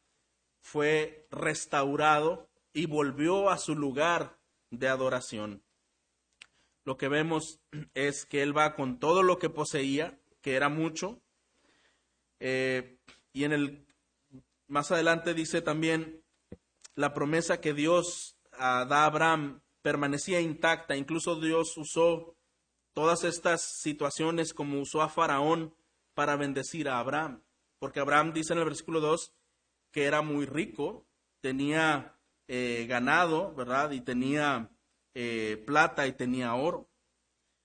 fue 0.59 1.27
restaurado 1.29 2.49
y 2.73 2.88
volvió 2.88 3.51
a 3.51 3.59
su 3.59 3.75
lugar 3.75 4.38
de 4.71 4.88
adoración. 4.88 5.63
Lo 6.86 6.97
que 6.97 7.08
vemos 7.08 7.60
es 7.93 8.25
que 8.25 8.41
él 8.41 8.58
va 8.58 8.75
con 8.75 8.99
todo 8.99 9.23
lo 9.23 9.39
que 9.39 9.49
poseía, 9.49 10.19
que 10.41 10.55
era 10.55 10.69
mucho, 10.69 11.21
eh, 12.39 12.97
y 13.34 13.43
en 13.43 13.51
el 13.51 13.86
más 14.67 14.91
adelante 14.91 15.34
dice 15.34 15.62
también 15.62 16.23
la 16.95 17.13
promesa 17.13 17.60
que 17.60 17.73
Dios 17.73 18.38
ah, 18.53 18.86
da 18.88 19.03
a 19.03 19.05
Abraham 19.05 19.62
permanecía 19.82 20.39
intacta, 20.41 20.95
incluso 20.95 21.39
Dios 21.39 21.75
usó 21.77 22.36
todas 22.93 23.23
estas 23.23 23.62
situaciones 23.82 24.53
como 24.53 24.79
usó 24.79 25.01
a 25.01 25.10
Faraón 25.10 25.75
para 26.13 26.36
bendecir 26.36 26.89
a 26.89 26.99
Abraham, 26.99 27.43
porque 27.79 27.99
Abraham 27.99 28.34
dice 28.34 28.53
en 28.53 28.60
el 28.60 28.65
versículo 28.65 28.99
2 28.99 29.34
que 29.91 30.03
era 30.05 30.21
muy 30.21 30.45
rico, 30.45 31.08
tenía 31.41 32.18
eh, 32.51 32.88
ganado, 32.89 33.53
¿verdad? 33.53 33.91
Y 33.91 34.01
tenía 34.01 34.71
eh, 35.13 35.63
plata 35.67 36.07
y 36.07 36.13
tenía 36.13 36.55
oro. 36.55 36.89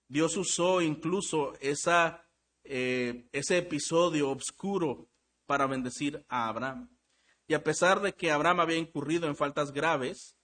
Dios 0.09 0.37
usó 0.37 0.83
incluso 0.83 1.55
esa, 1.61 2.29
eh, 2.64 3.27
ese 3.33 3.57
episodio 3.57 4.31
oscuro 4.31 5.09
para 5.47 5.66
bendecir 5.66 6.23
a 6.29 6.49
Abraham. 6.49 6.94
Y 7.47 7.55
a 7.55 7.64
pesar 7.64 8.03
de 8.03 8.12
que 8.12 8.31
Abraham 8.31 8.61
había 8.61 8.77
incurrido 8.77 9.27
en 9.27 9.37
faltas 9.37 9.73
graves, 9.73 10.37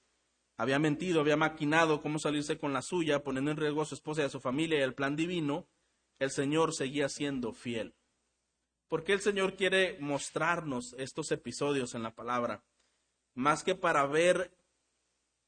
había 0.57 0.79
mentido, 0.79 1.21
había 1.21 1.37
maquinado 1.37 2.01
cómo 2.01 2.19
salirse 2.19 2.57
con 2.57 2.73
la 2.73 2.81
suya, 2.81 3.23
poniendo 3.23 3.51
en 3.51 3.59
riesgo 3.59 3.83
a 3.83 3.87
su 3.87 3.95
esposa 3.95 4.23
y 4.23 4.25
a 4.25 4.31
su 4.31 4.41
familia 4.41 4.79
y 4.79 4.83
el 4.83 4.95
plan 4.95 5.17
divino, 5.17 5.69
el 6.19 6.31
Señor 6.31 6.75
seguía 6.75 7.11
siendo 7.11 7.53
fiel. 7.53 7.95
porque 8.89 9.13
el 9.13 9.21
Señor 9.21 9.55
quiere 9.55 9.99
mostrarnos 10.01 10.95
estos 10.99 11.31
episodios 11.31 11.95
en 11.95 12.03
la 12.03 12.15
palabra? 12.15 12.65
Más 13.41 13.65
que 13.65 13.75
para 13.75 14.07
ver 14.07 14.55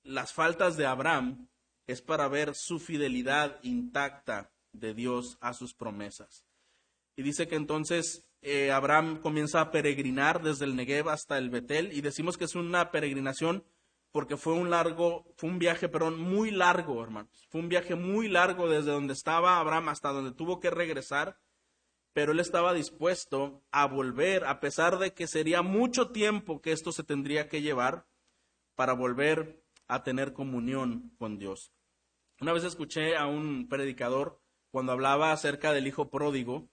las 0.03 0.33
faltas 0.33 0.77
de 0.77 0.87
Abraham, 0.87 1.49
es 1.87 2.01
para 2.01 2.27
ver 2.27 2.55
su 2.55 2.81
fidelidad 2.81 3.59
intacta 3.63 4.51
de 4.73 4.95
Dios 4.95 5.37
a 5.41 5.53
sus 5.53 5.75
promesas. 5.75 6.47
Y 7.17 7.23
dice 7.23 7.47
que 7.47 7.57
entonces 7.57 8.25
eh, 8.41 8.73
Abraham 8.73 9.21
comienza 9.21 9.61
a 9.61 9.71
peregrinar 9.71 10.43
desde 10.43 10.65
el 10.65 10.75
Negev 10.75 11.11
hasta 11.11 11.37
el 11.39 11.51
Betel 11.51 11.93
y 11.93 12.01
decimos 12.01 12.39
que 12.39 12.47
es 12.47 12.55
una 12.55 12.91
peregrinación 12.91 13.65
porque 14.11 14.37
fue 14.37 14.55
un 14.55 14.71
largo, 14.71 15.25
fue 15.37 15.51
un 15.51 15.59
viaje, 15.59 15.89
perdón, 15.89 16.19
muy 16.19 16.51
largo, 16.51 17.03
hermanos. 17.03 17.47
Fue 17.51 17.61
un 17.61 17.69
viaje 17.69 17.95
muy 17.95 18.29
largo 18.29 18.69
desde 18.69 18.91
donde 18.91 19.13
estaba 19.13 19.59
Abraham 19.59 19.91
hasta 19.91 20.11
donde 20.11 20.33
tuvo 20.33 20.61
que 20.61 20.71
regresar 20.71 21.39
pero 22.13 22.33
él 22.33 22.41
estaba 22.41 22.75
dispuesto 22.75 23.63
a 23.71 23.87
volver, 23.87 24.45
a 24.45 24.61
pesar 24.61 24.99
de 24.99 25.15
que 25.15 25.27
sería 25.27 25.63
mucho 25.63 26.11
tiempo 26.11 26.61
que 26.61 26.73
esto 26.73 26.93
se 26.93 27.05
tendría 27.05 27.49
que 27.49 27.63
llevar 27.63 28.07
para 28.75 28.93
volver 28.93 29.63
a 29.89 30.03
tener 30.03 30.33
comunión 30.33 31.15
con 31.19 31.39
Dios. 31.39 31.73
Una 32.41 32.53
vez 32.53 32.65
escuché 32.65 33.17
a 33.17 33.27
un 33.27 33.69
predicador 33.69 34.41
cuando 34.71 34.93
hablaba 34.93 35.33
acerca 35.33 35.73
del 35.73 35.87
hijo 35.87 36.11
pródigo 36.11 36.69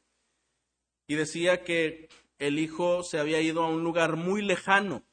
y 1.08 1.16
decía 1.16 1.64
que 1.64 2.10
el 2.38 2.60
hijo 2.60 3.04
se 3.04 3.20
había 3.20 3.42
ido 3.42 3.64
a 3.64 3.70
un 3.70 3.84
lugar 3.84 4.16
muy 4.16 4.42
lejano 4.42 5.04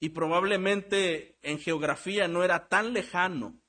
y 0.00 0.10
probablemente 0.10 1.38
en 1.42 1.58
geografía 1.58 2.28
no 2.28 2.44
era 2.44 2.68
tan 2.68 2.92
lejano, 2.92 3.60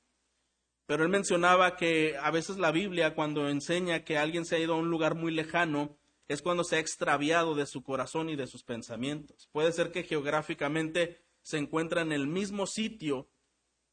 pero 0.90 1.04
él 1.04 1.10
mencionaba 1.10 1.76
que 1.76 2.18
a 2.18 2.32
veces 2.32 2.58
la 2.58 2.72
Biblia 2.72 3.14
cuando 3.14 3.48
enseña 3.48 4.04
que 4.04 4.18
alguien 4.18 4.44
se 4.44 4.56
ha 4.56 4.60
ido 4.60 4.74
a 4.74 4.78
un 4.78 4.90
lugar 4.90 5.14
muy 5.14 5.32
lejano 5.32 5.96
es 6.28 6.42
cuando 6.42 6.64
se 6.64 6.78
ha 6.78 6.80
extraviado 6.80 7.54
de 7.54 7.68
su 7.68 7.84
corazón 7.84 8.28
y 8.28 8.36
de 8.36 8.48
sus 8.48 8.64
pensamientos. 8.64 9.48
Puede 9.52 9.72
ser 9.72 9.92
que 9.92 10.02
geográficamente 10.02 11.22
se 11.44 11.60
encuentra 11.60 12.02
en 12.02 12.12
el 12.12 12.26
mismo 12.26 12.66
sitio, 12.66 13.30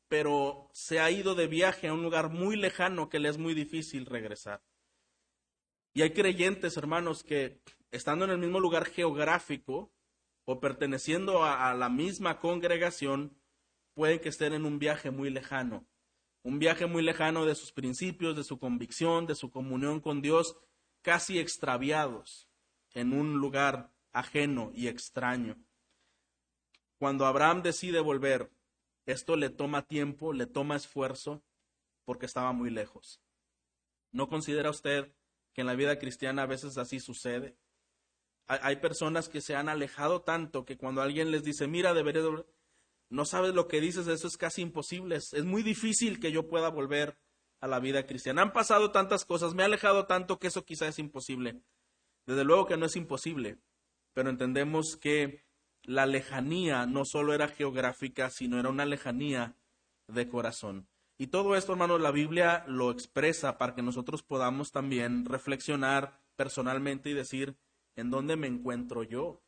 pero 0.08 0.70
se 0.72 0.98
ha 0.98 1.10
ido 1.10 1.34
de 1.34 1.48
viaje 1.48 1.88
a 1.88 1.92
un 1.92 2.02
lugar 2.02 2.30
muy 2.30 2.56
lejano 2.56 3.10
que 3.10 3.18
le 3.18 3.28
es 3.28 3.36
muy 3.36 3.52
difícil 3.52 4.06
regresar. 4.06 4.62
Y 5.92 6.00
hay 6.00 6.14
creyentes, 6.14 6.78
hermanos, 6.78 7.22
que 7.22 7.60
estando 7.90 8.24
en 8.24 8.30
el 8.30 8.38
mismo 8.38 8.58
lugar 8.58 8.86
geográfico 8.86 9.92
o 10.46 10.60
perteneciendo 10.60 11.44
a, 11.44 11.68
a 11.68 11.74
la 11.74 11.90
misma 11.90 12.40
congregación, 12.40 13.36
pueden 13.92 14.18
que 14.18 14.30
estén 14.30 14.54
en 14.54 14.64
un 14.64 14.78
viaje 14.78 15.10
muy 15.10 15.28
lejano 15.28 15.86
un 16.46 16.60
viaje 16.60 16.86
muy 16.86 17.02
lejano 17.02 17.44
de 17.44 17.56
sus 17.56 17.72
principios, 17.72 18.36
de 18.36 18.44
su 18.44 18.60
convicción, 18.60 19.26
de 19.26 19.34
su 19.34 19.50
comunión 19.50 19.98
con 20.00 20.22
Dios, 20.22 20.56
casi 21.02 21.40
extraviados 21.40 22.48
en 22.94 23.12
un 23.12 23.38
lugar 23.38 23.92
ajeno 24.12 24.70
y 24.72 24.86
extraño. 24.86 25.56
Cuando 27.00 27.26
Abraham 27.26 27.62
decide 27.62 27.98
volver, 27.98 28.52
esto 29.06 29.34
le 29.34 29.50
toma 29.50 29.88
tiempo, 29.88 30.32
le 30.32 30.46
toma 30.46 30.76
esfuerzo, 30.76 31.42
porque 32.04 32.26
estaba 32.26 32.52
muy 32.52 32.70
lejos. 32.70 33.20
¿No 34.12 34.28
considera 34.28 34.70
usted 34.70 35.12
que 35.52 35.62
en 35.62 35.66
la 35.66 35.74
vida 35.74 35.98
cristiana 35.98 36.42
a 36.42 36.46
veces 36.46 36.78
así 36.78 37.00
sucede? 37.00 37.56
Hay 38.46 38.76
personas 38.76 39.28
que 39.28 39.40
se 39.40 39.56
han 39.56 39.68
alejado 39.68 40.22
tanto 40.22 40.64
que 40.64 40.76
cuando 40.76 41.02
alguien 41.02 41.32
les 41.32 41.42
dice, 41.42 41.66
mira, 41.66 41.92
debería 41.92 42.22
no 43.08 43.24
sabes 43.24 43.54
lo 43.54 43.68
que 43.68 43.80
dices, 43.80 44.06
eso 44.08 44.26
es 44.26 44.36
casi 44.36 44.62
imposible. 44.62 45.16
Es, 45.16 45.44
muy 45.44 45.62
difícil 45.62 46.18
que 46.18 46.32
yo 46.32 46.48
pueda 46.48 46.68
volver 46.68 47.18
a 47.60 47.66
la 47.66 47.78
vida 47.78 48.06
cristiana. 48.06 48.42
Han 48.42 48.52
pasado 48.52 48.90
tantas 48.90 49.24
cosas, 49.24 49.54
me 49.54 49.62
ha 49.62 49.66
alejado 49.66 50.06
tanto 50.06 50.38
que 50.38 50.48
eso 50.48 50.64
quizás 50.64 50.90
es 50.90 50.98
imposible. 50.98 51.60
Desde 52.26 52.44
luego 52.44 52.66
que 52.66 52.76
no 52.76 52.86
es 52.86 52.96
imposible, 52.96 53.58
pero 54.12 54.30
entendemos 54.30 54.96
que 54.96 55.44
la 55.82 56.06
lejanía 56.06 56.86
no 56.86 57.04
solo 57.04 57.32
era 57.32 57.48
geográfica, 57.48 58.30
sino 58.30 58.58
era 58.58 58.68
una 58.68 58.84
lejanía 58.84 59.56
de 60.08 60.28
corazón. 60.28 60.88
Y 61.18 61.28
todo 61.28 61.56
esto, 61.56 61.72
hermanos, 61.72 62.00
la 62.00 62.10
Biblia 62.10 62.64
lo 62.66 62.90
expresa 62.90 63.56
para 63.56 63.74
que 63.74 63.82
nosotros 63.82 64.22
podamos 64.22 64.72
también 64.72 65.24
reflexionar 65.24 66.20
personalmente 66.34 67.08
y 67.08 67.14
decir, 67.14 67.56
¿en 67.94 68.10
dónde 68.10 68.36
me 68.36 68.48
encuentro 68.48 69.02
yo? 69.02 69.42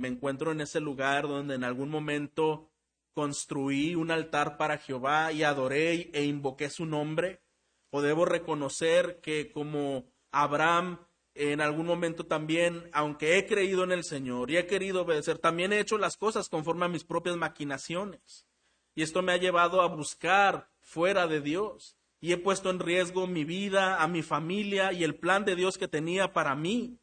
Me 0.00 0.08
encuentro 0.08 0.50
en 0.50 0.62
ese 0.62 0.80
lugar 0.80 1.28
donde 1.28 1.54
en 1.54 1.62
algún 1.62 1.90
momento 1.90 2.70
construí 3.12 3.94
un 3.94 4.10
altar 4.10 4.56
para 4.56 4.78
Jehová 4.78 5.30
y 5.30 5.42
adoré 5.42 6.10
e 6.14 6.24
invoqué 6.24 6.70
su 6.70 6.86
nombre? 6.86 7.42
¿O 7.90 8.00
debo 8.00 8.24
reconocer 8.24 9.20
que 9.20 9.52
como 9.52 10.06
Abraham 10.32 11.00
en 11.34 11.60
algún 11.60 11.86
momento 11.86 12.24
también, 12.24 12.88
aunque 12.92 13.36
he 13.36 13.46
creído 13.46 13.84
en 13.84 13.92
el 13.92 14.04
Señor 14.04 14.50
y 14.50 14.56
he 14.56 14.66
querido 14.66 15.02
obedecer, 15.02 15.38
también 15.38 15.72
he 15.72 15.80
hecho 15.80 15.98
las 15.98 16.16
cosas 16.16 16.48
conforme 16.48 16.86
a 16.86 16.88
mis 16.88 17.04
propias 17.04 17.36
maquinaciones? 17.36 18.46
Y 18.94 19.02
esto 19.02 19.20
me 19.20 19.32
ha 19.32 19.36
llevado 19.36 19.82
a 19.82 19.86
buscar 19.86 20.70
fuera 20.80 21.26
de 21.26 21.40
Dios. 21.42 21.96
Y 22.22 22.32
he 22.32 22.38
puesto 22.38 22.70
en 22.70 22.80
riesgo 22.80 23.26
mi 23.26 23.44
vida, 23.44 24.02
a 24.02 24.08
mi 24.08 24.22
familia 24.22 24.92
y 24.92 25.04
el 25.04 25.14
plan 25.14 25.44
de 25.44 25.56
Dios 25.56 25.76
que 25.76 25.88
tenía 25.88 26.32
para 26.32 26.54
mí. 26.54 26.98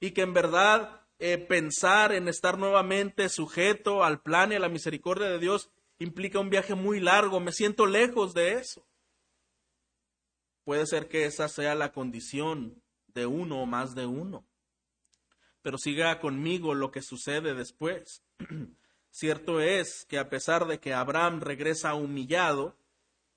Y 0.00 0.10
que 0.10 0.22
en 0.22 0.34
verdad 0.34 1.05
eh, 1.18 1.38
pensar 1.38 2.12
en 2.12 2.28
estar 2.28 2.58
nuevamente 2.58 3.28
sujeto 3.28 4.04
al 4.04 4.20
plan 4.20 4.52
y 4.52 4.56
a 4.56 4.60
la 4.60 4.68
misericordia 4.68 5.28
de 5.28 5.38
Dios 5.38 5.70
implica 5.98 6.40
un 6.40 6.50
viaje 6.50 6.74
muy 6.74 7.00
largo. 7.00 7.40
Me 7.40 7.52
siento 7.52 7.86
lejos 7.86 8.34
de 8.34 8.54
eso. 8.54 8.86
Puede 10.64 10.86
ser 10.86 11.08
que 11.08 11.24
esa 11.24 11.48
sea 11.48 11.74
la 11.74 11.92
condición 11.92 12.82
de 13.06 13.26
uno 13.26 13.62
o 13.62 13.66
más 13.66 13.94
de 13.94 14.04
uno. 14.04 14.46
Pero 15.62 15.78
siga 15.78 16.20
conmigo 16.20 16.74
lo 16.74 16.90
que 16.90 17.02
sucede 17.02 17.54
después. 17.54 18.22
Cierto 19.10 19.60
es 19.60 20.04
que 20.08 20.18
a 20.18 20.28
pesar 20.28 20.66
de 20.66 20.78
que 20.78 20.92
Abraham 20.92 21.40
regresa 21.40 21.94
humillado 21.94 22.76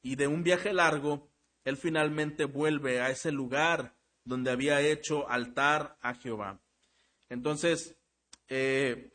y 0.01 0.15
de 0.15 0.27
un 0.27 0.43
viaje 0.43 0.73
largo, 0.73 1.29
él 1.63 1.77
finalmente 1.77 2.45
vuelve 2.45 2.99
a 2.99 3.09
ese 3.09 3.31
lugar 3.31 3.95
donde 4.25 4.51
había 4.51 4.81
hecho 4.81 5.29
altar 5.29 5.97
a 6.01 6.15
Jehová. 6.15 6.59
Entonces, 7.29 7.95
eh, 8.47 9.13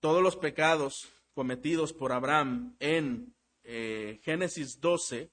todos 0.00 0.22
los 0.22 0.36
pecados 0.36 1.08
cometidos 1.34 1.92
por 1.92 2.12
Abraham 2.12 2.76
en 2.80 3.34
eh, 3.62 4.20
Génesis 4.22 4.80
12, 4.80 5.30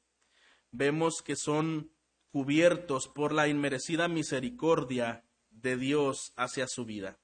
vemos 0.71 1.21
que 1.21 1.35
son 1.35 1.91
cubiertos 2.31 3.07
por 3.07 3.33
la 3.33 3.47
inmerecida 3.47 4.07
misericordia 4.07 5.23
de 5.49 5.77
Dios 5.77 6.33
hacia 6.35 6.67
su 6.67 6.85
vida. 6.85 7.17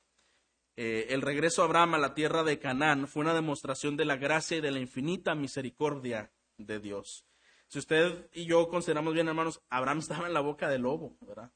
Eh, 0.75 1.07
el 1.09 1.21
regreso 1.21 1.61
de 1.61 1.67
Abraham 1.67 1.95
a 1.95 1.99
la 1.99 2.15
tierra 2.15 2.43
de 2.43 2.57
Canaán 2.57 3.07
fue 3.07 3.21
una 3.21 3.35
demostración 3.35 3.95
de 3.95 4.05
la 4.05 4.15
gracia 4.15 4.57
y 4.57 4.61
de 4.61 4.71
la 4.71 4.79
infinita 4.79 5.35
misericordia 5.35 6.31
de 6.57 6.79
Dios. 6.79 7.27
Si 7.67 7.77
usted 7.77 8.29
y 8.33 8.45
yo 8.45 8.67
consideramos 8.69 9.13
bien, 9.13 9.27
hermanos, 9.27 9.61
Abraham 9.69 9.99
estaba 9.99 10.27
en 10.27 10.33
la 10.33 10.41
boca 10.41 10.67
del 10.67 10.81
lobo, 10.81 11.15
¿verdad? 11.21 11.51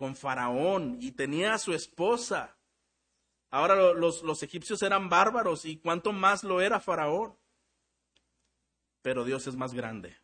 Con 0.00 0.16
Faraón 0.16 0.96
y 0.98 1.12
tenía 1.12 1.52
a 1.52 1.58
su 1.58 1.74
esposa. 1.74 2.56
Ahora 3.50 3.92
los, 3.92 4.22
los 4.22 4.42
egipcios 4.42 4.80
eran 4.80 5.10
bárbaros 5.10 5.66
y 5.66 5.76
cuánto 5.76 6.14
más 6.14 6.42
lo 6.42 6.62
era 6.62 6.80
Faraón. 6.80 7.36
Pero 9.02 9.26
Dios 9.26 9.46
es 9.46 9.56
más 9.56 9.74
grande. 9.74 10.16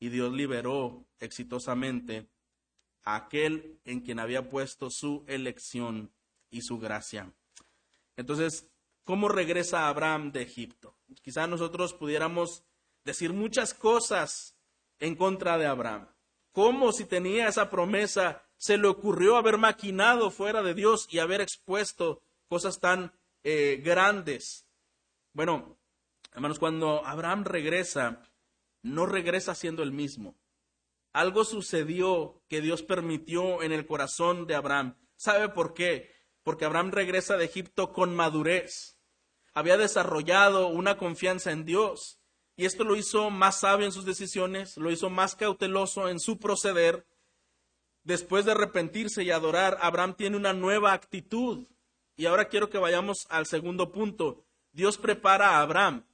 Y 0.00 0.08
Dios 0.08 0.32
liberó 0.32 1.06
exitosamente 1.20 2.28
a 3.04 3.14
aquel 3.14 3.78
en 3.84 4.00
quien 4.00 4.18
había 4.18 4.50
puesto 4.50 4.90
su 4.90 5.24
elección 5.28 6.12
y 6.50 6.62
su 6.62 6.80
gracia. 6.80 7.32
Entonces, 8.16 8.68
¿cómo 9.04 9.28
regresa 9.28 9.86
Abraham 9.86 10.32
de 10.32 10.42
Egipto? 10.42 10.98
Quizá 11.22 11.46
nosotros 11.46 11.94
pudiéramos 11.94 12.64
decir 13.04 13.32
muchas 13.32 13.74
cosas 13.74 14.56
en 14.98 15.14
contra 15.14 15.56
de 15.56 15.66
Abraham. 15.66 16.08
¿Cómo 16.54 16.92
si 16.92 17.04
tenía 17.04 17.48
esa 17.48 17.68
promesa 17.68 18.44
se 18.56 18.78
le 18.78 18.86
ocurrió 18.86 19.36
haber 19.36 19.58
maquinado 19.58 20.30
fuera 20.30 20.62
de 20.62 20.72
Dios 20.72 21.08
y 21.10 21.18
haber 21.18 21.40
expuesto 21.40 22.22
cosas 22.46 22.78
tan 22.78 23.12
eh, 23.42 23.82
grandes? 23.84 24.64
Bueno, 25.32 25.76
hermanos, 26.32 26.60
cuando 26.60 27.04
Abraham 27.04 27.42
regresa, 27.42 28.22
no 28.82 29.04
regresa 29.04 29.56
siendo 29.56 29.82
el 29.82 29.90
mismo. 29.90 30.36
Algo 31.12 31.44
sucedió 31.44 32.40
que 32.48 32.60
Dios 32.60 32.84
permitió 32.84 33.60
en 33.64 33.72
el 33.72 33.84
corazón 33.84 34.46
de 34.46 34.54
Abraham. 34.54 34.96
¿Sabe 35.16 35.48
por 35.48 35.74
qué? 35.74 36.12
Porque 36.44 36.66
Abraham 36.66 36.92
regresa 36.92 37.36
de 37.36 37.46
Egipto 37.46 37.92
con 37.92 38.14
madurez. 38.14 39.00
Había 39.54 39.76
desarrollado 39.76 40.68
una 40.68 40.98
confianza 40.98 41.50
en 41.50 41.64
Dios 41.64 42.20
y 42.56 42.66
esto 42.66 42.84
lo 42.84 42.96
hizo 42.96 43.30
más 43.30 43.60
sabio 43.60 43.86
en 43.86 43.92
sus 43.92 44.04
decisiones, 44.04 44.76
lo 44.76 44.90
hizo 44.90 45.10
más 45.10 45.34
cauteloso 45.34 46.08
en 46.08 46.20
su 46.20 46.38
proceder. 46.38 47.06
Después 48.04 48.44
de 48.44 48.52
arrepentirse 48.52 49.24
y 49.24 49.30
adorar, 49.30 49.78
Abraham 49.80 50.14
tiene 50.14 50.36
una 50.36 50.52
nueva 50.52 50.92
actitud. 50.92 51.66
Y 52.16 52.26
ahora 52.26 52.48
quiero 52.48 52.70
que 52.70 52.78
vayamos 52.78 53.26
al 53.28 53.46
segundo 53.46 53.90
punto. 53.90 54.44
Dios 54.72 54.98
prepara 54.98 55.50
a 55.50 55.62
Abraham. 55.62 56.04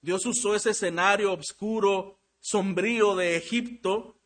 Dios 0.00 0.26
usó 0.26 0.54
ese 0.54 0.70
escenario 0.70 1.32
oscuro, 1.32 2.18
sombrío 2.40 3.14
de 3.14 3.36
Egipto 3.36 4.16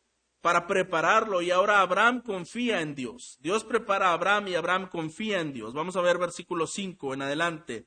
para 0.41 0.67
prepararlo 0.67 1.41
y 1.41 1.51
ahora 1.51 1.81
Abraham 1.81 2.21
confía 2.21 2.81
en 2.81 2.95
Dios. 2.95 3.37
Dios 3.41 3.63
prepara 3.63 4.09
a 4.09 4.13
Abraham 4.13 4.47
y 4.47 4.55
Abraham 4.55 4.89
confía 4.89 5.39
en 5.39 5.53
Dios. 5.53 5.73
Vamos 5.73 5.95
a 5.95 6.01
ver 6.01 6.17
versículo 6.17 6.65
5 6.65 7.13
en 7.13 7.21
adelante. 7.21 7.85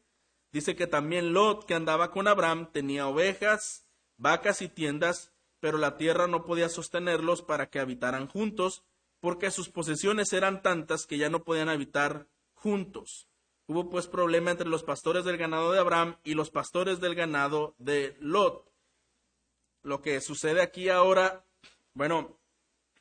Dice 0.52 0.76
que 0.76 0.86
también 0.86 1.32
Lot, 1.32 1.64
que 1.64 1.74
andaba 1.74 2.10
con 2.10 2.28
Abraham, 2.28 2.70
tenía 2.72 3.08
ovejas, 3.08 3.86
vacas 4.18 4.60
y 4.60 4.68
tiendas, 4.68 5.32
pero 5.60 5.78
la 5.78 5.96
tierra 5.96 6.26
no 6.26 6.44
podía 6.44 6.68
sostenerlos 6.68 7.42
para 7.42 7.70
que 7.70 7.80
habitaran 7.80 8.28
juntos, 8.28 8.84
porque 9.20 9.50
sus 9.50 9.70
posesiones 9.70 10.32
eran 10.32 10.62
tantas 10.62 11.06
que 11.06 11.16
ya 11.16 11.30
no 11.30 11.44
podían 11.44 11.68
habitar 11.68 12.28
juntos. 12.54 13.28
Hubo 13.66 13.88
pues 13.88 14.08
problema 14.08 14.50
entre 14.50 14.68
los 14.68 14.82
pastores 14.82 15.24
del 15.24 15.38
ganado 15.38 15.72
de 15.72 15.78
Abraham 15.78 16.16
y 16.24 16.34
los 16.34 16.50
pastores 16.50 17.00
del 17.00 17.14
ganado 17.14 17.74
de 17.78 18.16
Lot. 18.20 18.70
Lo 19.82 20.02
que 20.02 20.20
sucede 20.20 20.60
aquí 20.60 20.88
ahora, 20.88 21.46
bueno, 21.94 22.38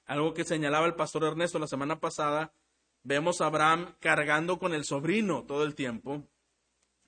algo 0.06 0.34
que 0.34 0.44
señalaba 0.44 0.86
el 0.86 0.96
pastor 0.96 1.24
Ernesto 1.24 1.60
la 1.60 1.68
semana 1.68 2.00
pasada, 2.00 2.54
vemos 3.04 3.42
a 3.42 3.48
Abraham 3.48 3.96
cargando 4.00 4.60
con 4.60 4.74
el 4.74 4.86
sobrino 4.86 5.44
todo 5.46 5.64
el 5.64 5.76
tiempo, 5.76 6.28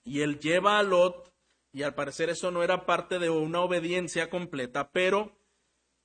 y 0.04 0.22
él 0.22 0.40
lleva 0.40 0.80
a 0.80 0.84
Lot, 0.84 1.34
y 1.72 1.84
al 1.84 1.96
parecer 1.96 2.30
eso 2.30 2.52
no 2.52 2.64
era 2.64 2.86
parte 2.86 3.20
de 3.20 3.30
una 3.30 3.62
obediencia 3.62 4.30
completa, 4.30 4.92
pero 4.92 5.38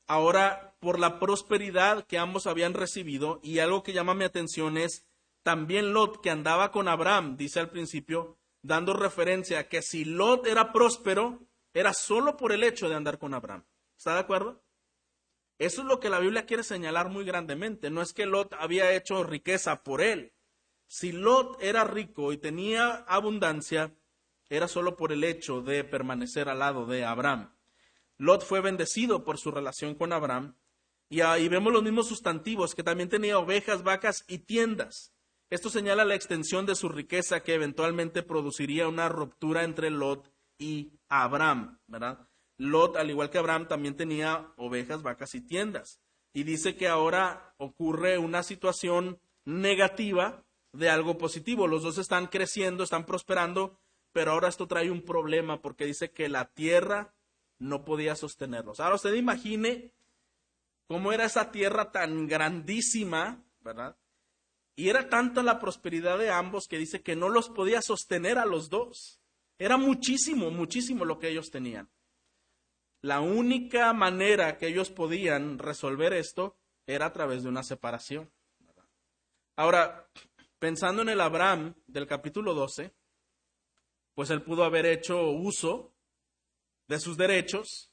ahora 0.07 0.75
por 0.81 0.99
la 0.99 1.19
prosperidad 1.19 2.07
que 2.07 2.19
ambos 2.19 2.47
habían 2.47 2.75
recibido, 2.75 3.41
y 3.43 3.59
algo 3.59 3.83
que 3.83 3.93
llama 3.93 4.15
mi 4.15 4.25
atención 4.25 4.79
es 4.79 5.05
también 5.43 5.93
Lot 5.93 6.21
que 6.21 6.31
andaba 6.31 6.71
con 6.71 6.89
Abraham, 6.89 7.37
dice 7.37 7.61
al 7.61 7.71
principio, 7.71 8.39
dando 8.63 8.93
referencia 8.93 9.61
a 9.61 9.69
que 9.69 9.83
si 9.83 10.05
Lot 10.05 10.47
era 10.47 10.73
próspero, 10.73 11.41
era 11.75 11.93
solo 11.93 12.37
por 12.37 12.53
el 12.53 12.65
hecho 12.65 12.89
de 12.89 12.95
andar 12.95 13.19
con 13.19 13.35
Abraham. 13.35 13.65
¿Está 13.97 14.15
de 14.15 14.21
acuerdo? 14.21 14.63
Eso 15.59 15.83
es 15.83 15.89
lo 15.89 16.01
que 16.01 16.09
la 16.09 16.21
Biblia 16.21 16.47
quiere 16.47 16.63
señalar 16.63 17.09
muy 17.09 17.25
grandemente. 17.25 17.91
No 17.91 18.01
es 18.01 18.13
que 18.13 18.27
Lot 18.27 18.55
había 18.55 18.93
hecho 18.93 19.25
riqueza 19.25 19.83
por 19.83 20.03
él, 20.03 20.33
si 20.88 21.12
Lot 21.12 21.62
era 21.62 21.85
rico 21.85 22.33
y 22.33 22.38
tenía 22.38 23.05
abundancia, 23.07 23.94
era 24.48 24.66
solo 24.66 24.96
por 24.96 25.12
el 25.12 25.22
hecho 25.22 25.61
de 25.61 25.85
permanecer 25.85 26.48
al 26.48 26.61
lado 26.61 26.87
de 26.87 27.05
Abraham. 27.05 27.53
Lot 28.16 28.42
fue 28.42 28.62
bendecido 28.62 29.22
por 29.22 29.38
su 29.38 29.51
relación 29.51 29.94
con 29.94 30.12
Abraham. 30.14 30.57
Y 31.11 31.20
ahí 31.20 31.48
vemos 31.48 31.72
los 31.72 31.83
mismos 31.83 32.09
sustantivos, 32.09 32.74
que 32.74 32.83
también 32.83 33.09
tenía 33.11 33.38
ovejas, 33.38 33.83
vacas 33.83 34.24
y 34.29 34.38
tiendas. 34.38 35.12
Esto 35.51 35.70
señala 35.70 36.05
la 36.05 36.14
extensión 36.14 36.66
de 36.66 36.74
su 36.74 36.88
riqueza 36.88 37.40
que 37.40 37.55
eventualmente 37.55 38.22
produciría 38.22 38.88
una 38.88 39.09
ruptura 39.09 39.64
entre 39.64 39.90
Lot 39.90 40.33
y 40.59 40.92
Abraham. 41.09 41.79
Lot, 42.57 42.96
al 42.96 43.11
igual 43.11 43.31
que 43.31 43.38
Abraham, 43.38 43.68
también 43.68 43.94
tenía 43.94 44.53
ovejas, 44.57 45.03
vacas 45.03 45.35
y 45.35 45.42
tiendas. 45.42 46.01
Y 46.33 46.44
dice 46.44 46.77
que 46.77 46.88
ahora 46.88 47.55
ocurre 47.59 48.18
una 48.18 48.42
situación 48.42 49.20
negativa 49.44 50.44
de 50.79 50.88
algo 50.88 51.19
positivo. 51.19 51.67
Los 51.67 51.83
dos 51.83 51.99
están 51.99 52.29
creciendo, 52.29 52.85
están 52.85 53.05
prosperando, 53.05 53.79
pero 54.12 54.33
ahora 54.33 54.49
esto 54.49 54.67
trae 54.67 54.91
un 54.91 55.03
problema 55.03 55.61
porque 55.61 55.85
dice 55.85 56.11
que 56.11 56.29
la 56.29 56.47
tierra 56.47 57.14
no 57.59 57.85
podía 57.85 58.14
sostenerlos. 58.14 58.81
Ahora 58.81 58.95
usted 58.95 59.14
imagine 59.14 59.93
cómo 60.87 61.12
era 61.12 61.25
esa 61.25 61.51
tierra 61.51 61.91
tan 61.91 62.27
grandísima, 62.29 63.45
¿verdad? 63.61 63.97
Y 64.77 64.88
era 64.88 65.09
tanta 65.09 65.43
la 65.43 65.59
prosperidad 65.59 66.19
de 66.19 66.31
ambos 66.31 66.69
que 66.69 66.79
dice 66.79 67.03
que 67.03 67.17
no 67.17 67.29
los 67.29 67.49
podía 67.49 67.83
sostener 67.83 68.38
a 68.38 68.47
los 68.47 68.71
dos. 68.71 69.21
Era 69.59 69.77
muchísimo, 69.77 70.53
muchísimo 70.53 71.05
lo 71.05 71.19
que 71.19 71.29
ellos 71.29 71.51
tenían. 71.51 71.91
La 73.01 73.21
única 73.21 73.93
manera 73.93 74.57
que 74.57 74.69
ellos 74.69 74.91
podían 74.91 75.59
resolver 75.59 76.12
esto 76.12 76.57
era 76.87 77.07
a 77.07 77.12
través 77.12 77.43
de 77.43 77.49
una 77.49 77.64
separación. 77.64 78.31
Ahora, 79.57 80.09
pensando 80.59 81.03
en 81.03 81.09
el 81.09 81.21
Abraham 81.21 81.75
del 81.87 82.07
capítulo 82.07 82.55
12, 82.55 82.92
pues 84.14 84.31
él 84.31 84.42
pudo 84.42 84.64
haber 84.64 84.87
hecho 84.87 85.31
uso 85.31 85.94
de 86.88 86.99
sus 86.99 87.16
derechos 87.16 87.92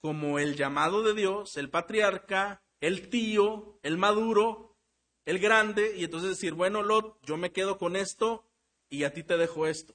como 0.00 0.38
el 0.38 0.56
llamado 0.56 1.02
de 1.02 1.14
Dios, 1.14 1.56
el 1.56 1.70
patriarca, 1.70 2.62
el 2.80 3.08
tío, 3.08 3.78
el 3.82 3.98
maduro, 3.98 4.76
el 5.26 5.38
grande, 5.38 5.94
y 5.96 6.04
entonces 6.04 6.30
decir, 6.30 6.54
bueno, 6.54 6.82
Lot, 6.82 7.18
yo 7.24 7.36
me 7.36 7.52
quedo 7.52 7.78
con 7.78 7.96
esto 7.96 8.46
y 8.88 9.04
a 9.04 9.12
ti 9.12 9.22
te 9.22 9.36
dejo 9.36 9.66
esto. 9.66 9.94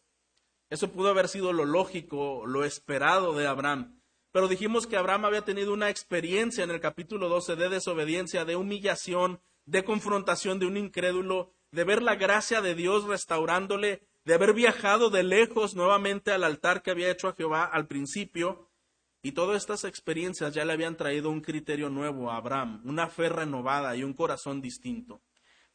Eso 0.70 0.92
pudo 0.92 1.10
haber 1.10 1.28
sido 1.28 1.54
lo 1.54 1.66
lógico, 1.66 2.46
lo 2.46 2.64
esperado 2.64 3.34
de 3.34 3.48
Abraham. 3.48 4.02
Pero 4.32 4.48
dijimos 4.48 4.88
que 4.88 4.98
Abraham 4.98 5.26
había 5.26 5.44
tenido 5.44 5.74
una 5.74 5.90
experiencia 5.90 6.64
en 6.64 6.72
el 6.72 6.82
capítulo 6.82 7.30
12 7.30 7.56
de 7.56 7.70
desobediencia, 7.70 8.46
de 8.46 8.56
humillación, 8.56 9.40
de 9.66 9.84
confrontación 9.84 10.60
de 10.60 10.66
un 10.66 10.78
incrédulo, 10.78 11.54
de 11.76 11.84
ver 11.84 12.02
la 12.02 12.16
gracia 12.16 12.62
de 12.62 12.74
Dios 12.74 13.04
restaurándole, 13.04 14.02
de 14.24 14.34
haber 14.34 14.54
viajado 14.54 15.10
de 15.10 15.24
lejos 15.24 15.76
nuevamente 15.76 16.32
al 16.32 16.46
altar 16.46 16.82
que 16.82 16.90
había 16.90 17.12
hecho 17.12 17.28
a 17.28 17.34
Jehová 17.34 17.66
al 17.66 17.86
principio. 17.86 18.70
Y 19.22 19.34
todas 19.34 19.58
estas 19.58 19.84
experiencias 19.84 20.54
ya 20.54 20.64
le 20.64 20.72
habían 20.72 20.96
traído 20.96 21.30
un 21.30 21.42
criterio 21.42 21.90
nuevo 21.90 22.32
a 22.32 22.38
Abraham, 22.38 22.82
una 22.86 23.08
fe 23.10 23.28
renovada 23.28 23.94
y 23.96 24.04
un 24.04 24.14
corazón 24.14 24.62
distinto. 24.62 25.22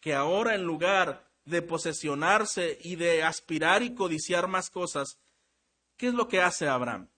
Que 0.00 0.14
ahora 0.14 0.54
en 0.54 0.62
lugar 0.62 1.28
de 1.44 1.60
posesionarse 1.60 2.78
y 2.82 2.96
de 2.96 3.22
aspirar 3.22 3.82
y 3.82 3.94
codiciar 3.94 4.48
más 4.48 4.70
cosas, 4.70 5.18
¿qué 5.98 6.08
es 6.08 6.14
lo 6.14 6.28
que 6.28 6.40
hace 6.40 6.66
Abraham? 6.66 7.10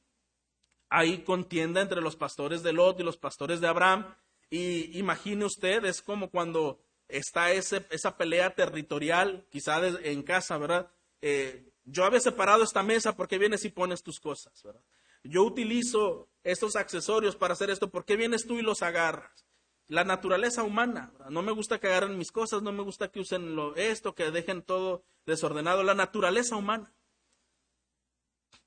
Hay 0.88 1.18
contienda 1.18 1.80
entre 1.80 2.00
los 2.00 2.16
pastores 2.16 2.64
de 2.64 2.72
Lot 2.72 2.98
y 2.98 3.04
los 3.04 3.16
pastores 3.16 3.60
de 3.60 3.68
Abraham. 3.68 4.12
Y 4.50 4.98
imagine 4.98 5.44
usted, 5.44 5.84
es 5.84 6.02
como 6.02 6.30
cuando 6.30 6.80
está 7.12 7.52
ese, 7.52 7.86
esa 7.90 8.16
pelea 8.16 8.54
territorial, 8.54 9.46
quizá 9.50 9.86
en 9.86 10.22
casa, 10.22 10.56
¿verdad? 10.58 10.90
Eh, 11.20 11.70
yo 11.84 12.04
había 12.04 12.20
separado 12.20 12.64
esta 12.64 12.82
mesa, 12.82 13.16
¿por 13.16 13.28
qué 13.28 13.38
vienes 13.38 13.64
y 13.64 13.68
pones 13.68 14.02
tus 14.02 14.18
cosas? 14.18 14.62
¿verdad? 14.62 14.82
Yo 15.22 15.42
utilizo 15.44 16.28
estos 16.42 16.74
accesorios 16.76 17.36
para 17.36 17.52
hacer 17.52 17.70
esto, 17.70 17.90
¿por 17.90 18.04
qué 18.04 18.16
vienes 18.16 18.46
tú 18.46 18.58
y 18.58 18.62
los 18.62 18.82
agarras? 18.82 19.46
La 19.88 20.04
naturaleza 20.04 20.62
humana, 20.62 21.12
no 21.28 21.42
me 21.42 21.52
gusta 21.52 21.78
que 21.78 21.88
agarren 21.88 22.16
mis 22.16 22.32
cosas, 22.32 22.62
no 22.62 22.72
me 22.72 22.82
gusta 22.82 23.10
que 23.10 23.20
usen 23.20 23.54
lo, 23.54 23.76
esto, 23.76 24.14
que 24.14 24.30
dejen 24.30 24.62
todo 24.62 25.04
desordenado, 25.26 25.82
la 25.82 25.94
naturaleza 25.94 26.56
humana. 26.56 26.94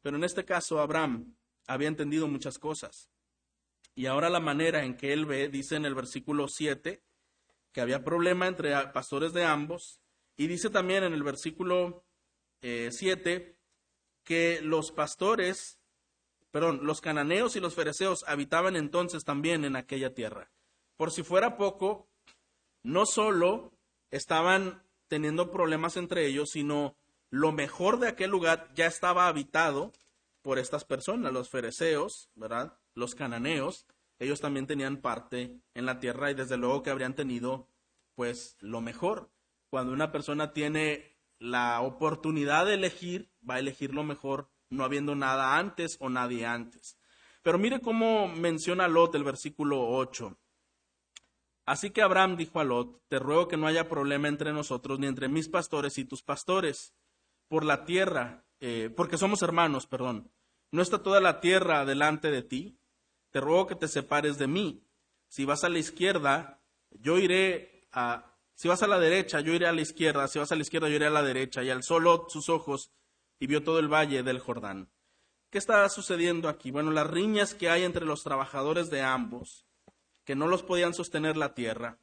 Pero 0.01 0.17
en 0.17 0.23
este 0.23 0.45
caso, 0.45 0.79
Abraham 0.79 1.35
había 1.65 1.87
entendido 1.87 2.27
muchas 2.27 2.59
cosas. 2.59 3.09
Y 3.95 4.05
ahora 4.05 4.29
la 4.29 4.39
manera 4.39 4.83
en 4.83 4.97
que 4.97 5.13
él 5.13 5.25
ve, 5.25 5.47
dice 5.47 5.77
en 5.77 5.85
el 5.85 5.95
versículo 5.95 6.47
7, 6.47 7.01
que 7.75 7.81
había 7.81 8.05
problema 8.05 8.47
entre 8.47 8.73
pastores 8.93 9.33
de 9.33 9.43
ambos. 9.43 9.99
Y 10.37 10.47
dice 10.47 10.69
también 10.69 11.03
en 11.03 11.11
el 11.11 11.23
versículo 11.23 12.05
7 12.61 13.33
eh, 13.35 13.57
que 14.23 14.61
los 14.61 14.93
pastores, 14.93 15.77
perdón, 16.51 16.79
los 16.83 17.01
cananeos 17.01 17.57
y 17.57 17.59
los 17.59 17.75
fereceos 17.75 18.23
habitaban 18.27 18.77
entonces 18.77 19.25
también 19.25 19.65
en 19.65 19.75
aquella 19.75 20.13
tierra. 20.13 20.49
Por 20.95 21.11
si 21.11 21.21
fuera 21.21 21.57
poco, 21.57 22.07
no 22.81 23.05
solo 23.05 23.73
estaban 24.09 24.81
teniendo 25.09 25.51
problemas 25.51 25.97
entre 25.97 26.27
ellos, 26.27 26.51
sino 26.53 26.95
lo 27.29 27.51
mejor 27.51 27.99
de 27.99 28.07
aquel 28.07 28.31
lugar 28.31 28.71
ya 28.73 28.85
estaba 28.85 29.27
habitado 29.27 29.91
por 30.41 30.59
estas 30.59 30.85
personas, 30.85 31.33
los 31.33 31.49
fereceos, 31.49 32.29
¿verdad? 32.35 32.79
Los 32.93 33.15
cananeos, 33.15 33.85
ellos 34.19 34.41
también 34.41 34.67
tenían 34.67 34.97
parte 34.97 35.59
en 35.73 35.85
la 35.85 35.99
tierra 35.99 36.31
y 36.31 36.33
desde 36.33 36.57
luego 36.57 36.83
que 36.83 36.89
habrían 36.89 37.15
tenido 37.15 37.69
pues 38.15 38.57
lo 38.61 38.81
mejor. 38.81 39.31
Cuando 39.69 39.91
una 39.91 40.11
persona 40.11 40.53
tiene 40.53 41.17
la 41.37 41.81
oportunidad 41.81 42.65
de 42.65 42.75
elegir, 42.75 43.31
va 43.47 43.55
a 43.55 43.59
elegir 43.59 43.93
lo 43.93 44.03
mejor, 44.03 44.49
no 44.69 44.83
habiendo 44.83 45.15
nada 45.15 45.57
antes 45.57 45.97
o 45.99 46.09
nadie 46.09 46.45
antes. 46.45 46.97
Pero 47.43 47.59
mire 47.59 47.81
cómo 47.81 48.27
menciona 48.27 48.87
Lot 48.87 49.15
el 49.15 49.23
versículo 49.23 49.87
8. 49.89 50.37
Así 51.65 51.89
que 51.89 52.01
Abraham 52.01 52.37
dijo 52.37 52.59
a 52.59 52.63
Lot, 52.63 53.01
te 53.07 53.19
ruego 53.19 53.47
que 53.47 53.57
no 53.57 53.67
haya 53.67 53.89
problema 53.89 54.27
entre 54.27 54.53
nosotros 54.53 54.99
ni 54.99 55.07
entre 55.07 55.27
mis 55.27 55.49
pastores 55.49 55.97
y 55.97 56.05
tus 56.05 56.23
pastores 56.23 56.95
por 57.47 57.65
la 57.65 57.85
tierra, 57.85 58.45
eh, 58.59 58.91
porque 58.95 59.17
somos 59.17 59.41
hermanos, 59.41 59.87
perdón. 59.87 60.31
¿No 60.71 60.81
está 60.81 61.01
toda 61.03 61.21
la 61.21 61.39
tierra 61.39 61.85
delante 61.85 62.31
de 62.31 62.43
ti? 62.43 62.79
Te 63.35 63.41
ruego 63.41 63.67
que 63.67 63.75
te 63.75 63.89
separes 63.89 64.37
de 64.37 64.47
mí. 64.47 64.81
Si 65.27 65.43
vas 65.43 65.65
a 65.65 65.69
la 65.69 65.77
izquierda, 65.77 66.61
yo 66.91 67.17
iré 67.17 67.85
a... 67.91 68.33
Si 68.53 68.69
vas 68.69 68.81
a 68.81 68.87
la 68.87 68.97
derecha, 68.97 69.41
yo 69.41 69.53
iré 69.53 69.67
a 69.67 69.73
la 69.73 69.81
izquierda. 69.81 70.29
Si 70.29 70.39
vas 70.39 70.53
a 70.53 70.55
la 70.55 70.61
izquierda, 70.61 70.87
yo 70.87 70.95
iré 70.95 71.07
a 71.07 71.09
la 71.09 71.21
derecha. 71.21 71.61
Y 71.61 71.69
alzó 71.69 71.99
sus 72.29 72.47
ojos 72.47 72.93
y 73.37 73.47
vio 73.47 73.61
todo 73.61 73.79
el 73.79 73.89
valle 73.89 74.23
del 74.23 74.39
Jordán. 74.39 74.89
¿Qué 75.49 75.57
está 75.57 75.89
sucediendo 75.89 76.47
aquí? 76.47 76.71
Bueno, 76.71 76.91
las 76.91 77.07
riñas 77.07 77.53
que 77.53 77.69
hay 77.69 77.83
entre 77.83 78.05
los 78.05 78.23
trabajadores 78.23 78.89
de 78.89 79.01
ambos, 79.01 79.67
que 80.23 80.37
no 80.37 80.47
los 80.47 80.63
podían 80.63 80.93
sostener 80.93 81.35
la 81.35 81.53
tierra. 81.53 81.99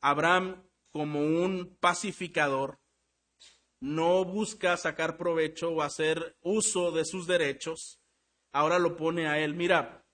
Abraham, 0.00 0.62
como 0.92 1.18
un 1.18 1.76
pacificador, 1.80 2.78
no 3.80 4.24
busca 4.24 4.76
sacar 4.76 5.16
provecho 5.16 5.70
o 5.70 5.82
hacer 5.82 6.36
uso 6.42 6.92
de 6.92 7.04
sus 7.04 7.26
derechos. 7.26 8.00
Ahora 8.52 8.78
lo 8.78 8.94
pone 8.94 9.26
a 9.26 9.40
él, 9.40 9.56
mira, 9.56 10.04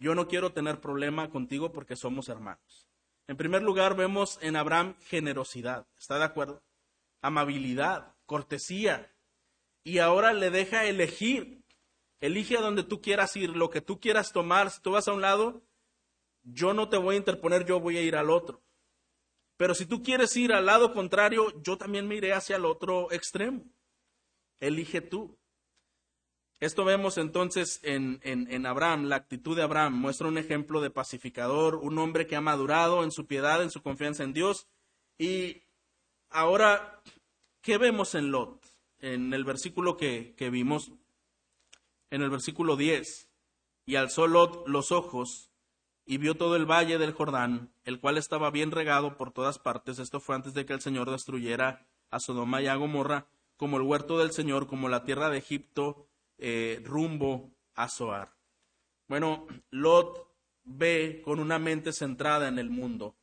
yo 0.00 0.14
no 0.14 0.26
quiero 0.26 0.52
tener 0.52 0.80
problema 0.80 1.30
contigo 1.30 1.72
porque 1.72 1.94
somos 1.94 2.28
hermanos. 2.28 2.88
En 3.28 3.36
primer 3.36 3.62
lugar, 3.62 3.94
vemos 3.94 4.38
en 4.42 4.56
Abraham 4.56 4.96
generosidad, 5.02 5.86
¿está 5.96 6.18
de 6.18 6.24
acuerdo? 6.24 6.64
Amabilidad, 7.22 8.16
cortesía. 8.26 9.14
Y 9.84 9.98
ahora 9.98 10.32
le 10.32 10.50
deja 10.50 10.86
elegir. 10.86 11.62
Elige 12.18 12.58
a 12.58 12.60
donde 12.60 12.82
tú 12.82 13.00
quieras 13.00 13.36
ir, 13.36 13.50
lo 13.50 13.70
que 13.70 13.80
tú 13.80 14.00
quieras 14.00 14.32
tomar. 14.32 14.70
Si 14.70 14.82
tú 14.82 14.90
vas 14.92 15.06
a 15.06 15.12
un 15.12 15.20
lado, 15.20 15.62
yo 16.42 16.74
no 16.74 16.88
te 16.88 16.96
voy 16.96 17.14
a 17.14 17.18
interponer, 17.18 17.64
yo 17.64 17.80
voy 17.80 17.96
a 17.96 18.02
ir 18.02 18.16
al 18.16 18.30
otro. 18.30 18.62
Pero 19.56 19.74
si 19.74 19.86
tú 19.86 20.02
quieres 20.02 20.36
ir 20.36 20.52
al 20.52 20.66
lado 20.66 20.92
contrario, 20.92 21.62
yo 21.62 21.76
también 21.76 22.08
me 22.08 22.16
iré 22.16 22.32
hacia 22.32 22.56
el 22.56 22.64
otro 22.64 23.12
extremo. 23.12 23.64
Elige 24.58 25.00
tú. 25.02 25.39
Esto 26.60 26.84
vemos 26.84 27.16
entonces 27.16 27.80
en, 27.82 28.20
en, 28.22 28.66
Abraham, 28.66 29.04
la 29.04 29.16
actitud 29.16 29.56
de 29.56 29.62
Abraham 29.62 29.94
muestra 29.94 30.28
un 30.28 30.36
ejemplo 30.36 30.82
de 30.82 30.90
pacificador, 30.90 31.76
un 31.76 31.98
hombre 31.98 32.26
que 32.26 32.36
ha 32.36 32.42
madurado 32.42 33.02
en 33.02 33.12
su 33.12 33.26
piedad, 33.26 33.62
en 33.62 33.70
su 33.70 33.80
confianza 33.80 34.24
en 34.24 34.34
Dios. 34.34 34.68
Y 35.16 35.62
ahora, 36.28 37.00
¿qué 37.62 37.78
vemos 37.78 38.14
en 38.14 38.30
Lot? 38.30 38.62
En 38.98 39.32
el 39.32 39.44
versículo 39.44 39.96
que, 39.96 40.34
que 40.36 40.50
vimos, 40.50 40.92
en 42.10 42.20
el 42.20 42.28
versículo 42.28 42.76
10, 42.76 43.30
y 43.86 43.96
alzó 43.96 44.26
Lot 44.26 44.68
los 44.68 44.92
ojos 44.92 45.50
y 46.04 46.18
vio 46.18 46.34
todo 46.34 46.56
el 46.56 46.66
valle 46.66 46.98
del 46.98 47.14
Jordán, 47.14 47.72
el 47.84 48.00
cual 48.00 48.18
estaba 48.18 48.50
bien 48.50 48.70
regado 48.70 49.16
por 49.16 49.32
todas 49.32 49.58
partes. 49.58 49.98
Esto 49.98 50.20
fue 50.20 50.34
antes 50.34 50.52
de 50.52 50.66
que 50.66 50.74
el 50.74 50.82
Señor 50.82 51.10
destruyera 51.10 51.86
a 52.10 52.20
Sodoma 52.20 52.60
y 52.60 52.66
a 52.66 52.74
Gomorra, 52.74 53.28
como 53.56 53.78
el 53.78 53.84
huerto 53.84 54.18
del 54.18 54.32
Señor, 54.32 54.66
como 54.66 54.90
la 54.90 55.04
tierra 55.04 55.30
de 55.30 55.38
Egipto 55.38 56.09
eh, 56.40 56.80
rumbo 56.84 57.52
a 57.74 57.88
Zoar. 57.88 58.34
Bueno, 59.08 59.46
Lot 59.70 60.26
ve 60.64 61.20
con 61.24 61.38
una 61.38 61.58
mente 61.58 61.92
centrada 61.92 62.48
en 62.48 62.58
el 62.58 62.70
mundo. 62.70 63.16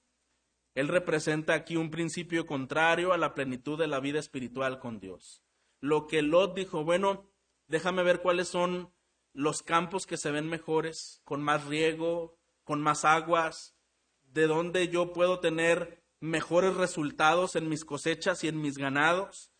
Él 0.75 0.87
representa 0.87 1.55
aquí 1.55 1.75
un 1.75 1.89
principio 1.89 2.45
contrario 2.45 3.11
a 3.11 3.17
la 3.17 3.33
plenitud 3.33 3.79
de 3.79 3.87
la 3.87 3.99
vida 3.99 4.19
espiritual 4.19 4.79
con 4.79 4.99
Dios. 4.99 5.43
Lo 5.79 6.05
que 6.05 6.21
Lot 6.21 6.55
dijo, 6.55 6.83
bueno, 6.83 7.31
déjame 7.67 8.03
ver 8.03 8.21
cuáles 8.21 8.47
son 8.47 8.93
los 9.33 9.63
campos 9.63 10.05
que 10.05 10.17
se 10.17 10.31
ven 10.31 10.47
mejores, 10.47 11.21
con 11.23 11.41
más 11.41 11.65
riego, 11.65 12.37
con 12.63 12.81
más 12.81 13.05
aguas, 13.05 13.75
de 14.23 14.45
dónde 14.45 14.89
yo 14.89 15.13
puedo 15.13 15.39
tener 15.39 16.03
mejores 16.19 16.75
resultados 16.75 17.55
en 17.55 17.69
mis 17.69 17.85
cosechas 17.85 18.43
y 18.43 18.47
en 18.47 18.61
mis 18.61 18.77
ganados. 18.77 19.51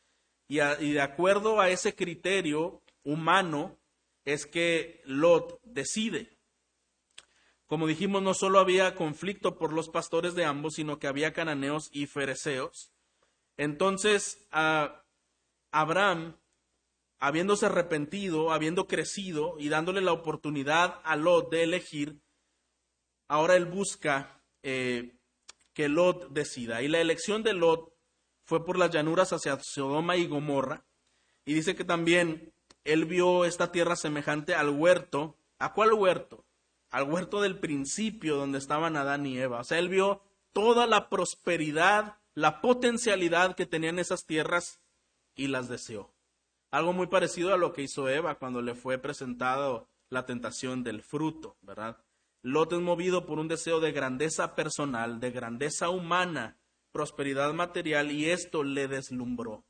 Y 0.48 0.58
de 0.58 1.02
acuerdo 1.02 1.60
a 1.60 1.70
ese 1.70 1.96
criterio, 1.96 2.84
humano 3.08 3.80
es 4.26 4.46
que 4.46 5.02
Lot 5.06 5.62
decide. 5.63 6.38
Como 7.65 7.88
dijimos, 7.88 8.22
no 8.22 8.34
solo 8.34 8.60
había 8.60 8.96
conflicto 8.96 9.58
por 9.58 9.72
los 9.72 9.89
pastores 9.89 10.36
de 10.36 10.43
ambos, 10.43 10.74
sino 10.76 11.00
que 11.00 11.08
había 11.08 11.32
cananeos 11.32 11.89
y 11.91 12.06
fereceos. 12.06 12.91
Entonces, 13.56 14.46
Abraham, 15.72 16.38
habiéndose 17.20 17.65
arrepentido, 17.65 18.52
habiendo 18.52 18.88
crecido 18.88 19.56
y 19.58 19.70
dándole 19.70 20.02
la 20.02 20.12
oportunidad 20.12 21.00
a 21.06 21.15
Lot 21.15 21.50
de 21.50 21.63
elegir, 21.63 22.20
ahora 23.30 23.56
él 23.56 23.65
busca 23.65 24.43
eh, 24.63 25.17
que 25.74 25.88
Lot 25.88 26.30
decida. 26.32 26.82
Y 26.82 26.89
la 26.89 27.00
elección 27.00 27.41
de 27.41 27.54
Lot 27.54 27.93
fue 28.43 28.65
por 28.65 28.78
las 28.78 28.91
llanuras 28.91 29.32
hacia 29.32 29.58
Sodoma 29.62 30.17
y 30.17 30.28
Gomorra. 30.28 30.86
Y 31.46 31.54
dice 31.54 31.76
que 31.76 31.86
también 31.86 32.54
él 32.88 33.06
vio 33.06 33.45
esta 33.45 33.71
tierra 33.71 33.95
semejante 33.95 34.56
al 34.56 34.69
huerto. 34.69 35.36
¿A 35.60 35.73
cuál 35.73 35.93
huerto? 35.93 36.45
Al 36.89 37.04
huerto 37.04 37.41
del 37.41 37.60
principio 37.60 38.38
donde 38.38 38.58
estaban 38.58 38.95
Adán 38.95 39.26
y 39.26 39.38
Eva. 39.38 39.60
O 39.60 39.63
sea, 39.63 39.78
él 39.78 39.89
vio 39.89 40.21
toda 40.54 40.88
la 40.88 41.10
prosperidad, 41.10 42.17
la 42.34 42.62
potencialidad 42.62 43.56
que 43.56 43.65
tenían 43.65 44.00
esas 44.00 44.26
tierras 44.26 44.80
y 45.36 45.47
las 45.47 45.67
deseó. 45.67 46.13
Algo 46.71 46.93
muy 46.93 47.08
parecido 47.08 47.54
a 47.54 47.58
lo 47.58 47.73
que 47.73 47.84
hizo 47.84 48.08
Eva 48.08 48.36
cuando 48.36 48.62
le 48.62 48.73
fue 48.73 48.97
presentado 48.97 49.88
la 50.10 50.26
tentación 50.26 50.84
del 50.84 51.02
fruto, 51.02 51.58
¿verdad? 51.62 51.97
Lot 52.41 52.71
es 52.71 52.80
movido 52.80 53.26
por 53.26 53.39
un 53.39 53.47
deseo 53.47 53.80
de 53.80 53.91
grandeza 53.91 54.56
personal, 54.56 55.19
de 55.19 55.32
grandeza 55.32 55.89
humana, 55.89 56.58
prosperidad 56.91 57.54
material, 57.54 58.12
y 58.12 58.30
esto 58.30 58.63
le 58.63 58.88
deslumbró. 58.88 59.65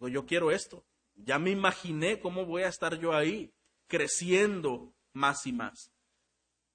Yo 0.00 0.26
quiero 0.26 0.50
esto. 0.50 0.84
Ya 1.14 1.38
me 1.38 1.50
imaginé 1.50 2.20
cómo 2.20 2.44
voy 2.44 2.62
a 2.62 2.68
estar 2.68 2.98
yo 2.98 3.14
ahí, 3.14 3.52
creciendo 3.88 4.94
más 5.12 5.46
y 5.46 5.52
más. 5.52 5.92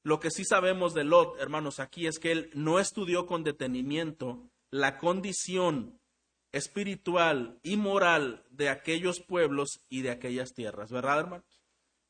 Lo 0.04 0.20
que 0.20 0.32
sí 0.32 0.46
sabemos 0.46 0.94
de 0.94 1.04
Lot, 1.04 1.40
hermanos, 1.40 1.80
aquí 1.80 2.08
es 2.08 2.20
que 2.20 2.32
él 2.32 2.50
no 2.54 2.80
estudió 2.80 3.26
con 3.26 3.44
detenimiento 3.44 4.50
la 4.72 4.98
condición 4.98 6.00
espiritual 6.52 7.60
y 7.64 7.78
moral 7.78 8.46
de 8.50 8.70
aquellos 8.70 9.20
pueblos 9.20 9.86
y 9.90 10.02
de 10.02 10.12
aquellas 10.12 10.54
tierras, 10.54 10.92
¿verdad, 10.92 11.20
hermanos? 11.20 11.62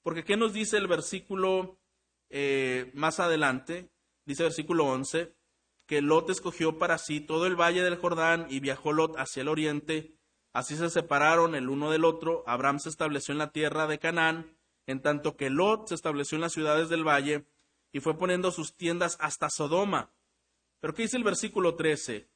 Porque 0.01 0.23
¿qué 0.23 0.37
nos 0.37 0.53
dice 0.53 0.77
el 0.77 0.87
versículo 0.87 1.79
eh, 2.29 2.91
más 2.93 3.19
adelante? 3.19 3.89
Dice 4.25 4.43
versículo 4.43 4.85
11, 4.85 5.33
que 5.85 6.01
Lot 6.01 6.29
escogió 6.29 6.77
para 6.77 6.97
sí 6.97 7.19
todo 7.19 7.47
el 7.47 7.59
valle 7.59 7.81
del 7.81 7.97
Jordán 7.97 8.45
y 8.49 8.59
viajó 8.59 8.93
Lot 8.93 9.15
hacia 9.17 9.41
el 9.41 9.47
oriente. 9.47 10.18
Así 10.53 10.75
se 10.75 10.89
separaron 10.89 11.55
el 11.55 11.69
uno 11.69 11.91
del 11.91 12.05
otro. 12.05 12.43
Abraham 12.47 12.79
se 12.79 12.89
estableció 12.89 13.31
en 13.33 13.37
la 13.37 13.51
tierra 13.51 13.87
de 13.87 13.99
Canaán, 13.99 14.57
en 14.87 15.01
tanto 15.01 15.35
que 15.35 15.49
Lot 15.49 15.87
se 15.87 15.95
estableció 15.95 16.35
en 16.35 16.41
las 16.41 16.53
ciudades 16.53 16.89
del 16.89 17.07
valle 17.07 17.45
y 17.91 17.99
fue 17.99 18.17
poniendo 18.17 18.51
sus 18.51 18.75
tiendas 18.75 19.17
hasta 19.19 19.49
Sodoma. 19.49 20.11
Pero 20.79 20.93
¿qué 20.93 21.03
dice 21.03 21.17
el 21.17 21.23
versículo 21.23 21.75
13? 21.75 22.27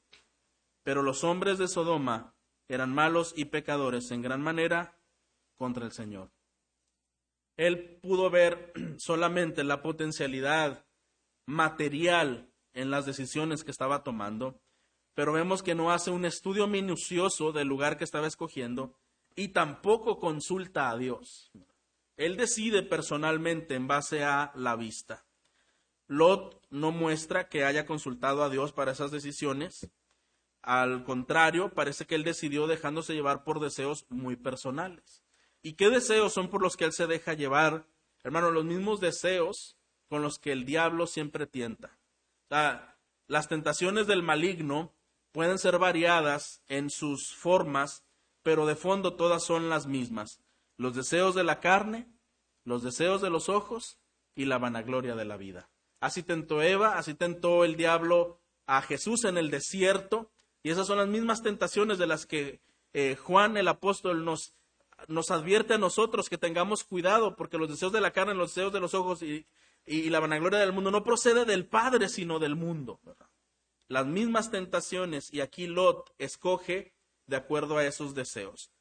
Pero 0.84 1.02
los 1.02 1.24
hombres 1.24 1.58
de 1.58 1.68
Sodoma 1.68 2.36
eran 2.68 2.94
malos 2.94 3.34
y 3.36 3.46
pecadores 3.46 4.12
en 4.12 4.22
gran 4.22 4.42
manera 4.42 4.98
contra 5.58 5.86
el 5.86 5.92
Señor. 5.92 6.32
Él 7.58 8.00
pudo 8.02 8.30
ver 8.30 8.74
solamente 8.98 9.64
la 9.64 9.82
potencialidad 9.82 10.86
material 11.46 12.50
en 12.74 12.90
las 12.90 13.06
decisiones 13.06 13.64
que 13.64 13.72
estaba 13.72 14.04
tomando, 14.04 14.60
pero 15.14 15.34
vemos 15.34 15.64
que 15.64 15.76
no 15.76 15.92
hace 15.92 16.12
un 16.12 16.26
estudio 16.26 16.68
minucioso 16.68 17.52
del 17.52 17.68
lugar 17.68 17.98
que 17.98 18.04
estaba 18.04 18.28
escogiendo 18.28 18.94
y 19.36 19.50
tampoco 19.50 20.20
consulta 20.20 20.90
a 20.90 20.98
Dios. 20.98 21.52
Él 22.18 22.38
decide 22.38 22.84
personalmente 22.84 23.76
en 23.76 23.88
base 23.88 24.24
a 24.24 24.52
la 24.56 24.76
vista. 24.76 25.26
Lot 26.08 26.62
no 26.70 26.92
muestra 26.92 27.50
que 27.50 27.64
haya 27.64 27.86
consultado 27.86 28.44
a 28.44 28.50
Dios 28.50 28.72
para 28.72 28.92
esas 28.92 29.12
decisiones, 29.12 29.90
al 30.64 31.04
contrario, 31.04 31.74
parece 31.74 32.06
que 32.06 32.16
él 32.16 32.24
decidió 32.24 32.68
dejándose 32.68 33.14
llevar 33.14 33.44
por 33.44 33.60
deseos 33.60 34.06
muy 34.10 34.38
personales. 34.38 35.22
¿Y 35.62 35.74
qué 35.74 35.90
deseos 35.90 36.34
son 36.34 36.50
por 36.50 36.62
los 36.62 36.78
que 36.78 36.86
él 36.86 36.94
se 36.94 37.06
deja 37.06 37.34
llevar? 37.34 37.86
Hermano, 38.24 38.50
los 38.50 38.64
mismos 38.64 39.02
deseos 39.02 39.76
con 40.08 40.22
los 40.22 40.40
que 40.40 40.54
el 40.54 40.64
diablo 40.64 41.06
siempre 41.06 41.48
tienta. 41.48 41.98
las 43.28 43.48
tentaciones 43.48 44.08
del 44.08 44.24
maligno 44.24 44.94
pueden 45.34 45.58
ser 45.58 45.80
variadas 45.80 46.62
en 46.70 46.90
sus 46.90 47.36
formas, 47.36 48.06
pero 48.44 48.66
de 48.66 48.76
fondo 48.76 49.16
todas 49.16 49.44
son 49.44 49.68
las 49.68 49.88
mismas. 49.88 50.40
Los 50.78 50.96
deseos 50.96 51.36
de 51.36 51.44
la 51.44 51.60
carne, 51.60 52.08
los 52.64 52.84
deseos 52.84 53.22
de 53.22 53.30
los 53.30 53.50
ojos 53.50 53.98
y 54.36 54.46
la 54.46 54.60
vanagloria 54.60 55.16
de 55.16 55.26
la 55.26 55.36
vida. 55.36 55.70
Así 56.00 56.24
tentó 56.24 56.62
Eva, 56.62 56.98
así 56.98 57.16
tentó 57.16 57.66
el 57.66 57.76
diablo 57.76 58.40
a 58.68 58.82
Jesús 58.82 59.26
en 59.26 59.38
el 59.38 59.50
desierto, 59.50 60.32
y 60.62 60.70
esas 60.70 60.88
son 60.88 60.98
las 60.98 61.08
mismas 61.08 61.42
tentaciones 61.42 61.98
de 61.98 62.08
las 62.08 62.26
que 62.26 62.62
eh, 62.94 63.16
Juan 63.16 63.58
el 63.58 63.68
apóstol 63.68 64.24
nos, 64.24 64.54
advierte 65.30 65.74
a 65.74 65.78
nosotros 65.78 66.30
que 66.30 66.38
tengamos 66.38 66.84
cuidado, 66.84 67.36
porque 67.36 67.58
los 67.58 67.70
deseos 67.70 67.92
de 67.92 68.02
la 68.02 68.12
carne, 68.12 68.36
los 68.36 68.54
deseos 68.54 68.72
de 68.72 68.80
los 68.80 68.94
ojos 68.94 69.24
y, 69.24 69.46
la 69.86 70.22
vanagloria 70.22 70.60
del 70.60 70.72
mundo 70.72 70.92
no 70.92 71.04
procede 71.04 71.44
del 71.44 71.66
Padre, 71.66 72.08
sino 72.08 72.40
del 72.40 72.56
mundo. 72.56 73.02
Las 73.94 74.08
mismas 74.08 74.50
tentaciones, 74.50 75.32
y 75.32 75.42
aquí 75.42 75.68
Lot 75.68 76.16
escoge 76.18 76.96
de 77.28 77.36
acuerdo 77.36 77.78
a 77.78 77.86
esos 77.86 78.16
deseos. 78.16 78.72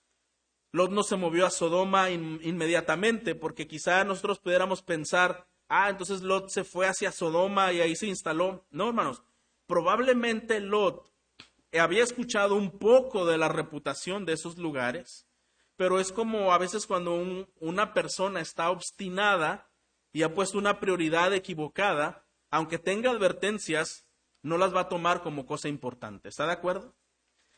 Lot 0.73 0.91
no 0.91 1.03
se 1.03 1.17
movió 1.17 1.45
a 1.45 1.51
Sodoma 1.51 2.09
inmediatamente, 2.09 3.35
porque 3.35 3.67
quizá 3.67 4.05
nosotros 4.05 4.39
pudiéramos 4.39 4.81
pensar, 4.81 5.47
ah, 5.69 5.91
entonces 5.91 6.23
Lot 6.23 6.49
se 6.49 6.65
fue 6.65 6.87
hacia 6.87 7.13
Sodoma 7.13 7.75
y 7.75 7.83
ahí 7.83 7.95
se 7.95 8.07
instaló. 8.07 8.65
No, 8.71 8.89
hermanos, 8.89 9.23
probablemente 9.67 10.61
Lot 10.61 11.13
había 11.79 12.05
escuchado 12.05 12.55
un 12.55 12.79
poco 12.79 13.27
de 13.27 13.37
la 13.37 13.49
reputación 13.49 14.25
de 14.25 14.33
esos 14.33 14.57
lugares, 14.57 15.27
pero 15.77 16.01
es 16.01 16.11
como 16.11 16.55
a 16.55 16.59
veces 16.59 16.87
cuando 16.87 17.23
una 17.61 17.93
persona 17.93 18.41
está 18.41 18.71
obstinada 18.71 19.71
y 20.11 20.23
ha 20.23 20.33
puesto 20.33 20.57
una 20.57 20.81
prioridad 20.81 21.35
equivocada, 21.35 22.25
aunque 22.51 22.79
tenga 22.79 23.11
advertencias, 23.11 24.07
no 24.43 24.59
las 24.59 24.75
va 24.75 24.83
a 24.83 24.89
tomar 24.89 25.23
como 25.23 25.47
cosa 25.47 25.69
importante. 25.69 26.29
¿Está 26.29 26.47
de 26.47 26.53
acuerdo? 26.53 26.95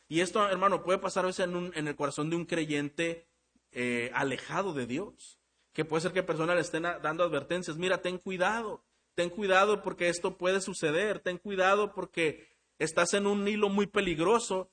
Y 0.07 0.21
esto, 0.21 0.47
hermano, 0.47 0.83
puede 0.83 0.99
pasar 0.99 1.25
a 1.25 1.27
veces 1.27 1.47
en, 1.47 1.87
el 1.87 1.95
corazón 1.95 2.29
de 2.29 2.35
un 2.35 2.45
creyente 2.45 3.27
eh, 3.71 4.11
alejado 4.13 4.73
de 4.73 4.85
Dios, 4.85 5.39
que 5.73 5.83
puede 5.83 6.01
ser 6.01 6.13
que 6.13 6.23
personas 6.23 6.55
le 6.55 6.61
estén 6.61 6.83
dando 6.83 7.23
advertencias, 7.23 7.77
mira, 7.77 8.01
ten 8.01 8.17
cuidado, 8.19 8.83
ten 9.15 9.29
cuidado 9.29 9.81
porque 9.81 10.09
esto 10.09 10.37
puede 10.37 10.61
suceder, 10.61 11.19
ten 11.19 11.37
cuidado 11.37 11.93
porque 11.93 12.47
estás 12.77 13.13
en 13.13 13.25
un 13.25 13.47
hilo 13.47 13.69
muy 13.69 13.87
peligroso, 13.87 14.69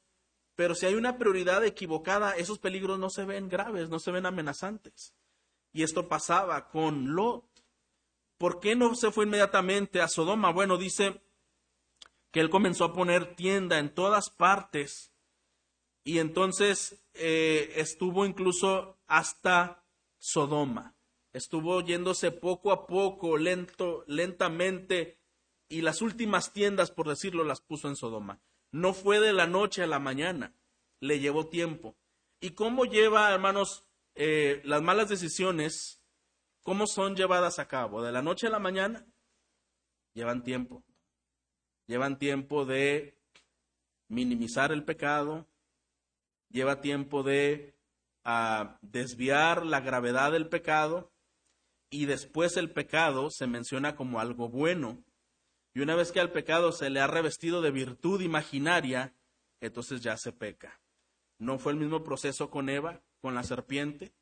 pero 0.55 0.75
si 0.75 0.87
hay 0.87 0.95
una 0.95 1.17
prioridad 1.17 1.65
equivocada, 1.65 2.37
esos 2.37 2.59
peligros 2.59 2.99
no 2.99 3.09
se 3.09 3.25
ven 3.25 3.49
graves, 3.49 3.89
no 3.89 3.99
se 3.99 4.11
ven 4.11 4.27
amenazantes. 4.27 5.15
Y 5.73 5.83
esto 5.83 6.09
pasaba 6.09 6.69
con 6.69 7.15
Lot. 7.15 7.47
¿Por 8.37 8.61
qué 8.61 8.77
no 8.77 8.95
se 8.95 9.11
fue 9.11 9.25
inmediatamente 9.25 10.03
a 10.03 10.09
Sodoma? 10.09 10.53
Bueno, 10.53 10.77
dice 10.77 11.23
que 12.33 12.41
él 12.41 12.51
comenzó 12.51 12.87
a 12.87 12.93
poner 12.93 13.37
tienda 13.37 13.79
en 13.79 13.95
todas 13.95 14.31
partes 14.31 15.13
y 16.03 16.19
entonces 16.19 17.05
eh, 17.15 17.75
estuvo 17.77 18.27
incluso 18.27 18.99
hasta 19.07 19.85
Sodoma. 20.19 20.97
Estuvo 21.33 21.81
yéndose 21.81 22.31
poco 22.33 22.73
a 22.73 22.87
poco, 22.87 23.37
lento, 23.37 24.05
lentamente 24.07 25.21
y 25.69 25.83
las 25.83 26.03
últimas 26.03 26.53
tiendas, 26.53 26.91
por 26.91 27.09
decirlo, 27.09 27.45
las 27.45 27.61
puso 27.61 27.89
en 27.89 27.97
Sodoma. 27.97 28.41
No 28.73 28.93
fue 28.93 29.21
de 29.21 29.33
la 29.33 29.47
noche 29.47 29.83
a 29.83 29.87
la 29.87 29.99
mañana, 29.99 30.55
le 31.01 31.21
llevó 31.21 31.49
tiempo. 31.49 31.97
¿Y 32.41 32.51
cómo 32.51 32.85
lleva, 32.85 33.33
hermanos, 33.33 33.87
eh, 34.15 34.61
las 34.65 34.83
malas 34.83 35.09
decisiones? 35.09 36.03
¿Cómo 36.63 36.87
son 36.87 37.17
llevadas 37.17 37.59
a 37.59 37.69
cabo? 37.69 38.03
¿De 38.03 38.13
la 38.13 38.23
noche 38.23 38.49
a 38.49 38.51
la 38.51 38.59
mañana? 38.59 39.07
Llevan 40.15 40.43
tiempo. 40.43 40.85
Llevan 41.87 42.19
tiempo 42.19 42.65
de 42.65 43.19
minimizar 44.09 44.73
el 44.73 44.85
pecado, 44.85 45.47
lleva 46.51 46.81
tiempo 46.81 47.23
de 47.23 47.75
ah, 48.25 48.79
desviar 48.83 49.65
la 49.65 49.81
gravedad 49.81 50.33
del 50.33 50.49
pecado 50.49 51.11
y 51.91 52.07
después 52.07 52.57
el 52.57 52.71
pecado 52.71 53.31
se 53.31 53.47
menciona 53.47 53.97
como 53.97 54.21
algo 54.21 54.49
bueno 54.49 55.03
y 55.75 55.81
una 55.81 55.95
vez 55.95 56.13
que 56.13 56.21
al 56.21 56.33
pecado 56.33 56.73
se 56.73 56.91
le 56.91 57.01
ha 57.01 57.07
revestido 57.07 57.63
de 57.63 57.71
virtud 57.71 58.21
imaginaria, 58.21 59.15
entonces 59.61 60.03
ya 60.03 60.17
se 60.17 60.33
peca. 60.33 60.81
No 61.39 61.59
fue 61.59 61.73
el 61.73 61.79
mismo 61.79 62.05
proceso 62.05 62.51
con 62.51 62.69
Eva, 62.69 63.03
con 63.21 63.35
la 63.35 63.43
serpiente. 63.43 64.13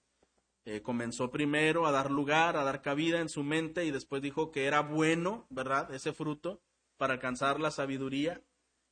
Eh, 0.64 0.80
comenzó 0.82 1.30
primero 1.30 1.86
a 1.86 1.90
dar 1.90 2.11
lugar, 2.11 2.56
a 2.56 2.64
dar 2.64 2.82
cabida 2.82 3.20
en 3.20 3.28
su 3.28 3.42
mente 3.42 3.84
y 3.84 3.90
después 3.90 4.22
dijo 4.22 4.52
que 4.52 4.66
era 4.66 4.80
bueno, 4.80 5.46
¿verdad? 5.50 5.92
Ese 5.92 6.12
fruto 6.12 6.61
para 7.01 7.14
alcanzar 7.14 7.59
la 7.59 7.70
sabiduría. 7.70 8.44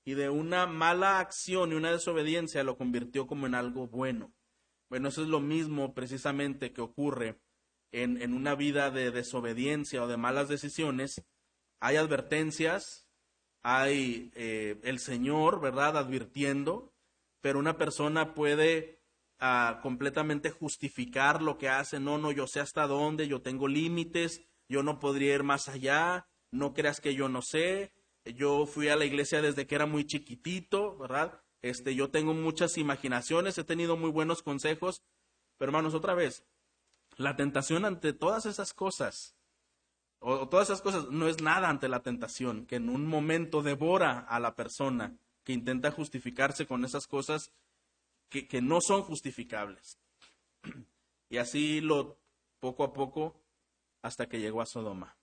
Y 0.05 0.15
de 0.15 0.31
una 0.31 0.67
mala 0.67 1.21
acción 1.21 1.71
y 1.71 1.75
una 1.75 1.93
desobediencia 1.93 2.65
lo 2.65 2.79
convirtió 2.79 3.27
como 3.27 3.47
en 3.47 3.55
algo 3.55 3.87
bueno. 3.87 4.33
Bueno, 4.89 5.09
eso 5.09 5.23
es 5.23 5.29
lo 5.29 5.41
mismo 5.41 5.95
precisamente 5.95 6.73
que 6.73 6.81
ocurre 6.81 7.39
en, 7.93 8.21
en 8.23 8.33
una 8.33 8.55
vida 8.55 8.91
de 8.91 9.11
desobediencia 9.11 10.03
o 10.03 10.09
de 10.09 10.17
malas 10.17 10.49
decisiones 10.49 11.23
hay 11.81 11.97
advertencias, 11.97 13.09
hay 13.63 14.33
eh, 14.35 14.81
el 14.83 14.99
Señor, 14.99 15.61
¿verdad?, 15.61 15.97
advirtiendo, 15.97 16.93
pero 17.41 17.59
una 17.59 17.77
persona 17.77 18.35
puede 18.35 19.01
ah, 19.39 19.81
completamente 19.83 20.51
justificar 20.51 21.41
lo 21.41 21.59
que 21.59 21.69
hace, 21.69 22.01
no, 22.01 22.19
no, 22.19 22.33
yo 22.33 22.47
sé 22.47 22.61
hasta 22.61 22.87
dónde, 22.87 23.29
yo 23.29 23.43
tengo 23.43 23.69
límites, 23.69 24.43
yo 24.69 24.83
no 24.83 24.99
podría 24.99 25.35
ir 25.35 25.45
más 25.45 25.69
allá, 25.69 26.29
no 26.51 26.75
creas 26.75 27.01
que 27.01 27.15
yo 27.15 27.29
no 27.29 27.43
sé, 27.43 27.93
yo 28.35 28.66
fui 28.66 28.89
a 28.89 28.97
la 28.97 29.05
iglesia 29.05 29.43
desde 29.43 29.66
que 29.66 29.74
era 29.74 29.87
muy 29.87 30.05
chiquitito, 30.05 30.97
¿verdad? 30.99 31.41
Este, 31.62 31.95
yo 31.95 32.11
tengo 32.11 32.35
muchas 32.35 32.79
imaginaciones, 32.79 33.59
he 33.59 33.64
tenido 33.64 33.97
muy 33.97 34.11
buenos 34.11 34.43
consejos, 34.43 35.03
pero 35.57 35.70
hermanos, 35.70 35.95
otra 35.95 36.14
vez, 36.14 36.45
La 37.16 37.35
tentación 37.35 37.85
ante 37.85 38.12
todas 38.12 38.47
esas 38.47 38.72
cosas, 38.72 39.35
o 40.20 40.49
todas 40.49 40.68
esas 40.68 40.83
cosas, 40.83 41.09
no 41.11 41.26
es 41.26 41.43
nada 41.43 41.68
ante 41.68 41.89
la 41.89 42.01
tentación, 42.01 42.64
que 42.64 42.76
en 42.76 42.89
un 42.89 43.07
momento 43.07 43.61
devora 43.62 44.20
a 44.20 44.39
la 44.39 44.55
persona 44.55 45.18
que 45.43 45.53
intenta 45.53 45.91
justificarse 45.91 46.66
con 46.66 46.85
esas 46.85 47.09
cosas 47.09 47.51
que, 48.29 48.47
que 48.47 48.62
no 48.62 48.81
son 48.81 49.03
justificables. 49.03 49.99
Y 51.31 51.37
así 51.37 51.83
lo 51.83 52.16
poco 52.59 52.85
a 52.85 52.95
poco 52.95 53.39
hasta 54.01 54.31
que 54.31 54.41
llegó 54.41 54.62
a 54.62 54.66
Sodoma. 54.66 55.18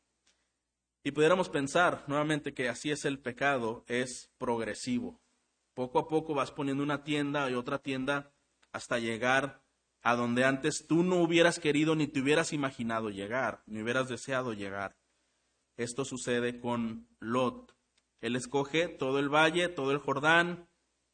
Y 1.05 1.11
pudiéramos 1.11 1.49
pensar 1.49 2.03
nuevamente 2.07 2.55
que 2.55 2.67
así 2.67 2.89
es 2.89 3.05
el 3.05 3.19
pecado, 3.19 3.85
es 3.87 4.31
progresivo. 4.39 5.21
Poco 5.75 5.99
a 5.99 6.07
poco 6.07 6.33
vas 6.33 6.49
poniendo 6.49 6.81
una 6.81 7.03
tienda 7.03 7.47
y 7.47 7.53
otra 7.53 7.77
tienda 7.77 8.33
hasta 8.71 8.97
llegar 8.97 9.61
a 10.01 10.15
donde 10.15 10.45
antes 10.45 10.87
tú 10.87 11.03
no 11.03 11.17
hubieras 11.17 11.59
querido 11.59 11.95
ni 11.95 12.07
te 12.07 12.21
hubieras 12.21 12.53
imaginado 12.53 13.11
llegar, 13.11 13.61
ni 13.67 13.83
hubieras 13.83 14.09
deseado 14.09 14.53
llegar. 14.53 14.97
Esto 15.77 16.05
sucede 16.05 16.59
con 16.59 17.07
Lot. 17.19 17.77
Él 18.19 18.35
escoge 18.35 18.87
todo 18.87 19.19
el 19.19 19.29
valle, 19.29 19.69
todo 19.69 19.91
el 19.91 19.99
Jordán, 19.99 20.67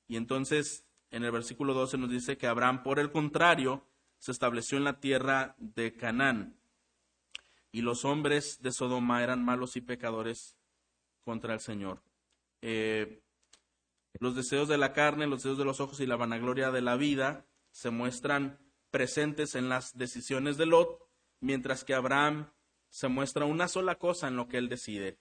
y 0.08 0.16
entonces 0.16 0.88
en 1.10 1.26
el 1.26 1.32
versículo 1.32 1.74
12 1.74 1.98
nos 1.98 2.10
dice 2.10 2.38
que 2.38 2.48
Abraham, 2.48 2.84
por 2.84 2.98
el 2.98 3.12
contrario, 3.12 3.86
se 4.20 4.32
estableció 4.32 4.78
en 4.78 4.86
la 4.86 5.02
tierra 5.02 5.54
de 5.58 5.98
Canaán. 5.98 6.61
Y 7.72 7.82
los 7.82 8.06
hombres 8.06 8.62
de 8.62 8.72
Sodoma 8.72 9.24
eran 9.24 9.44
malos 9.44 9.76
y 9.76 9.82
pecadores 9.82 10.58
contra 11.24 11.54
el 11.54 11.60
Señor. 11.60 12.04
Eh, 12.62 13.24
los 14.20 14.36
deseos 14.36 14.68
de 14.68 14.78
la 14.78 14.94
carne, 14.94 15.28
los 15.28 15.40
deseos 15.40 15.58
de 15.58 15.66
los 15.66 15.80
ojos 15.80 16.00
y 16.00 16.06
la 16.06 16.18
vanagloria 16.18 16.72
de 16.72 16.82
la 16.82 16.96
vida 16.98 17.46
se 17.72 17.90
muestran 17.90 18.60
presentes 18.90 19.56
en 19.56 19.70
las 19.70 19.98
decisiones 19.98 20.58
de 20.58 20.66
Lot, 20.66 21.00
mientras 21.40 21.84
que 21.84 21.94
Abraham 21.94 22.52
se 22.90 23.08
muestra 23.08 23.46
una 23.46 23.70
sola 23.70 23.96
cosa 23.96 24.28
en 24.28 24.36
lo 24.36 24.48
que 24.50 24.58
él 24.58 24.68
decide, 24.68 25.18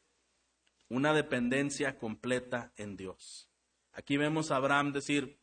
una 0.89 1.15
dependencia 1.15 1.97
completa 1.99 2.73
en 2.77 2.97
Dios. 2.97 3.49
Aquí 3.93 4.17
vemos 4.17 4.51
a 4.51 4.57
Abraham 4.57 4.93
decir, 4.93 5.41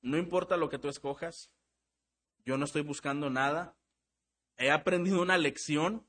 no 0.00 0.16
importa 0.16 0.56
lo 0.56 0.68
que 0.68 0.78
tú 0.78 0.88
escojas, 0.88 1.50
yo 2.44 2.56
no 2.56 2.64
estoy 2.64 2.82
buscando 2.82 3.30
nada, 3.30 3.76
he 4.56 4.70
aprendido 4.70 5.22
una 5.22 5.38
lección 5.38 6.06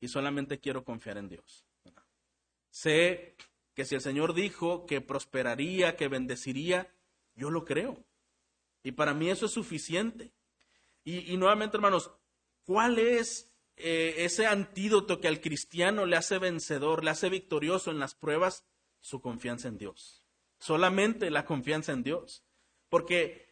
y 0.00 0.08
solamente 0.08 0.60
quiero 0.60 0.84
confiar 0.84 1.18
en 1.18 1.28
Dios. 1.28 1.64
Sé 2.70 3.36
que 3.74 3.84
si 3.84 3.94
el 3.94 4.00
Señor 4.00 4.34
dijo 4.34 4.86
que 4.86 5.00
prosperaría, 5.00 5.96
que 5.96 6.08
bendeciría, 6.08 6.92
yo 7.34 7.50
lo 7.50 7.64
creo. 7.64 8.04
Y 8.82 8.92
para 8.92 9.14
mí 9.14 9.30
eso 9.30 9.46
es 9.46 9.52
suficiente. 9.52 10.32
Y, 11.04 11.36
nuevamente, 11.36 11.76
hermanos, 11.76 12.10
¿cuál 12.64 12.98
es 12.98 13.52
eh, 13.76 14.14
ese 14.18 14.46
antídoto 14.46 15.20
que 15.20 15.28
al 15.28 15.40
cristiano 15.40 16.06
le 16.06 16.16
hace 16.16 16.38
vencedor, 16.38 17.04
le 17.04 17.10
hace 17.10 17.28
victorioso 17.28 17.90
en 17.90 17.98
las 17.98 18.14
pruebas? 18.14 18.64
Su 19.00 19.20
confianza 19.20 19.68
en 19.68 19.76
Dios. 19.76 20.24
Solamente 20.58 21.30
la 21.30 21.44
confianza 21.44 21.92
en 21.92 22.02
Dios. 22.02 22.42
Porque 22.88 23.43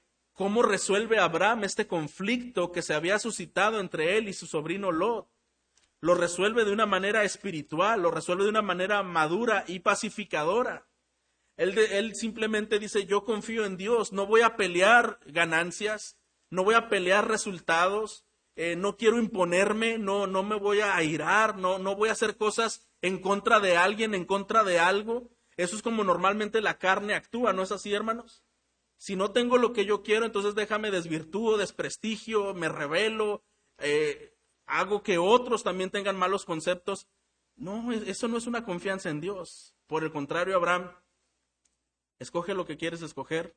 ¿Cómo 0.42 0.64
resuelve 0.64 1.20
Abraham 1.20 1.62
este 1.62 1.86
conflicto 1.86 2.72
que 2.72 2.82
se 2.82 2.94
había 2.94 3.20
suscitado 3.20 3.78
entre 3.78 4.18
él 4.18 4.28
y 4.28 4.32
su 4.32 4.48
sobrino 4.48 4.90
Lot? 4.90 5.28
Lo 6.00 6.16
resuelve 6.16 6.64
de 6.64 6.72
una 6.72 6.84
manera 6.84 7.22
espiritual, 7.22 8.02
lo 8.02 8.10
resuelve 8.10 8.42
de 8.42 8.50
una 8.50 8.60
manera 8.60 9.04
madura 9.04 9.62
y 9.68 9.78
pacificadora. 9.78 10.88
Él, 11.56 12.16
simplemente 12.16 12.80
dice, 12.80 13.06
yo 13.06 13.24
confío 13.24 13.64
en 13.64 13.76
Dios, 13.76 14.12
no 14.12 14.26
voy 14.26 14.40
a 14.40 14.56
pelear 14.56 15.20
ganancias, 15.26 16.18
no 16.50 16.64
voy 16.64 16.74
a 16.74 16.88
pelear 16.88 17.28
resultados, 17.28 18.24
eh, 18.56 18.74
no 18.74 18.96
quiero 18.96 19.20
imponerme, 19.20 19.96
no, 19.96 20.26
no 20.26 20.42
me 20.42 20.56
voy 20.56 20.80
a 20.80 20.96
airar, 20.96 21.56
no, 21.56 21.78
no 21.78 21.94
voy 21.94 22.08
a 22.08 22.12
hacer 22.14 22.36
cosas 22.36 22.90
en 23.00 23.20
contra 23.20 23.60
de 23.60 23.76
alguien, 23.76 24.12
en 24.12 24.24
contra 24.24 24.64
de 24.64 24.80
algo. 24.80 25.30
Eso 25.56 25.76
es 25.76 25.82
como 25.82 26.02
normalmente 26.02 26.60
la 26.60 26.78
carne 26.78 27.14
actúa, 27.14 27.52
¿no 27.52 27.62
es 27.62 27.70
así, 27.70 27.94
hermanos? 27.94 28.42
Si 29.02 29.16
no 29.16 29.32
tengo 29.32 29.58
lo 29.58 29.72
que 29.72 29.84
yo 29.84 30.04
quiero, 30.04 30.26
entonces 30.26 30.54
déjame 30.54 30.92
desvirtúo, 30.92 31.56
desprestigio, 31.56 32.54
me 32.54 32.68
revelo, 32.68 33.42
eh, 33.78 34.38
hago 34.64 35.02
que 35.02 35.18
otros 35.18 35.64
también 35.64 35.90
tengan 35.90 36.16
malos 36.16 36.44
conceptos. 36.44 37.08
No, 37.56 37.90
eso 37.92 38.28
no 38.28 38.38
es 38.38 38.46
una 38.46 38.64
confianza 38.64 39.10
en 39.10 39.20
Dios. 39.20 39.74
Por 39.88 40.04
el 40.04 40.12
contrario, 40.12 40.54
Abraham, 40.54 40.92
escoge 42.20 42.54
lo 42.54 42.64
que 42.64 42.76
quieres 42.76 43.02
escoger, 43.02 43.56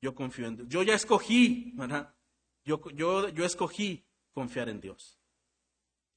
yo 0.00 0.14
confío 0.14 0.46
en 0.46 0.56
Dios. 0.56 0.68
Yo 0.70 0.82
ya 0.82 0.94
escogí, 0.94 1.74
¿verdad? 1.74 2.14
Yo, 2.64 2.80
yo, 2.94 3.28
yo 3.28 3.44
escogí 3.44 4.06
confiar 4.32 4.70
en 4.70 4.80
Dios. 4.80 5.20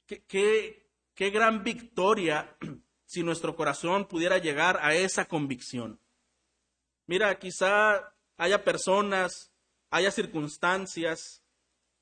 ¿Qué, 0.05 0.23
qué, 0.23 0.89
qué 1.13 1.31
gran 1.31 1.65
victoria 1.65 2.55
si 3.03 3.23
nuestro 3.23 3.57
corazón 3.57 4.07
pudiera 4.07 4.37
llegar 4.37 4.79
a 4.81 4.95
esa 4.95 5.25
convicción. 5.25 5.99
Mira, 7.05 7.37
quizá 7.37 8.12
haya 8.43 8.65
personas, 8.65 9.53
haya 9.89 10.11
circunstancias 10.11 11.41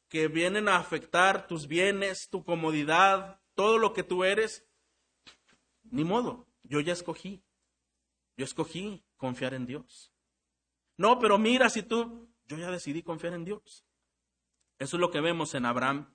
que 0.10 0.28
vienen 0.28 0.68
a 0.68 0.78
afectar 0.78 1.46
tus 1.46 1.68
bienes, 1.68 2.30
tu 2.32 2.44
comodidad, 2.44 3.40
todo 3.54 3.78
lo 3.78 3.94
que 3.94 4.02
tú 4.02 4.24
eres, 4.24 4.66
ni 5.84 6.04
modo, 6.04 6.48
yo 6.64 6.80
ya 6.80 6.94
escogí. 6.94 7.44
Yo 8.38 8.46
escogí 8.46 9.06
confiar 9.18 9.54
en 9.54 9.68
Dios. 9.68 10.12
No, 10.98 11.20
pero 11.20 11.38
mira, 11.38 11.70
si 11.70 11.84
tú, 11.84 12.34
yo 12.48 12.58
ya 12.58 12.72
decidí 12.72 13.04
confiar 13.04 13.34
en 13.34 13.46
Dios. 13.46 13.86
Eso 14.80 14.98
es 14.98 15.00
lo 15.00 15.12
que 15.12 15.22
vemos 15.22 15.54
en 15.54 15.68
Abraham. 15.68 16.12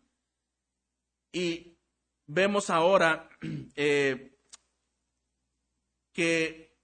Y 1.30 1.78
vemos 2.26 2.68
ahora 2.68 3.28
eh, 3.76 4.36
que 6.12 6.76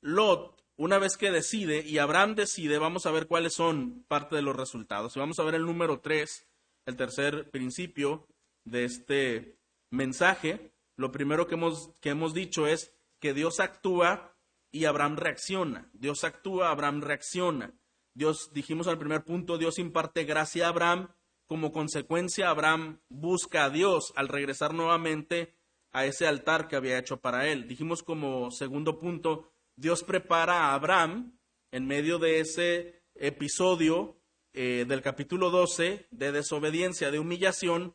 Lot 0.00 0.57
una 0.78 0.98
vez 0.98 1.16
que 1.16 1.32
decide 1.32 1.84
y 1.84 1.98
Abraham 1.98 2.36
decide, 2.36 2.78
vamos 2.78 3.04
a 3.04 3.10
ver 3.10 3.26
cuáles 3.26 3.52
son 3.52 4.04
parte 4.06 4.36
de 4.36 4.42
los 4.42 4.56
resultados. 4.56 5.16
Y 5.16 5.18
vamos 5.18 5.38
a 5.40 5.42
ver 5.42 5.56
el 5.56 5.66
número 5.66 6.00
tres, 6.00 6.46
el 6.86 6.96
tercer 6.96 7.50
principio 7.50 8.28
de 8.64 8.84
este 8.84 9.58
mensaje. 9.90 10.72
Lo 10.96 11.10
primero 11.10 11.48
que 11.48 11.56
hemos, 11.56 11.92
que 12.00 12.10
hemos 12.10 12.32
dicho 12.32 12.68
es 12.68 12.94
que 13.20 13.34
Dios 13.34 13.58
actúa 13.58 14.36
y 14.70 14.84
Abraham 14.84 15.16
reacciona. 15.16 15.90
Dios 15.94 16.22
actúa, 16.22 16.70
Abraham 16.70 17.00
reacciona. 17.00 17.74
Dios, 18.14 18.50
dijimos 18.52 18.86
al 18.86 18.98
primer 18.98 19.24
punto, 19.24 19.58
Dios 19.58 19.80
imparte 19.80 20.24
gracia 20.24 20.66
a 20.66 20.68
Abraham. 20.68 21.12
Como 21.46 21.72
consecuencia, 21.72 22.50
Abraham 22.50 23.00
busca 23.08 23.64
a 23.64 23.70
Dios 23.70 24.12
al 24.14 24.28
regresar 24.28 24.74
nuevamente 24.74 25.56
a 25.90 26.04
ese 26.04 26.28
altar 26.28 26.68
que 26.68 26.76
había 26.76 26.98
hecho 26.98 27.20
para 27.20 27.48
él. 27.48 27.66
Dijimos 27.66 28.04
como 28.04 28.52
segundo 28.52 28.98
punto, 28.98 29.50
Dios 29.78 30.02
prepara 30.02 30.54
a 30.54 30.74
Abraham 30.74 31.38
en 31.70 31.86
medio 31.86 32.18
de 32.18 32.40
ese 32.40 33.04
episodio 33.14 34.20
eh, 34.52 34.84
del 34.88 35.02
capítulo 35.02 35.50
12 35.50 36.08
de 36.10 36.32
desobediencia, 36.32 37.12
de 37.12 37.20
humillación, 37.20 37.94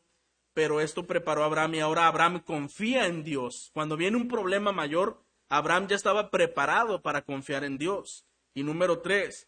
pero 0.54 0.80
esto 0.80 1.06
preparó 1.06 1.42
a 1.42 1.46
Abraham 1.46 1.74
y 1.74 1.80
ahora 1.80 2.06
Abraham 2.06 2.40
confía 2.40 3.04
en 3.06 3.22
Dios. 3.22 3.70
Cuando 3.74 3.98
viene 3.98 4.16
un 4.16 4.28
problema 4.28 4.72
mayor, 4.72 5.22
Abraham 5.50 5.88
ya 5.88 5.96
estaba 5.96 6.30
preparado 6.30 7.02
para 7.02 7.26
confiar 7.26 7.64
en 7.64 7.76
Dios. 7.76 8.24
Y 8.54 8.62
número 8.62 9.00
tres, 9.00 9.46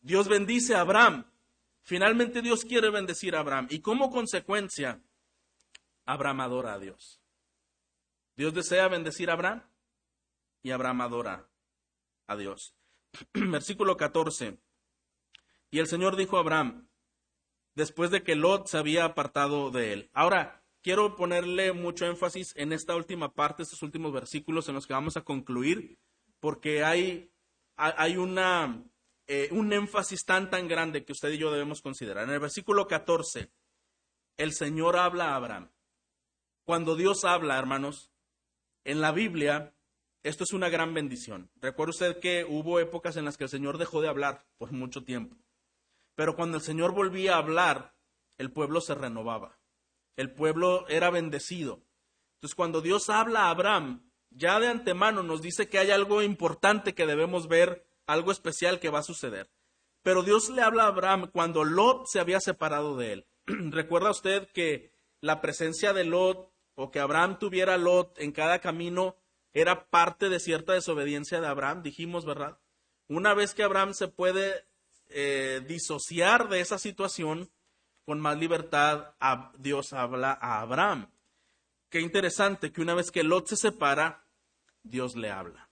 Dios 0.00 0.28
bendice 0.28 0.76
a 0.76 0.82
Abraham. 0.82 1.28
Finalmente 1.82 2.40
Dios 2.40 2.64
quiere 2.64 2.88
bendecir 2.90 3.34
a 3.34 3.40
Abraham. 3.40 3.66
Y 3.68 3.80
como 3.80 4.12
consecuencia, 4.12 5.02
Abraham 6.06 6.42
adora 6.42 6.74
a 6.74 6.78
Dios. 6.78 7.20
Dios 8.36 8.54
desea 8.54 8.86
bendecir 8.86 9.28
a 9.28 9.32
Abraham 9.32 9.67
y 10.62 10.70
Abraham 10.70 11.02
adora 11.02 11.50
a 12.26 12.36
Dios. 12.36 12.74
Versículo 13.34 13.96
14. 13.96 14.58
Y 15.70 15.78
el 15.78 15.86
Señor 15.86 16.16
dijo 16.16 16.36
a 16.36 16.40
Abraham, 16.40 16.88
después 17.74 18.10
de 18.10 18.22
que 18.22 18.34
Lot 18.34 18.66
se 18.66 18.78
había 18.78 19.04
apartado 19.04 19.70
de 19.70 19.92
él. 19.92 20.10
Ahora, 20.12 20.64
quiero 20.82 21.16
ponerle 21.16 21.72
mucho 21.72 22.06
énfasis 22.06 22.54
en 22.56 22.72
esta 22.72 22.96
última 22.96 23.34
parte, 23.34 23.62
estos 23.62 23.82
últimos 23.82 24.12
versículos 24.12 24.68
en 24.68 24.74
los 24.74 24.86
que 24.86 24.94
vamos 24.94 25.16
a 25.16 25.22
concluir, 25.22 25.98
porque 26.40 26.84
hay, 26.84 27.30
hay 27.76 28.16
una, 28.16 28.84
eh, 29.26 29.48
un 29.52 29.72
énfasis 29.72 30.24
tan, 30.24 30.50
tan 30.50 30.68
grande 30.68 31.04
que 31.04 31.12
usted 31.12 31.30
y 31.30 31.38
yo 31.38 31.52
debemos 31.52 31.82
considerar. 31.82 32.24
En 32.24 32.30
el 32.30 32.40
versículo 32.40 32.86
14, 32.86 33.52
el 34.38 34.52
Señor 34.52 34.96
habla 34.96 35.32
a 35.32 35.36
Abraham. 35.36 35.70
Cuando 36.64 36.96
Dios 36.96 37.24
habla, 37.24 37.58
hermanos, 37.58 38.12
en 38.84 39.00
la 39.00 39.12
Biblia 39.12 39.74
esto 40.22 40.44
es 40.44 40.52
una 40.52 40.68
gran 40.68 40.94
bendición. 40.94 41.50
Recuerde 41.60 41.90
usted 41.90 42.20
que 42.20 42.44
hubo 42.44 42.80
épocas 42.80 43.16
en 43.16 43.24
las 43.24 43.36
que 43.36 43.44
el 43.44 43.50
Señor 43.50 43.78
dejó 43.78 44.00
de 44.00 44.08
hablar 44.08 44.44
por 44.58 44.72
mucho 44.72 45.04
tiempo. 45.04 45.36
Pero 46.14 46.34
cuando 46.34 46.56
el 46.56 46.62
Señor 46.62 46.92
volvía 46.92 47.34
a 47.34 47.38
hablar, 47.38 47.94
el 48.38 48.52
pueblo 48.52 48.80
se 48.80 48.94
renovaba. 48.94 49.58
El 50.16 50.32
pueblo 50.32 50.86
era 50.88 51.10
bendecido. 51.10 51.82
Entonces, 52.34 52.56
cuando 52.56 52.80
Dios 52.80 53.08
habla 53.08 53.44
a 53.44 53.50
Abraham, 53.50 54.10
ya 54.30 54.58
de 54.58 54.68
antemano 54.68 55.22
nos 55.22 55.42
dice 55.42 55.68
que 55.68 55.78
hay 55.78 55.90
algo 55.90 56.22
importante 56.22 56.94
que 56.94 57.06
debemos 57.06 57.48
ver, 57.48 57.86
algo 58.06 58.32
especial 58.32 58.80
que 58.80 58.90
va 58.90 59.00
a 59.00 59.04
suceder. 59.04 59.50
Pero 60.02 60.22
Dios 60.22 60.50
le 60.50 60.62
habla 60.62 60.84
a 60.84 60.88
Abraham 60.88 61.30
cuando 61.32 61.64
Lot 61.64 62.06
se 62.06 62.20
había 62.20 62.40
separado 62.40 62.96
de 62.96 63.12
él. 63.12 63.26
¿Recuerda 63.46 64.10
usted 64.10 64.48
que 64.52 64.92
la 65.20 65.40
presencia 65.40 65.92
de 65.92 66.04
Lot 66.04 66.52
o 66.74 66.90
que 66.90 67.00
Abraham 67.00 67.38
tuviera 67.38 67.76
Lot 67.76 68.18
en 68.18 68.32
cada 68.32 68.60
camino 68.60 69.16
era 69.52 69.88
parte 69.88 70.28
de 70.28 70.40
cierta 70.40 70.72
desobediencia 70.72 71.40
de 71.40 71.46
Abraham? 71.46 71.82
Dijimos, 71.82 72.24
¿verdad? 72.24 72.58
Una 73.08 73.34
vez 73.34 73.54
que 73.54 73.62
Abraham 73.62 73.94
se 73.94 74.08
puede 74.08 74.66
eh, 75.08 75.64
disociar 75.66 76.48
de 76.48 76.60
esa 76.60 76.78
situación, 76.78 77.50
con 78.04 78.20
más 78.20 78.38
libertad 78.38 79.14
Dios 79.58 79.92
habla 79.92 80.38
a 80.40 80.60
Abraham. 80.60 81.10
Qué 81.90 82.00
interesante 82.00 82.72
que 82.72 82.82
una 82.82 82.94
vez 82.94 83.10
que 83.10 83.22
Lot 83.22 83.48
se 83.48 83.56
separa, 83.56 84.26
Dios 84.82 85.16
le 85.16 85.30
habla. 85.30 85.70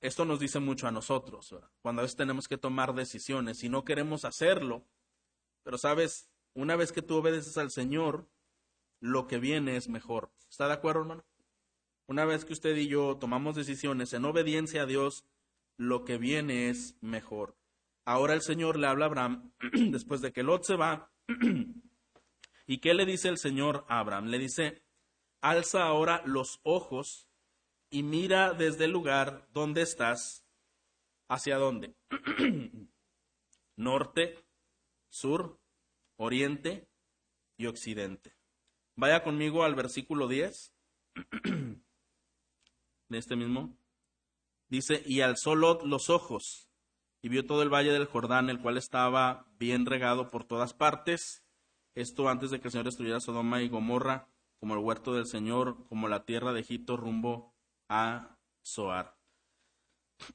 Esto 0.00 0.24
nos 0.24 0.40
dice 0.40 0.60
mucho 0.60 0.86
a 0.86 0.90
nosotros, 0.90 1.54
cuando 1.82 2.00
a 2.00 2.04
veces 2.04 2.16
tenemos 2.16 2.48
que 2.48 2.56
tomar 2.56 2.94
decisiones 2.94 3.62
y 3.64 3.68
no 3.68 3.84
queremos 3.84 4.24
hacerlo, 4.24 4.86
pero 5.62 5.76
sabes, 5.76 6.30
una 6.54 6.74
vez 6.74 6.90
que 6.92 7.02
tú 7.02 7.16
obedeces 7.16 7.58
al 7.58 7.70
Señor, 7.70 8.26
lo 8.98 9.26
que 9.26 9.38
viene 9.38 9.76
es 9.76 9.88
mejor. 9.88 10.32
¿Está 10.48 10.66
de 10.68 10.74
acuerdo, 10.74 11.02
hermano? 11.02 11.24
Una 12.10 12.24
vez 12.24 12.44
que 12.44 12.54
usted 12.54 12.74
y 12.74 12.88
yo 12.88 13.18
tomamos 13.18 13.54
decisiones 13.54 14.12
en 14.14 14.24
obediencia 14.24 14.82
a 14.82 14.86
Dios, 14.86 15.24
lo 15.76 16.04
que 16.04 16.18
viene 16.18 16.68
es 16.68 16.96
mejor. 17.00 17.56
Ahora 18.04 18.34
el 18.34 18.42
Señor 18.42 18.76
le 18.76 18.88
habla 18.88 19.04
a 19.04 19.08
Abraham 19.08 19.52
después 19.92 20.20
de 20.20 20.32
que 20.32 20.42
Lot 20.42 20.64
se 20.64 20.74
va. 20.74 21.12
¿Y 22.66 22.78
qué 22.78 22.94
le 22.94 23.06
dice 23.06 23.28
el 23.28 23.38
Señor 23.38 23.84
a 23.86 24.00
Abraham? 24.00 24.26
Le 24.26 24.40
dice, 24.40 24.82
alza 25.40 25.84
ahora 25.84 26.24
los 26.26 26.58
ojos 26.64 27.28
y 27.90 28.02
mira 28.02 28.54
desde 28.54 28.86
el 28.86 28.90
lugar 28.90 29.46
donde 29.52 29.82
estás, 29.82 30.44
¿hacia 31.28 31.58
dónde? 31.58 31.94
Norte, 33.76 34.44
sur, 35.10 35.60
oriente 36.16 36.88
y 37.56 37.66
occidente. 37.66 38.34
Vaya 38.96 39.22
conmigo 39.22 39.62
al 39.62 39.76
versículo 39.76 40.26
10 40.26 40.74
de 43.10 43.18
este 43.18 43.36
mismo. 43.36 43.76
Dice, 44.68 45.02
y 45.04 45.20
alzó 45.20 45.54
Lot 45.54 45.82
los 45.82 46.08
ojos 46.08 46.70
y 47.20 47.28
vio 47.28 47.44
todo 47.44 47.62
el 47.62 47.68
valle 47.68 47.92
del 47.92 48.06
Jordán, 48.06 48.48
el 48.48 48.60
cual 48.60 48.78
estaba 48.78 49.46
bien 49.58 49.84
regado 49.84 50.30
por 50.30 50.44
todas 50.44 50.72
partes. 50.72 51.44
Esto 51.94 52.28
antes 52.28 52.50
de 52.50 52.60
que 52.60 52.68
el 52.68 52.72
Señor 52.72 52.86
destruyera 52.86 53.20
Sodoma 53.20 53.60
y 53.62 53.68
Gomorra, 53.68 54.28
como 54.58 54.74
el 54.74 54.80
huerto 54.80 55.12
del 55.12 55.26
Señor, 55.26 55.86
como 55.88 56.08
la 56.08 56.24
tierra 56.24 56.52
de 56.52 56.60
Egipto 56.60 56.96
rumbo 56.96 57.54
a 57.88 58.38
Zoar. 58.64 59.18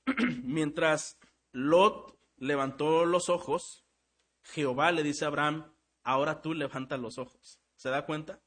Mientras 0.44 1.18
Lot 1.52 2.20
levantó 2.38 3.06
los 3.06 3.30
ojos, 3.30 3.86
Jehová 4.44 4.92
le 4.92 5.04
dice 5.04 5.26
a 5.26 5.30
Abraham, 5.30 5.74
ahora 6.04 6.42
tú 6.42 6.54
levanta 6.54 6.98
los 6.98 7.18
ojos. 7.18 7.62
¿Se 7.78 7.90
da 7.90 8.06
cuenta? 8.06 8.42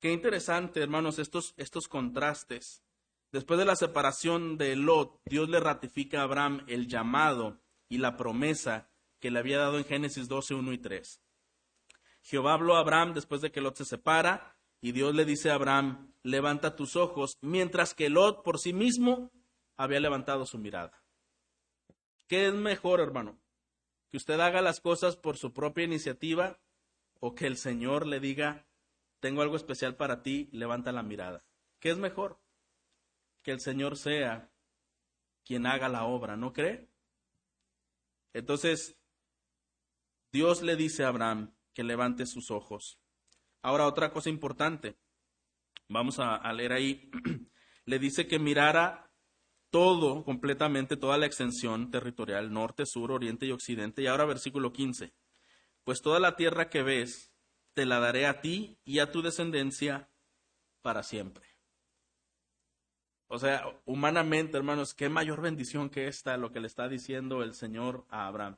Qué 0.00 0.12
interesante, 0.12 0.80
hermanos, 0.80 1.18
estos, 1.18 1.54
estos 1.56 1.88
contrastes. 1.88 2.85
Después 3.32 3.58
de 3.58 3.64
la 3.64 3.76
separación 3.76 4.56
de 4.56 4.76
Lot, 4.76 5.20
Dios 5.26 5.48
le 5.48 5.60
ratifica 5.60 6.20
a 6.20 6.24
Abraham 6.24 6.64
el 6.68 6.86
llamado 6.86 7.60
y 7.88 7.98
la 7.98 8.16
promesa 8.16 8.90
que 9.20 9.30
le 9.30 9.38
había 9.38 9.58
dado 9.58 9.78
en 9.78 9.84
Génesis 9.84 10.28
12, 10.28 10.54
1 10.54 10.72
y 10.72 10.78
3. 10.78 11.20
Jehová 12.22 12.54
habló 12.54 12.76
a 12.76 12.80
Abraham 12.80 13.14
después 13.14 13.40
de 13.40 13.50
que 13.50 13.60
Lot 13.60 13.76
se 13.76 13.84
separa 13.84 14.56
y 14.80 14.92
Dios 14.92 15.14
le 15.14 15.24
dice 15.24 15.50
a 15.50 15.54
Abraham, 15.54 16.12
levanta 16.22 16.76
tus 16.76 16.96
ojos, 16.96 17.38
mientras 17.40 17.94
que 17.94 18.10
Lot 18.10 18.42
por 18.42 18.58
sí 18.58 18.72
mismo 18.72 19.30
había 19.76 20.00
levantado 20.00 20.46
su 20.46 20.58
mirada. 20.58 21.02
¿Qué 22.26 22.48
es 22.48 22.54
mejor, 22.54 23.00
hermano? 23.00 23.38
¿Que 24.10 24.16
usted 24.16 24.40
haga 24.40 24.62
las 24.62 24.80
cosas 24.80 25.16
por 25.16 25.36
su 25.36 25.52
propia 25.52 25.84
iniciativa 25.84 26.58
o 27.20 27.34
que 27.34 27.46
el 27.46 27.56
Señor 27.56 28.06
le 28.06 28.20
diga, 28.20 28.66
tengo 29.20 29.42
algo 29.42 29.56
especial 29.56 29.96
para 29.96 30.22
ti, 30.22 30.48
levanta 30.52 30.92
la 30.92 31.02
mirada? 31.02 31.44
¿Qué 31.78 31.90
es 31.90 31.98
mejor? 31.98 32.38
Que 33.46 33.52
el 33.52 33.60
Señor 33.60 33.96
sea 33.96 34.50
quien 35.44 35.66
haga 35.66 35.88
la 35.88 36.02
obra, 36.02 36.36
¿no 36.36 36.52
cree? 36.52 36.88
Entonces, 38.32 38.98
Dios 40.32 40.62
le 40.62 40.74
dice 40.74 41.04
a 41.04 41.08
Abraham 41.08 41.54
que 41.72 41.84
levante 41.84 42.26
sus 42.26 42.50
ojos. 42.50 42.98
Ahora, 43.62 43.86
otra 43.86 44.12
cosa 44.12 44.30
importante, 44.30 44.96
vamos 45.88 46.18
a, 46.18 46.52
leer 46.54 46.72
ahí, 46.72 47.08
le 47.84 48.00
dice 48.00 48.26
que 48.26 48.40
mirara 48.40 49.12
todo, 49.70 50.24
completamente, 50.24 50.96
toda 50.96 51.16
la 51.16 51.26
extensión 51.26 51.92
territorial, 51.92 52.52
norte, 52.52 52.84
sur, 52.84 53.12
oriente 53.12 53.46
y 53.46 53.52
occidente. 53.52 54.02
Y 54.02 54.08
ahora 54.08 54.24
versículo 54.24 54.72
15, 54.72 55.14
pues 55.84 56.02
toda 56.02 56.18
la 56.18 56.34
tierra 56.34 56.68
que 56.68 56.82
ves, 56.82 57.32
te 57.74 57.86
la 57.86 58.00
daré 58.00 58.26
a 58.26 58.40
ti 58.40 58.80
y 58.84 58.98
a 58.98 59.12
tu 59.12 59.22
descendencia 59.22 60.10
para 60.82 61.04
siempre. 61.04 61.45
O 63.28 63.38
sea, 63.38 63.64
humanamente, 63.84 64.56
hermanos, 64.56 64.94
qué 64.94 65.08
mayor 65.08 65.40
bendición 65.40 65.90
que 65.90 66.06
esta, 66.06 66.36
lo 66.36 66.52
que 66.52 66.60
le 66.60 66.66
está 66.66 66.88
diciendo 66.88 67.42
el 67.42 67.54
Señor 67.54 68.04
a 68.08 68.26
Abraham. 68.26 68.56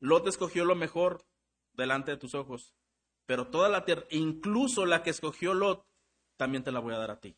Lot 0.00 0.26
escogió 0.26 0.64
lo 0.64 0.74
mejor 0.74 1.24
delante 1.72 2.10
de 2.10 2.16
tus 2.16 2.34
ojos, 2.34 2.74
pero 3.26 3.48
toda 3.48 3.68
la 3.68 3.84
tierra, 3.84 4.04
incluso 4.10 4.86
la 4.86 5.02
que 5.02 5.10
escogió 5.10 5.54
Lot, 5.54 5.86
también 6.36 6.64
te 6.64 6.72
la 6.72 6.80
voy 6.80 6.94
a 6.94 6.98
dar 6.98 7.10
a 7.10 7.20
ti. 7.20 7.36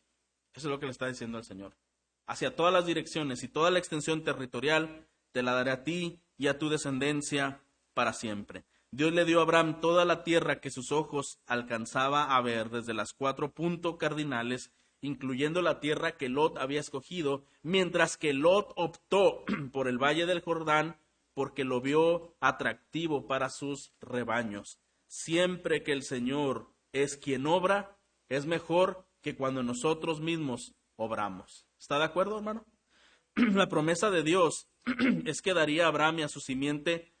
Eso 0.53 0.67
es 0.67 0.71
lo 0.71 0.79
que 0.79 0.87
le 0.87 0.91
está 0.91 1.07
diciendo 1.07 1.37
el 1.37 1.43
Señor. 1.43 1.77
Hacia 2.25 2.55
todas 2.55 2.73
las 2.73 2.85
direcciones 2.85 3.43
y 3.43 3.47
toda 3.47 3.71
la 3.71 3.79
extensión 3.79 4.23
territorial, 4.23 5.07
te 5.31 5.43
la 5.43 5.53
daré 5.53 5.71
a 5.71 5.83
ti 5.83 6.21
y 6.37 6.47
a 6.47 6.57
tu 6.57 6.69
descendencia 6.69 7.61
para 7.93 8.13
siempre. 8.13 8.65
Dios 8.91 9.13
le 9.13 9.25
dio 9.25 9.39
a 9.39 9.43
Abraham 9.43 9.81
toda 9.81 10.03
la 10.03 10.23
tierra 10.23 10.59
que 10.59 10.71
sus 10.71 10.91
ojos 10.91 11.39
alcanzaba 11.45 12.35
a 12.35 12.41
ver 12.41 12.69
desde 12.69 12.95
las 12.95 13.13
cuatro 13.13 13.51
puntos 13.51 13.97
cardinales 13.97 14.71
incluyendo 15.01 15.61
la 15.61 15.79
tierra 15.79 16.17
que 16.17 16.29
Lot 16.29 16.57
había 16.57 16.79
escogido, 16.79 17.45
mientras 17.61 18.17
que 18.17 18.33
Lot 18.33 18.73
optó 18.75 19.43
por 19.71 19.87
el 19.87 19.97
valle 19.97 20.25
del 20.25 20.41
Jordán 20.41 20.97
porque 21.33 21.63
lo 21.63 21.79
vio 21.79 22.35
atractivo 22.41 23.27
para 23.27 23.49
sus 23.49 23.93
rebaños. 24.01 24.79
Siempre 25.07 25.83
que 25.83 25.93
el 25.93 26.03
Señor 26.03 26.73
es 26.91 27.17
quien 27.17 27.47
obra, 27.47 27.97
es 28.27 28.45
mejor 28.45 29.05
que 29.21 29.35
cuando 29.35 29.63
nosotros 29.63 30.21
mismos 30.21 30.75
obramos. 30.95 31.65
¿Está 31.79 31.97
de 31.97 32.05
acuerdo, 32.05 32.37
hermano? 32.37 32.65
La 33.35 33.69
promesa 33.69 34.09
de 34.09 34.23
Dios 34.23 34.67
es 35.25 35.41
que 35.41 35.53
daría 35.53 35.85
a 35.85 35.87
Abraham 35.87 36.19
y 36.19 36.23
a 36.23 36.29
su 36.29 36.41
simiente 36.41 37.13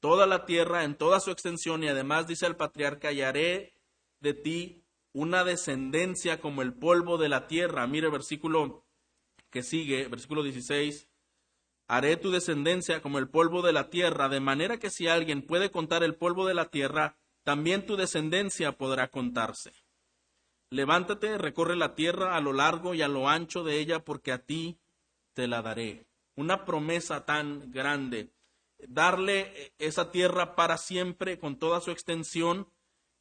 toda 0.00 0.26
la 0.26 0.46
tierra 0.46 0.84
en 0.84 0.96
toda 0.96 1.20
su 1.20 1.30
extensión 1.30 1.82
y 1.82 1.88
además 1.88 2.26
dice 2.26 2.46
el 2.46 2.56
patriarca, 2.56 3.12
y 3.12 3.20
de 4.20 4.34
ti 4.34 4.84
una 5.12 5.44
descendencia 5.44 6.40
como 6.40 6.62
el 6.62 6.74
polvo 6.74 7.18
de 7.18 7.28
la 7.28 7.46
tierra. 7.46 7.86
Mire 7.86 8.08
versículo 8.10 8.84
que 9.50 9.62
sigue, 9.62 10.08
versículo 10.08 10.42
16. 10.42 11.08
Haré 11.88 12.16
tu 12.16 12.30
descendencia 12.30 13.00
como 13.00 13.18
el 13.18 13.28
polvo 13.28 13.62
de 13.62 13.72
la 13.72 13.88
tierra, 13.88 14.28
de 14.28 14.40
manera 14.40 14.78
que 14.78 14.90
si 14.90 15.08
alguien 15.08 15.42
puede 15.42 15.70
contar 15.70 16.02
el 16.02 16.16
polvo 16.16 16.46
de 16.46 16.54
la 16.54 16.66
tierra, 16.66 17.16
también 17.44 17.86
tu 17.86 17.96
descendencia 17.96 18.72
podrá 18.72 19.08
contarse. 19.08 19.72
Levántate, 20.70 21.38
recorre 21.38 21.76
la 21.76 21.94
tierra 21.94 22.36
a 22.36 22.40
lo 22.42 22.52
largo 22.52 22.92
y 22.92 23.00
a 23.00 23.08
lo 23.08 23.26
ancho 23.26 23.64
de 23.64 23.78
ella, 23.78 24.04
porque 24.04 24.32
a 24.32 24.44
ti 24.44 24.78
te 25.32 25.48
la 25.48 25.62
daré. 25.62 26.04
Una 26.36 26.66
promesa 26.66 27.24
tan 27.24 27.72
grande. 27.72 28.34
Darle 28.86 29.72
esa 29.78 30.10
tierra 30.10 30.54
para 30.54 30.76
siempre, 30.76 31.38
con 31.38 31.58
toda 31.58 31.80
su 31.80 31.90
extensión, 31.90 32.68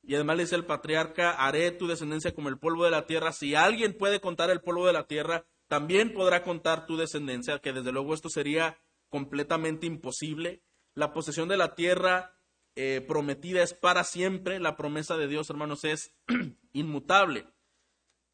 y 0.07 0.15
además 0.15 0.37
le 0.37 0.43
dice 0.43 0.55
el 0.55 0.65
patriarca, 0.65 1.31
haré 1.31 1.69
tu 1.71 1.85
descendencia 1.85 2.33
como 2.33 2.47
el 2.47 2.57
polvo 2.57 2.85
de 2.85 2.91
la 2.91 3.05
tierra. 3.05 3.33
Si 3.33 3.55
alguien 3.55 3.93
puede 3.93 4.21
contar 4.21 4.49
el 4.49 4.61
polvo 4.61 4.87
de 4.87 4.93
la 4.93 5.05
tierra, 5.05 5.45
también 5.67 6.13
podrá 6.13 6.43
contar 6.43 6.85
tu 6.85 6.95
descendencia, 6.95 7.59
que 7.59 7.73
desde 7.73 7.91
luego 7.91 8.13
esto 8.13 8.29
sería 8.29 8.79
completamente 9.09 9.85
imposible. 9.85 10.63
La 10.93 11.11
posesión 11.11 11.49
de 11.49 11.57
la 11.57 11.75
tierra 11.75 12.39
eh, 12.75 13.03
prometida 13.05 13.61
es 13.61 13.73
para 13.73 14.05
siempre. 14.05 14.61
La 14.61 14.77
promesa 14.77 15.17
de 15.17 15.27
Dios, 15.27 15.49
hermanos, 15.49 15.83
es 15.83 16.15
inmutable. 16.71 17.45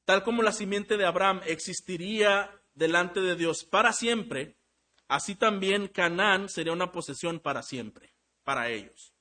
Tal 0.05 0.23
como 0.23 0.43
la 0.43 0.51
simiente 0.51 0.95
de 0.95 1.07
Abraham 1.07 1.41
existiría 1.47 2.51
delante 2.75 3.19
de 3.19 3.35
Dios 3.35 3.63
para 3.63 3.93
siempre, 3.93 4.59
así 5.07 5.33
también 5.33 5.87
Canaán 5.87 6.49
sería 6.49 6.73
una 6.73 6.91
posesión 6.91 7.39
para 7.39 7.63
siempre, 7.63 8.13
para 8.43 8.69
ellos. 8.69 9.12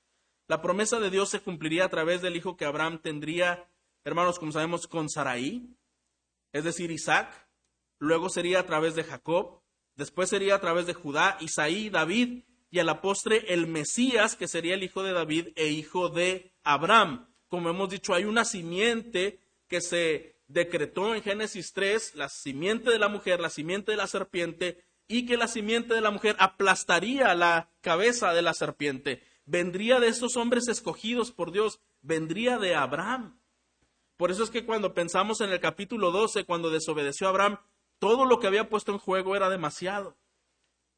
La 0.53 0.61
promesa 0.61 1.01
de 1.01 1.09
Dios 1.09 1.31
se 1.31 1.41
cumpliría 1.41 1.87
a 1.87 1.89
través 1.89 2.21
del 2.21 2.37
hijo 2.37 2.59
que 2.59 2.67
Abraham 2.67 3.01
tendría, 3.03 3.71
hermanos, 4.05 4.39
como 4.39 4.53
sabemos, 4.53 4.87
con 4.87 5.09
Saraí, 5.09 5.67
es 6.53 6.63
decir, 6.63 6.91
Isaac. 6.91 7.49
Luego 7.99 8.29
sería 8.29 8.61
a 8.61 8.67
través 8.67 8.95
de 8.95 9.03
Jacob. 9.03 9.63
Después 9.97 10.29
sería 10.29 10.57
a 10.57 10.61
través 10.61 10.85
de 10.85 10.93
Judá, 10.93 11.39
Isaí, 11.41 11.89
David 11.89 12.43
y 12.71 12.81
a 12.81 12.85
la 12.85 13.01
postre 13.01 13.55
el 13.55 13.67
Mesías, 13.67 14.37
que 14.37 14.47
sería 14.47 14.75
el 14.75 14.83
hijo 14.83 15.03
de 15.03 15.15
David 15.15 15.49
e 15.57 15.69
hijo 15.69 16.11
de 16.11 16.53
Abraham. 16.65 17.33
Como 17.49 17.71
hemos 17.71 17.89
dicho, 17.89 18.13
hay 18.13 18.25
una 18.25 18.45
simiente 18.45 19.41
que 19.69 19.81
se 19.81 20.37
decretó 20.49 21.15
en 21.15 21.23
Génesis 21.23 21.73
3, 21.73 22.15
la 22.15 22.29
simiente 22.29 22.91
de 22.91 22.99
la 22.99 23.09
mujer, 23.09 23.41
la 23.41 23.49
simiente 23.49 23.93
de 23.93 23.97
la 23.97 24.07
serpiente, 24.07 24.85
y 25.09 25.25
que 25.25 25.39
la 25.39 25.49
simiente 25.49 25.95
de 25.95 26.03
la 26.03 26.11
mujer 26.11 26.37
aplastaría 26.39 27.35
la 27.35 27.71
cabeza 27.81 28.35
de 28.35 28.43
la 28.43 28.53
serpiente 28.53 29.32
vendría 29.45 30.01
de 30.01 30.09
estos 30.09 30.37
hombres 30.37 30.69
escogidos 30.69 31.33
por 31.33 31.53
Dios, 31.53 31.81
vendría 32.01 32.59
de 32.59 32.75
Abraham. 32.75 33.41
Por 34.17 34.31
eso 34.31 34.45
es 34.45 34.51
que 34.51 34.65
cuando 34.65 34.95
pensamos 34.95 35.41
en 35.41 35.51
el 35.51 35.61
capítulo 35.61 36.11
12, 36.11 36.45
cuando 36.45 36.71
desobedeció 36.71 37.27
a 37.27 37.31
Abraham, 37.31 37.59
todo 37.99 38.25
lo 38.25 38.39
que 38.39 38.47
había 38.47 38.69
puesto 38.69 38.93
en 38.93 38.99
juego 38.99 39.37
era 39.37 39.49
demasiado. 39.49 40.17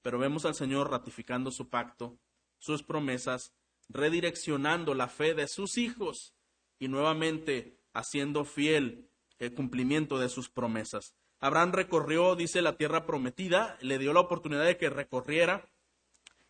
Pero 0.02 0.18
vemos 0.18 0.44
al 0.44 0.54
Señor 0.54 0.90
ratificando 0.90 1.50
su 1.50 1.68
pacto, 1.68 2.18
sus 2.58 2.82
promesas, 2.82 3.54
redireccionando 3.88 4.94
la 4.94 5.08
fe 5.08 5.34
de 5.34 5.48
sus 5.48 5.78
hijos 5.78 6.34
y 6.78 6.88
nuevamente 6.88 7.78
haciendo 7.92 8.44
fiel 8.44 9.10
el 9.38 9.54
cumplimiento 9.54 10.18
de 10.18 10.28
sus 10.28 10.48
promesas. 10.48 11.14
Abraham 11.40 11.72
recorrió, 11.72 12.36
dice, 12.36 12.62
la 12.62 12.76
tierra 12.76 13.06
prometida, 13.06 13.76
le 13.80 13.98
dio 13.98 14.12
la 14.12 14.20
oportunidad 14.20 14.64
de 14.64 14.78
que 14.78 14.88
recorriera 14.88 15.68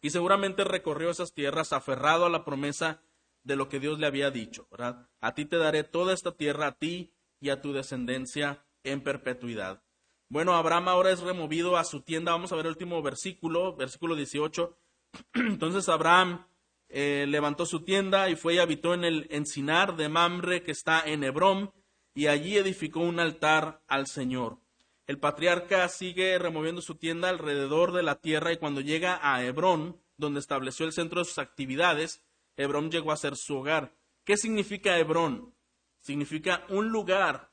y 0.05 0.11
seguramente 0.11 0.65
recorrió 0.65 1.09
esas 1.09 1.33
tierras 1.33 1.73
aferrado 1.73 2.27
a 2.27 2.29
la 2.29 2.45
promesa 2.45 3.01
de 3.43 3.57
lo 3.57 3.71
que 3.71 3.81
Dios 3.81 3.99
le 3.99 4.07
había 4.07 4.31
dicho, 4.31 4.69
¿verdad? 4.71 5.09
A 5.23 5.35
ti 5.35 5.47
te 5.47 5.57
daré 5.57 5.83
toda 5.83 6.13
esta 6.13 6.33
tierra, 6.33 6.67
a 6.67 6.79
ti 6.79 7.15
y 7.41 7.49
a 7.49 7.63
tu 7.63 7.73
descendencia 7.73 8.67
en 8.83 9.01
perpetuidad. 9.01 9.83
Bueno, 10.29 10.53
Abraham 10.53 10.89
ahora 10.89 11.11
es 11.11 11.21
removido 11.21 11.79
a 11.79 11.85
su 11.85 12.03
tienda. 12.03 12.33
Vamos 12.33 12.53
a 12.53 12.57
ver 12.57 12.67
el 12.67 12.73
último 12.73 13.01
versículo, 13.01 13.77
versículo 13.77 14.15
18. 14.15 14.77
Entonces 15.37 15.89
Abraham 15.89 16.49
eh, 16.91 17.25
levantó 17.27 17.65
su 17.65 17.81
tienda 17.83 18.29
y 18.29 18.37
fue 18.37 18.57
y 18.57 18.59
habitó 18.59 18.93
en 18.93 19.05
el 19.05 19.27
encinar 19.31 19.97
de 19.97 20.11
Mamre 20.11 20.63
que 20.63 20.73
está 20.73 21.01
en 21.07 21.25
Hebrón 21.25 21.73
y 22.15 22.27
allí 22.27 22.59
edificó 22.59 23.01
un 23.01 23.21
altar 23.21 23.83
al 23.89 24.07
Señor. 24.07 24.59
El 25.07 25.19
patriarca 25.19 25.87
sigue 25.89 26.39
removiendo 26.39 26.81
su 26.81 26.95
tienda 26.95 27.29
alrededor 27.29 27.93
de 27.93 28.03
la 28.03 28.21
tierra 28.21 28.53
y 28.53 28.57
cuando 28.57 28.81
llega 28.81 29.21
a 29.23 29.45
Hebrón, 29.45 30.01
donde 30.17 30.41
estableció 30.41 30.87
el 30.87 30.93
centro 30.93 31.21
de 31.21 31.27
sus 31.27 31.39
actividades, 31.39 32.23
Hebrón 32.57 32.91
llegó 32.91 33.13
a 33.13 33.17
ser 33.17 33.37
su 33.37 33.57
hogar. 33.57 33.95
¿Qué 34.25 34.37
significa 34.37 34.99
Hebrón? 34.99 35.55
Significa 36.01 36.65
un 36.71 36.89
lugar 36.89 37.53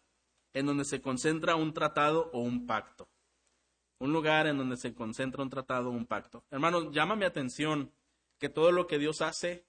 en 0.54 0.66
donde 0.66 0.86
se 0.86 1.02
concentra 1.02 1.56
un 1.56 1.74
tratado 1.74 2.30
o 2.34 2.40
un 2.40 2.68
pacto. 2.68 3.10
Un 4.00 4.14
lugar 4.14 4.48
en 4.48 4.58
donde 4.58 4.78
se 4.78 4.94
concentra 4.94 5.44
un 5.44 5.50
tratado 5.50 5.90
o 5.90 5.94
un 5.94 6.06
pacto. 6.06 6.46
Hermanos, 6.52 6.92
llama 6.92 7.16
mi 7.16 7.26
atención 7.26 7.92
que 8.40 8.50
todo 8.50 8.72
lo 8.72 8.88
que 8.88 8.98
Dios 8.98 9.22
hace 9.22 9.66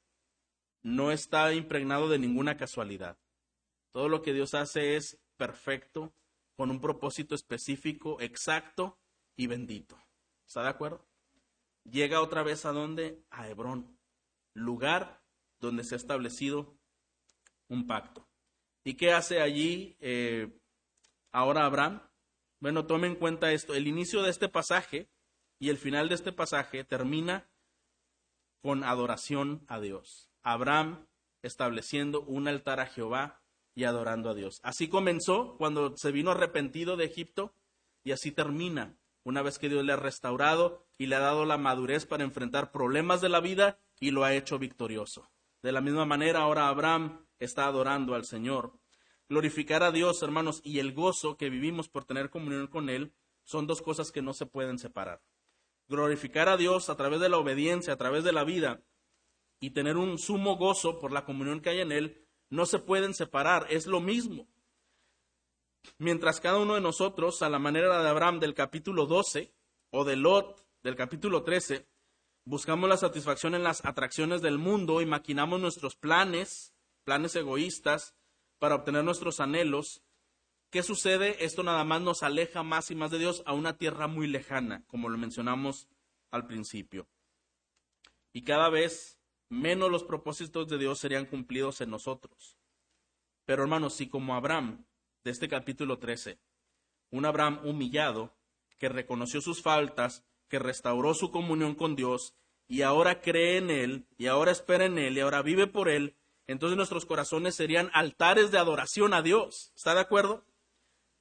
no 0.82 1.12
está 1.12 1.52
impregnado 1.52 2.08
de 2.08 2.18
ninguna 2.18 2.56
casualidad. 2.56 3.18
Todo 3.92 4.08
lo 4.08 4.22
que 4.22 4.32
Dios 4.32 4.54
hace 4.54 4.96
es 4.96 5.18
perfecto, 5.36 6.14
con 6.56 6.70
un 6.70 6.80
propósito 6.80 7.34
específico, 7.34 8.20
exacto 8.20 8.98
y 9.36 9.46
bendito. 9.46 9.98
¿Está 10.46 10.62
de 10.62 10.68
acuerdo? 10.68 11.06
Llega 11.84 12.20
otra 12.20 12.42
vez 12.42 12.64
a 12.64 12.72
dónde? 12.72 13.24
A 13.30 13.48
Hebrón, 13.48 13.98
lugar 14.54 15.22
donde 15.60 15.84
se 15.84 15.94
ha 15.94 15.96
establecido 15.96 16.76
un 17.68 17.86
pacto. 17.86 18.28
¿Y 18.84 18.94
qué 18.94 19.12
hace 19.12 19.40
allí 19.40 19.96
eh, 20.00 20.60
ahora 21.32 21.64
Abraham? 21.64 22.02
Bueno, 22.60 22.86
tome 22.86 23.06
en 23.06 23.16
cuenta 23.16 23.52
esto. 23.52 23.74
El 23.74 23.86
inicio 23.86 24.22
de 24.22 24.30
este 24.30 24.48
pasaje 24.48 25.10
y 25.58 25.70
el 25.70 25.78
final 25.78 26.08
de 26.08 26.16
este 26.16 26.32
pasaje 26.32 26.84
termina 26.84 27.50
con 28.60 28.84
adoración 28.84 29.64
a 29.68 29.80
Dios. 29.80 30.30
Abraham 30.42 31.06
estableciendo 31.42 32.22
un 32.22 32.46
altar 32.46 32.80
a 32.80 32.86
Jehová 32.86 33.41
y 33.74 33.84
adorando 33.84 34.30
a 34.30 34.34
Dios. 34.34 34.60
Así 34.62 34.88
comenzó 34.88 35.56
cuando 35.58 35.96
se 35.96 36.12
vino 36.12 36.30
arrepentido 36.30 36.96
de 36.96 37.06
Egipto 37.06 37.54
y 38.04 38.12
así 38.12 38.32
termina 38.32 38.96
una 39.24 39.42
vez 39.42 39.58
que 39.58 39.68
Dios 39.68 39.84
le 39.84 39.92
ha 39.92 39.96
restaurado 39.96 40.84
y 40.98 41.06
le 41.06 41.16
ha 41.16 41.20
dado 41.20 41.44
la 41.44 41.58
madurez 41.58 42.06
para 42.06 42.24
enfrentar 42.24 42.72
problemas 42.72 43.20
de 43.20 43.28
la 43.28 43.40
vida 43.40 43.78
y 44.00 44.10
lo 44.10 44.24
ha 44.24 44.34
hecho 44.34 44.58
victorioso. 44.58 45.30
De 45.62 45.72
la 45.72 45.80
misma 45.80 46.04
manera 46.04 46.40
ahora 46.40 46.68
Abraham 46.68 47.24
está 47.38 47.66
adorando 47.66 48.14
al 48.14 48.24
Señor. 48.24 48.72
Glorificar 49.28 49.82
a 49.82 49.92
Dios, 49.92 50.22
hermanos, 50.22 50.60
y 50.64 50.80
el 50.80 50.92
gozo 50.92 51.36
que 51.36 51.50
vivimos 51.50 51.88
por 51.88 52.04
tener 52.04 52.30
comunión 52.30 52.66
con 52.66 52.90
Él 52.90 53.14
son 53.44 53.66
dos 53.66 53.80
cosas 53.80 54.10
que 54.10 54.22
no 54.22 54.34
se 54.34 54.46
pueden 54.46 54.78
separar 54.78 55.22
glorificar 55.92 56.48
a 56.48 56.56
Dios 56.56 56.90
a 56.90 56.96
través 56.96 57.20
de 57.20 57.28
la 57.28 57.38
obediencia, 57.38 57.92
a 57.92 57.96
través 57.96 58.24
de 58.24 58.32
la 58.32 58.44
vida, 58.44 58.82
y 59.60 59.70
tener 59.70 59.96
un 59.96 60.18
sumo 60.18 60.56
gozo 60.56 60.98
por 60.98 61.12
la 61.12 61.24
comunión 61.24 61.60
que 61.60 61.70
hay 61.70 61.80
en 61.80 61.92
Él, 61.92 62.26
no 62.52 62.66
se 62.66 62.78
pueden 62.78 63.14
separar, 63.14 63.66
es 63.70 63.86
lo 63.86 64.00
mismo. 64.00 64.46
Mientras 65.96 66.38
cada 66.38 66.58
uno 66.58 66.74
de 66.74 66.82
nosotros, 66.82 67.40
a 67.40 67.48
la 67.48 67.58
manera 67.58 68.02
de 68.02 68.08
Abraham 68.08 68.40
del 68.40 68.52
capítulo 68.52 69.06
12 69.06 69.54
o 69.90 70.04
de 70.04 70.16
Lot 70.16 70.62
del 70.82 70.94
capítulo 70.94 71.44
13, 71.44 71.88
buscamos 72.44 72.90
la 72.90 72.98
satisfacción 72.98 73.54
en 73.54 73.62
las 73.62 73.82
atracciones 73.86 74.42
del 74.42 74.58
mundo 74.58 75.00
y 75.00 75.06
maquinamos 75.06 75.62
nuestros 75.62 75.96
planes, 75.96 76.74
planes 77.04 77.34
egoístas, 77.36 78.14
para 78.58 78.74
obtener 78.74 79.02
nuestros 79.02 79.40
anhelos, 79.40 80.02
¿Qué 80.70 80.82
sucede? 80.82 81.44
Esto 81.44 81.62
nada 81.62 81.84
más 81.84 82.00
nos 82.00 82.22
aleja 82.22 82.62
más 82.62 82.90
y 82.90 82.94
más 82.94 83.10
de 83.10 83.18
Dios 83.18 83.42
a 83.44 83.52
una 83.52 83.76
tierra 83.76 84.06
muy 84.06 84.26
lejana, 84.26 84.84
como 84.86 85.10
lo 85.10 85.18
mencionamos 85.18 85.86
al 86.30 86.46
principio. 86.46 87.06
Y 88.32 88.42
cada 88.42 88.70
vez 88.70 89.18
menos 89.52 89.90
los 89.90 90.04
propósitos 90.04 90.68
de 90.68 90.78
Dios 90.78 90.98
serían 90.98 91.26
cumplidos 91.26 91.80
en 91.80 91.90
nosotros. 91.90 92.58
Pero 93.44 93.62
hermanos, 93.62 93.94
si 93.94 94.08
como 94.08 94.34
Abraham, 94.34 94.84
de 95.24 95.30
este 95.30 95.48
capítulo 95.48 95.98
13, 95.98 96.38
un 97.10 97.26
Abraham 97.26 97.60
humillado, 97.64 98.34
que 98.78 98.88
reconoció 98.88 99.40
sus 99.40 99.62
faltas, 99.62 100.24
que 100.48 100.58
restauró 100.58 101.14
su 101.14 101.30
comunión 101.30 101.74
con 101.74 101.96
Dios, 101.96 102.34
y 102.66 102.82
ahora 102.82 103.20
cree 103.20 103.58
en 103.58 103.70
Él, 103.70 104.06
y 104.18 104.26
ahora 104.26 104.50
espera 104.50 104.86
en 104.86 104.98
Él, 104.98 105.16
y 105.16 105.20
ahora 105.20 105.42
vive 105.42 105.66
por 105.66 105.88
Él, 105.88 106.16
entonces 106.46 106.76
nuestros 106.76 107.06
corazones 107.06 107.54
serían 107.54 107.90
altares 107.92 108.50
de 108.50 108.58
adoración 108.58 109.14
a 109.14 109.22
Dios. 109.22 109.72
¿Está 109.76 109.94
de 109.94 110.00
acuerdo? 110.00 110.44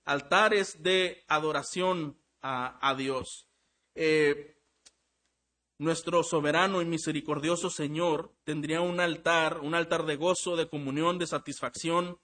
altares 0.05 0.81
de 0.81 1.23
adoración 1.27 2.17
a, 2.41 2.95
Dios. 2.97 3.47
Eh, 3.95 4.60
nuestro 5.81 6.21
soberano 6.21 6.83
y 6.83 6.85
misericordioso 6.85 7.71
Señor 7.71 8.31
tendría 8.43 8.81
un 8.81 8.99
altar, 8.99 9.61
un 9.61 9.73
altar 9.73 10.05
de 10.05 10.15
gozo, 10.15 10.55
de 10.55 10.69
comunión, 10.69 11.17
de 11.17 11.25
satisfacción 11.25 12.19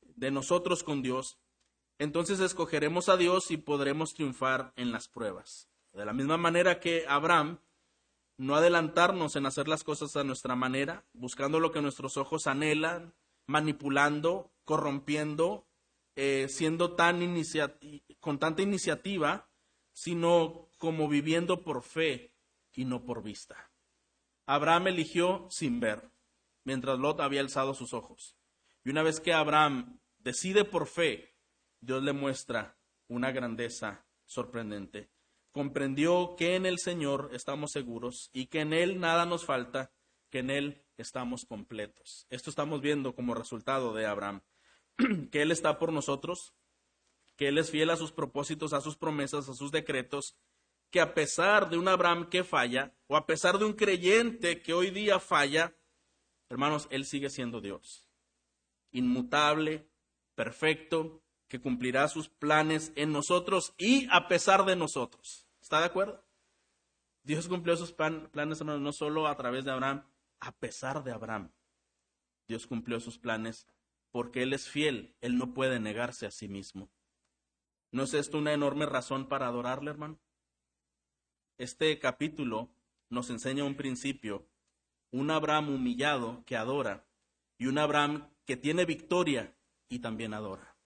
de 0.00 0.30
nosotros 0.30 0.82
con 0.82 1.02
Dios. 1.02 1.36
Entonces 1.98 2.40
escogeremos 2.40 3.10
a 3.10 3.18
Dios 3.18 3.50
y 3.50 3.58
podremos 3.58 4.14
triunfar 4.14 4.72
en 4.76 4.90
las 4.90 5.08
pruebas. 5.08 5.68
De 5.92 6.06
la 6.06 6.14
misma 6.14 6.38
manera 6.38 6.80
que 6.80 7.04
Abraham, 7.06 7.58
no 8.38 8.56
adelantarnos 8.56 9.36
en 9.36 9.44
hacer 9.44 9.68
las 9.68 9.84
cosas 9.84 10.16
a 10.16 10.24
nuestra 10.24 10.56
manera, 10.56 11.04
buscando 11.12 11.60
lo 11.60 11.72
que 11.72 11.82
nuestros 11.82 12.16
ojos 12.16 12.46
anhelan, 12.46 13.12
manipulando, 13.46 14.50
corrompiendo, 14.64 15.66
eh, 16.16 16.46
siendo 16.48 16.94
tan 16.94 17.20
con 18.20 18.38
tanta 18.38 18.62
iniciativa, 18.62 19.50
sino 19.92 20.70
como 20.78 21.06
viviendo 21.06 21.60
por 21.60 21.82
fe 21.82 22.33
y 22.74 22.84
no 22.84 23.04
por 23.04 23.22
vista. 23.22 23.70
Abraham 24.46 24.88
eligió 24.88 25.46
sin 25.50 25.80
ver, 25.80 26.10
mientras 26.64 26.98
Lot 26.98 27.20
había 27.20 27.40
alzado 27.40 27.72
sus 27.74 27.94
ojos. 27.94 28.36
Y 28.84 28.90
una 28.90 29.02
vez 29.02 29.20
que 29.20 29.32
Abraham 29.32 30.00
decide 30.18 30.64
por 30.64 30.86
fe, 30.86 31.34
Dios 31.80 32.02
le 32.02 32.12
muestra 32.12 32.76
una 33.08 33.32
grandeza 33.32 34.06
sorprendente. 34.26 35.10
Comprendió 35.52 36.34
que 36.36 36.56
en 36.56 36.66
el 36.66 36.78
Señor 36.78 37.30
estamos 37.32 37.70
seguros 37.70 38.30
y 38.32 38.46
que 38.46 38.60
en 38.60 38.72
Él 38.72 39.00
nada 39.00 39.24
nos 39.24 39.44
falta, 39.44 39.92
que 40.30 40.40
en 40.40 40.50
Él 40.50 40.84
estamos 40.96 41.44
completos. 41.46 42.26
Esto 42.28 42.50
estamos 42.50 42.80
viendo 42.80 43.14
como 43.14 43.34
resultado 43.34 43.94
de 43.94 44.06
Abraham. 44.06 44.42
que 45.30 45.42
Él 45.42 45.50
está 45.50 45.78
por 45.78 45.92
nosotros, 45.92 46.54
que 47.36 47.48
Él 47.48 47.58
es 47.58 47.70
fiel 47.70 47.90
a 47.90 47.96
sus 47.96 48.12
propósitos, 48.12 48.72
a 48.72 48.80
sus 48.80 48.96
promesas, 48.96 49.48
a 49.48 49.54
sus 49.54 49.70
decretos, 49.70 50.36
que 50.94 51.00
a 51.00 51.12
pesar 51.12 51.70
de 51.70 51.76
un 51.76 51.88
Abraham 51.88 52.30
que 52.30 52.44
falla, 52.44 52.94
o 53.08 53.16
a 53.16 53.26
pesar 53.26 53.58
de 53.58 53.64
un 53.64 53.72
creyente 53.72 54.62
que 54.62 54.72
hoy 54.72 54.90
día 54.90 55.18
falla, 55.18 55.74
hermanos, 56.48 56.86
Él 56.88 57.04
sigue 57.04 57.30
siendo 57.30 57.60
Dios, 57.60 58.08
inmutable, 58.92 59.90
perfecto, 60.36 61.20
que 61.48 61.60
cumplirá 61.60 62.06
sus 62.06 62.28
planes 62.28 62.92
en 62.94 63.10
nosotros 63.10 63.74
y 63.76 64.06
a 64.12 64.28
pesar 64.28 64.64
de 64.66 64.76
nosotros. 64.76 65.48
¿Está 65.60 65.80
de 65.80 65.86
acuerdo? 65.86 66.24
Dios 67.24 67.48
cumplió 67.48 67.76
sus 67.76 67.90
planes, 67.90 68.30
hermanos, 68.60 68.80
no 68.80 68.92
solo 68.92 69.26
a 69.26 69.36
través 69.36 69.64
de 69.64 69.72
Abraham, 69.72 70.06
a 70.38 70.52
pesar 70.52 71.02
de 71.02 71.10
Abraham. 71.10 71.50
Dios 72.46 72.68
cumplió 72.68 73.00
sus 73.00 73.18
planes 73.18 73.66
porque 74.12 74.44
Él 74.44 74.52
es 74.52 74.68
fiel, 74.68 75.16
Él 75.20 75.38
no 75.38 75.54
puede 75.54 75.80
negarse 75.80 76.24
a 76.24 76.30
sí 76.30 76.46
mismo. 76.46 76.88
¿No 77.90 78.04
es 78.04 78.14
esto 78.14 78.38
una 78.38 78.52
enorme 78.52 78.86
razón 78.86 79.26
para 79.26 79.48
adorarle, 79.48 79.90
hermano? 79.90 80.20
Este 81.56 82.00
capítulo 82.00 82.68
nos 83.10 83.30
enseña 83.30 83.62
un 83.62 83.76
principio, 83.76 84.48
un 85.12 85.30
Abraham 85.30 85.68
humillado 85.68 86.42
que 86.46 86.56
adora 86.56 87.06
y 87.58 87.66
un 87.66 87.78
Abraham 87.78 88.28
que 88.44 88.56
tiene 88.56 88.84
victoria 88.84 89.56
y 89.88 90.00
también 90.00 90.34
adora. 90.34 90.76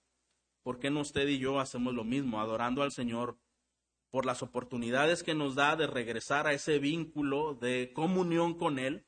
¿Por 0.62 0.78
qué 0.78 0.90
no 0.90 1.00
usted 1.00 1.26
y 1.26 1.38
yo 1.38 1.58
hacemos 1.58 1.94
lo 1.94 2.04
mismo, 2.04 2.38
adorando 2.38 2.82
al 2.82 2.92
Señor 2.92 3.38
por 4.10 4.26
las 4.26 4.42
oportunidades 4.42 5.22
que 5.22 5.34
nos 5.34 5.54
da 5.54 5.74
de 5.74 5.86
regresar 5.86 6.46
a 6.46 6.52
ese 6.52 6.78
vínculo 6.78 7.54
de 7.54 7.94
comunión 7.94 8.52
con 8.52 8.78
Él 8.78 9.06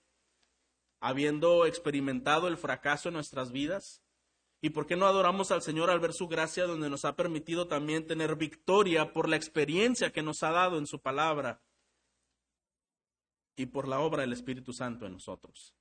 habiendo 0.99 1.67
experimentado 1.67 2.49
el 2.49 2.57
fracaso 2.57 3.11
en 3.11 3.15
nuestras 3.15 3.53
vidas? 3.53 4.00
¿Y 4.63 4.71
por 4.71 4.87
qué 4.87 4.97
no 4.97 5.07
adoramos 5.07 5.51
al 5.51 5.63
Señor 5.63 5.91
al 5.91 6.01
ver 6.01 6.13
su 6.13 6.29
gracia 6.29 6.67
donde 6.67 6.91
nos 6.91 7.05
ha 7.05 7.17
permitido 7.17 7.67
también 7.67 8.07
tener 8.07 8.37
victoria 8.37 9.13
por 9.13 9.29
la 9.29 9.37
experiencia 9.37 10.13
que 10.13 10.23
nos 10.23 10.43
ha 10.43 10.51
dado 10.51 10.77
en 10.79 10.87
su 10.87 11.01
palabra 11.01 11.63
y 13.57 13.67
por 13.67 13.89
la 13.89 14.01
obra 14.01 14.23
del 14.23 14.35
Espíritu 14.35 14.73
Santo 14.73 15.07
en 15.07 15.13
nosotros? 15.15 15.75